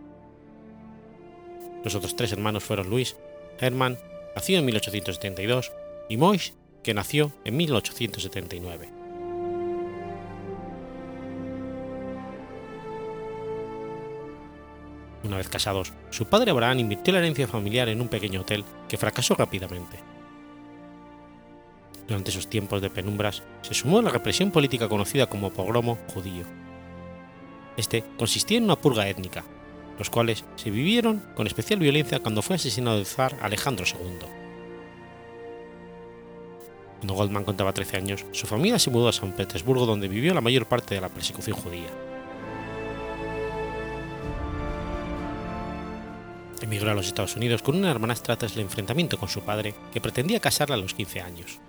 Los 1.84 1.94
otros 1.94 2.16
tres 2.16 2.32
hermanos 2.32 2.64
fueron 2.64 2.88
Luis, 2.88 3.16
Hermann, 3.60 3.98
nacido 4.34 4.60
en 4.60 4.64
1872, 4.64 5.72
y 6.08 6.16
Mois, 6.16 6.54
que 6.82 6.94
nació 6.94 7.32
en 7.44 7.56
1879. 7.56 8.88
Una 15.24 15.36
vez 15.36 15.48
casados, 15.48 15.92
su 16.10 16.26
padre 16.26 16.52
Abraham 16.52 16.78
invirtió 16.78 17.12
la 17.12 17.18
herencia 17.18 17.46
familiar 17.48 17.88
en 17.88 18.00
un 18.00 18.08
pequeño 18.08 18.40
hotel 18.40 18.64
que 18.88 18.96
fracasó 18.96 19.34
rápidamente. 19.34 19.98
Durante 22.06 22.30
esos 22.30 22.48
tiempos 22.48 22.80
de 22.80 22.88
penumbras, 22.88 23.42
se 23.60 23.74
sumó 23.74 23.98
a 23.98 24.02
la 24.02 24.10
represión 24.10 24.50
política 24.50 24.88
conocida 24.88 25.26
como 25.26 25.50
pogromo 25.50 25.98
judío. 26.14 26.44
Este 27.76 28.02
consistía 28.16 28.58
en 28.58 28.64
una 28.64 28.76
purga 28.76 29.08
étnica, 29.08 29.44
los 29.98 30.08
cuales 30.08 30.44
se 30.56 30.70
vivieron 30.70 31.22
con 31.34 31.46
especial 31.46 31.80
violencia 31.80 32.20
cuando 32.20 32.40
fue 32.40 32.56
asesinado 32.56 32.98
el 32.98 33.04
zar 33.04 33.36
Alejandro 33.42 33.84
II. 33.84 34.37
Cuando 36.98 37.14
Goldman 37.14 37.44
contaba 37.44 37.72
13 37.72 37.96
años, 37.96 38.26
su 38.32 38.46
familia 38.46 38.78
se 38.78 38.90
mudó 38.90 39.08
a 39.08 39.12
San 39.12 39.32
Petersburgo 39.32 39.86
donde 39.86 40.08
vivió 40.08 40.34
la 40.34 40.40
mayor 40.40 40.66
parte 40.66 40.96
de 40.96 41.00
la 41.00 41.08
persecución 41.08 41.56
judía. 41.56 41.88
Emigró 46.60 46.90
a 46.90 46.94
los 46.94 47.06
Estados 47.06 47.36
Unidos 47.36 47.62
con 47.62 47.76
una 47.76 47.90
hermanastra 47.90 48.36
tras 48.36 48.56
el 48.56 48.62
enfrentamiento 48.62 49.16
con 49.16 49.28
su 49.28 49.42
padre, 49.42 49.74
que 49.92 50.00
pretendía 50.00 50.40
casarla 50.40 50.74
a 50.74 50.78
los 50.78 50.92
15 50.92 51.20
años. 51.20 51.60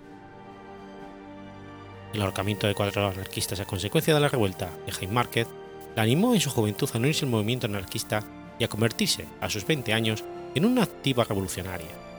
El 2.12 2.22
ahorcamiento 2.22 2.66
de 2.66 2.74
cuatro 2.74 3.06
anarquistas 3.06 3.60
a 3.60 3.64
consecuencia 3.64 4.12
de 4.12 4.20
la 4.20 4.28
revuelta 4.28 4.68
de 4.84 4.90
Jaime 4.90 5.14
Marquez 5.14 5.46
la 5.94 6.02
animó 6.02 6.34
en 6.34 6.40
su 6.40 6.50
juventud 6.50 6.88
a 6.92 6.98
unirse 6.98 7.24
al 7.24 7.30
movimiento 7.30 7.68
anarquista 7.68 8.24
y 8.58 8.64
a 8.64 8.68
convertirse, 8.68 9.26
a 9.40 9.48
sus 9.48 9.64
20 9.64 9.92
años, 9.92 10.24
en 10.56 10.64
una 10.64 10.82
activa 10.82 11.22
revolucionaria. 11.22 12.09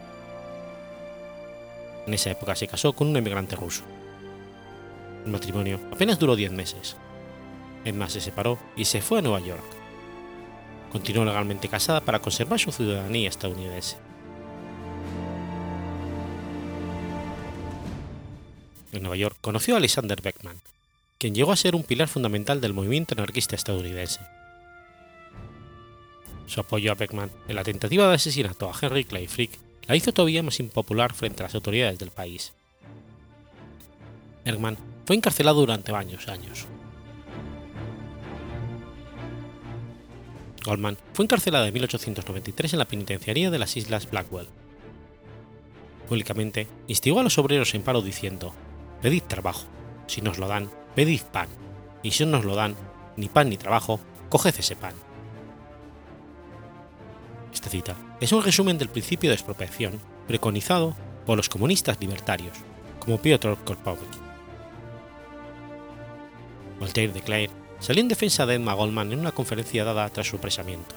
En 2.07 2.13
esa 2.13 2.31
época 2.31 2.55
se 2.55 2.67
casó 2.67 2.93
con 2.93 3.07
un 3.07 3.17
emigrante 3.17 3.55
ruso. 3.55 3.83
El 5.25 5.31
matrimonio 5.31 5.79
apenas 5.91 6.17
duró 6.17 6.35
10 6.35 6.51
meses. 6.51 6.95
Emma 7.85 8.09
se 8.09 8.21
separó 8.21 8.57
y 8.75 8.85
se 8.85 9.01
fue 9.01 9.19
a 9.19 9.21
Nueva 9.21 9.39
York. 9.39 9.63
Continuó 10.91 11.25
legalmente 11.25 11.69
casada 11.69 12.01
para 12.01 12.19
conservar 12.19 12.59
su 12.59 12.71
ciudadanía 12.71 13.29
estadounidense. 13.29 13.97
En 18.91 19.03
Nueva 19.03 19.15
York 19.15 19.37
conoció 19.41 19.75
a 19.75 19.77
Alexander 19.77 20.21
Beckman, 20.21 20.59
quien 21.17 21.33
llegó 21.33 21.51
a 21.51 21.55
ser 21.55 21.75
un 21.75 21.83
pilar 21.83 22.07
fundamental 22.07 22.59
del 22.59 22.73
movimiento 22.73 23.13
anarquista 23.13 23.55
estadounidense. 23.55 24.19
Su 26.47 26.59
apoyo 26.59 26.91
a 26.91 26.95
Beckman 26.95 27.31
en 27.47 27.55
la 27.55 27.63
tentativa 27.63 28.07
de 28.09 28.15
asesinato 28.15 28.69
a 28.69 28.77
Henry 28.79 29.05
Clay 29.05 29.27
Frick 29.27 29.57
la 29.91 29.97
hizo 29.97 30.13
todavía 30.13 30.41
más 30.41 30.61
impopular 30.61 31.13
frente 31.13 31.43
a 31.43 31.47
las 31.47 31.55
autoridades 31.55 31.99
del 31.99 32.11
país. 32.11 32.53
Bergman 34.45 34.77
fue 35.03 35.17
encarcelado 35.17 35.59
durante 35.59 35.91
varios 35.91 36.29
años. 36.29 36.65
Goldman 40.63 40.97
fue 41.11 41.25
encarcelada 41.25 41.67
en 41.67 41.73
1893 41.73 42.71
en 42.71 42.79
la 42.79 42.87
penitenciaría 42.87 43.51
de 43.51 43.59
las 43.59 43.75
Islas 43.75 44.09
Blackwell. 44.09 44.47
Públicamente 46.07 46.69
instigó 46.87 47.19
a 47.19 47.23
los 47.23 47.37
obreros 47.37 47.75
en 47.75 47.83
paro 47.83 48.01
diciendo: 48.01 48.53
Pedid 49.01 49.23
trabajo, 49.23 49.65
si 50.07 50.21
nos 50.21 50.37
lo 50.37 50.47
dan, 50.47 50.71
pedid 50.95 51.23
pan, 51.33 51.49
y 52.01 52.11
si 52.11 52.23
no 52.23 52.31
nos 52.37 52.45
lo 52.45 52.55
dan, 52.55 52.77
ni 53.17 53.27
pan 53.27 53.49
ni 53.49 53.57
trabajo, 53.57 53.99
coged 54.29 54.55
ese 54.57 54.77
pan. 54.77 54.93
Esta 57.53 57.69
cita 57.69 57.95
es 58.19 58.31
un 58.31 58.43
resumen 58.43 58.77
del 58.77 58.89
principio 58.89 59.29
de 59.29 59.35
expropiación 59.35 59.99
preconizado 60.27 60.95
por 61.25 61.37
los 61.37 61.49
comunistas 61.49 61.99
libertarios, 61.99 62.57
como 62.99 63.21
Piotr 63.21 63.57
Kropotkin. 63.65 64.07
Voltaire 66.79 67.13
de 67.13 67.21
Clare 67.21 67.49
salió 67.79 68.01
en 68.01 68.07
defensa 68.07 68.45
de 68.45 68.55
Emma 68.55 68.73
Goldman 68.73 69.11
en 69.11 69.19
una 69.19 69.31
conferencia 69.31 69.83
dada 69.83 70.09
tras 70.09 70.27
su 70.27 70.37
apresamiento. 70.37 70.95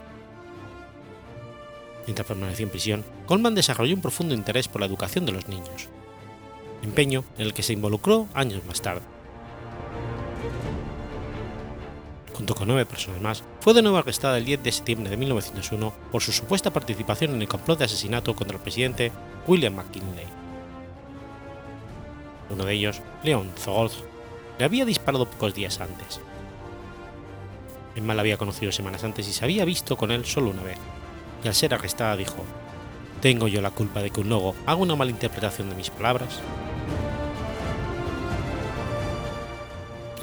Mientras 2.07 2.27
permaneció 2.27 2.65
en 2.65 2.71
prisión, 2.71 3.05
Goldman 3.27 3.55
desarrolló 3.55 3.95
un 3.95 4.03
profundo 4.03 4.35
interés 4.35 4.69
por 4.69 4.81
la 4.81 4.87
educación 4.87 5.27
de 5.27 5.33
los 5.33 5.49
niños, 5.49 5.89
empeño 6.83 7.25
en 7.37 7.47
el 7.47 7.55
que 7.55 7.63
se 7.63 7.73
involucró 7.73 8.29
años 8.35 8.65
más 8.67 8.83
tarde. 8.83 9.03
Junto 12.35 12.55
con 12.57 12.67
nueve 12.67 12.85
personas 12.85 13.21
más, 13.21 13.45
fue 13.61 13.75
de 13.75 13.83
nuevo 13.83 13.97
arrestada 13.97 14.39
el 14.39 14.45
10 14.45 14.63
de 14.65 14.73
septiembre 14.73 15.09
de 15.09 15.17
1901 15.17 15.95
por 16.11 16.21
su 16.21 16.33
supuesta 16.33 16.73
participación 16.73 17.33
en 17.33 17.43
el 17.43 17.49
complot 17.49 17.79
de 17.79 17.85
asesinato 17.85 18.35
contra 18.35 18.57
el 18.57 18.63
presidente 18.63 19.13
William 19.47 19.75
McKinley. 19.75 20.27
Uno 22.51 22.65
de 22.65 22.73
ellos, 22.75 23.01
Leon 23.23 23.51
Zogolz, 23.57 24.03
le 24.59 24.65
había 24.65 24.85
disparado 24.85 25.27
pocos 25.27 25.55
días 25.55 25.81
antes. 25.81 26.21
Emma 27.95 28.15
la 28.15 28.23
había 28.23 28.37
conocido 28.37 28.73
semanas 28.73 29.05
antes 29.05 29.29
y 29.29 29.33
se 29.33 29.45
había 29.45 29.65
visto 29.65 29.97
con 29.97 30.11
él 30.11 30.25
solo 30.25 30.51
una 30.51 30.65
vez, 30.65 30.79
y 31.45 31.49
al 31.49 31.55
ser 31.55 31.73
arrestada 31.73 32.17
dijo, 32.17 32.45
¿Tengo 33.21 33.47
yo 33.47 33.63
la 33.63 33.71
culpa 33.71 34.03
de 34.03 34.11
que 34.11 34.21
un 34.21 34.29
logo 34.29 34.57
haga 34.67 34.77
una 34.77 34.97
mala 34.97 35.13
interpretación 35.13 35.71
de 35.71 35.77
mis 35.77 35.91
palabras? 35.91 36.41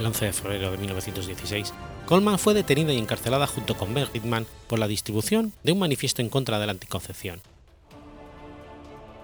El 0.02 0.08
11 0.08 0.26
de 0.26 0.34
febrero 0.34 0.72
de 0.72 0.80
1916, 0.80 1.76
Goldman 2.08 2.40
fue 2.40 2.56
detenida 2.56 2.92
y 2.92 2.98
encarcelada 2.98 3.46
junto 3.46 3.78
con 3.78 3.94
Ben 3.94 4.08
Ridman 4.12 4.48
por 4.66 4.80
la 4.80 4.88
distribución 4.88 5.54
de 5.62 5.74
un 5.74 5.78
manifiesto 5.78 6.24
en 6.24 6.30
contra 6.30 6.58
de 6.58 6.66
la 6.66 6.72
anticoncepción. 6.72 7.40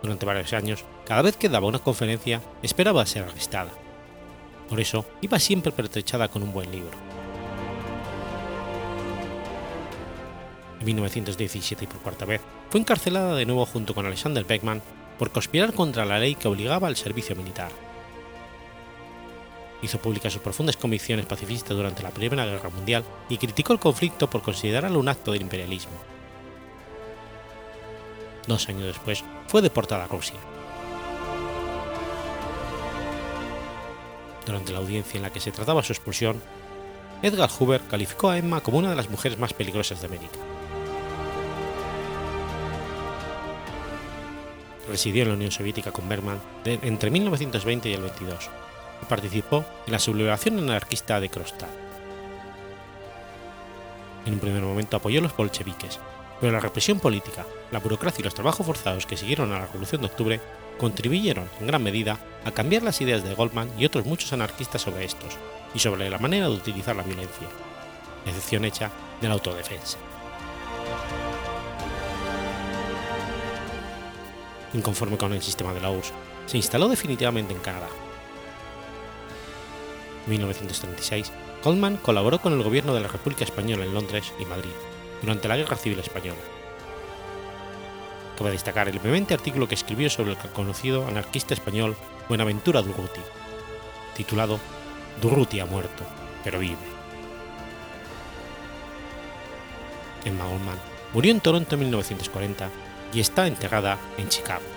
Durante 0.03 0.28
varios 0.28 0.53
años, 0.53 0.86
cada 1.03 1.23
vez 1.23 1.36
que 1.36 1.49
daba 1.49 1.65
una 1.65 1.80
conferencia, 1.80 2.43
esperaba 2.61 3.07
ser 3.07 3.23
arrestada. 3.23 3.71
Por 4.69 4.80
eso, 4.80 5.03
iba 5.21 5.39
siempre 5.39 5.71
pertrechada 5.71 6.28
con 6.28 6.43
un 6.43 6.53
buen 6.53 6.69
libro. 6.71 6.95
En 10.80 10.86
1917 10.86 11.86
y 11.86 11.88
por 11.88 12.01
cuarta 12.01 12.25
vez, 12.25 12.41
fue 12.69 12.80
encarcelada 12.80 13.34
de 13.34 13.47
nuevo 13.47 13.65
junto 13.65 13.95
con 13.95 14.05
Alexander 14.05 14.45
Beckman 14.45 14.84
por 15.17 15.32
conspirar 15.32 15.73
contra 15.73 16.05
la 16.05 16.19
ley 16.19 16.36
que 16.36 16.47
obligaba 16.47 16.88
al 16.88 16.97
servicio 16.97 17.36
militar 17.36 17.86
hizo 19.82 19.99
públicas 19.99 20.34
sus 20.34 20.41
profundas 20.41 20.78
convicciones 20.78 21.25
pacifistas 21.25 21.75
durante 21.75 22.03
la 22.03 22.11
Primera 22.11 22.45
Guerra 22.45 22.69
Mundial 22.69 23.03
y 23.30 23.38
criticó 23.38 23.73
el 23.73 23.80
conflicto 23.80 24.30
por 24.30 24.41
considerarlo 24.41 24.99
un 24.99 25.09
acto 25.09 25.32
del 25.32 25.41
imperialismo. 25.41 25.93
Dos 28.47 28.67
años 28.69 28.86
después, 28.86 29.23
fue 29.47 29.61
deportada 29.61 30.05
a 30.05 30.07
Rusia. 30.07 30.38
Durante 34.45 34.71
la 34.71 34.80
audiencia 34.80 35.17
en 35.17 35.23
la 35.23 35.32
que 35.32 35.41
se 35.41 35.51
trataba 35.51 35.84
su 35.84 35.91
expulsión, 35.91 36.41
Edgar 37.21 37.49
Hoover 37.49 37.82
calificó 37.82 38.30
a 38.30 38.38
Emma 38.38 38.61
como 38.61 38.78
una 38.78 38.89
de 38.89 38.95
las 38.95 39.09
mujeres 39.09 39.38
más 39.38 39.53
peligrosas 39.53 39.99
de 39.99 40.07
América. 40.07 40.38
Residió 44.88 45.23
en 45.23 45.30
la 45.30 45.36
Unión 45.36 45.51
Soviética 45.51 45.91
con 45.91 46.07
Bergman 46.07 46.39
entre 46.63 47.11
1920 47.11 47.89
y 47.89 47.93
el 47.93 48.01
22 48.01 48.49
y 49.01 49.05
participó 49.05 49.65
en 49.85 49.91
la 49.91 49.99
sublevación 49.99 50.59
anarquista 50.59 51.19
de 51.19 51.29
Kronstadt. 51.29 51.69
En 54.25 54.33
un 54.33 54.39
primer 54.39 54.61
momento 54.61 54.97
apoyó 54.97 55.19
a 55.19 55.23
los 55.23 55.35
bolcheviques, 55.35 55.99
pero 56.39 56.51
la 56.51 56.59
represión 56.59 56.99
política, 56.99 57.45
la 57.71 57.79
burocracia 57.79 58.21
y 58.21 58.23
los 58.23 58.35
trabajos 58.35 58.65
forzados 58.65 59.05
que 59.05 59.17
siguieron 59.17 59.51
a 59.51 59.59
la 59.59 59.65
Revolución 59.67 60.01
de 60.01 60.07
Octubre 60.07 60.41
contribuyeron 60.77 61.49
en 61.59 61.67
gran 61.67 61.81
medida 61.81 62.19
a 62.45 62.51
cambiar 62.51 62.83
las 62.83 63.01
ideas 63.01 63.23
de 63.23 63.33
Goldman 63.33 63.71
y 63.77 63.85
otros 63.85 64.05
muchos 64.05 64.33
anarquistas 64.33 64.81
sobre 64.81 65.05
estos 65.05 65.37
y 65.73 65.79
sobre 65.79 66.09
la 66.09 66.19
manera 66.19 66.47
de 66.47 66.55
utilizar 66.55 66.95
la 66.95 67.03
violencia, 67.03 67.47
excepción 68.25 68.65
hecha 68.65 68.91
de 69.21 69.27
la 69.27 69.33
autodefensa. 69.33 69.97
Inconforme 74.73 75.17
con 75.17 75.33
el 75.33 75.41
sistema 75.41 75.73
de 75.73 75.81
la 75.81 75.89
URSS, 75.89 76.13
se 76.45 76.57
instaló 76.57 76.87
definitivamente 76.87 77.53
en 77.53 77.59
Canadá. 77.59 77.87
En 80.28 80.32
1936, 80.32 81.32
Goldman 81.63 81.95
colaboró 81.95 82.39
con 82.39 82.51
el 82.51 82.61
gobierno 82.61 82.93
de 82.93 82.99
la 82.99 83.07
República 83.07 83.45
Española 83.45 83.86
en 83.86 83.93
Londres 83.93 84.34
y 84.38 84.43
Madrid 84.43 84.71
durante 85.21 85.47
la 85.47 85.55
Guerra 85.55 85.78
Civil 85.78 85.99
Española. 85.99 86.41
Cabe 88.38 88.51
destacar 88.51 88.89
el 88.89 88.99
vehemente 88.99 89.34
artículo 89.34 89.69
que 89.69 89.75
escribió 89.75 90.09
sobre 90.09 90.32
el 90.32 90.38
conocido 90.38 91.07
anarquista 91.07 91.53
español 91.53 91.95
Buenaventura 92.28 92.82
Durruti, 92.82 93.21
titulado 94.17 94.59
Durruti 95.21 95.61
ha 95.61 95.65
muerto, 95.65 96.03
pero 96.43 96.59
vive. 96.59 96.75
Emma 100.25 100.45
Goldman 100.45 100.78
murió 101.13 101.32
en 101.32 101.39
Toronto 101.39 101.75
en 101.75 101.80
1940 101.80 102.69
y 103.13 103.21
está 103.21 103.47
enterrada 103.47 103.97
en 104.17 104.28
Chicago. 104.28 104.76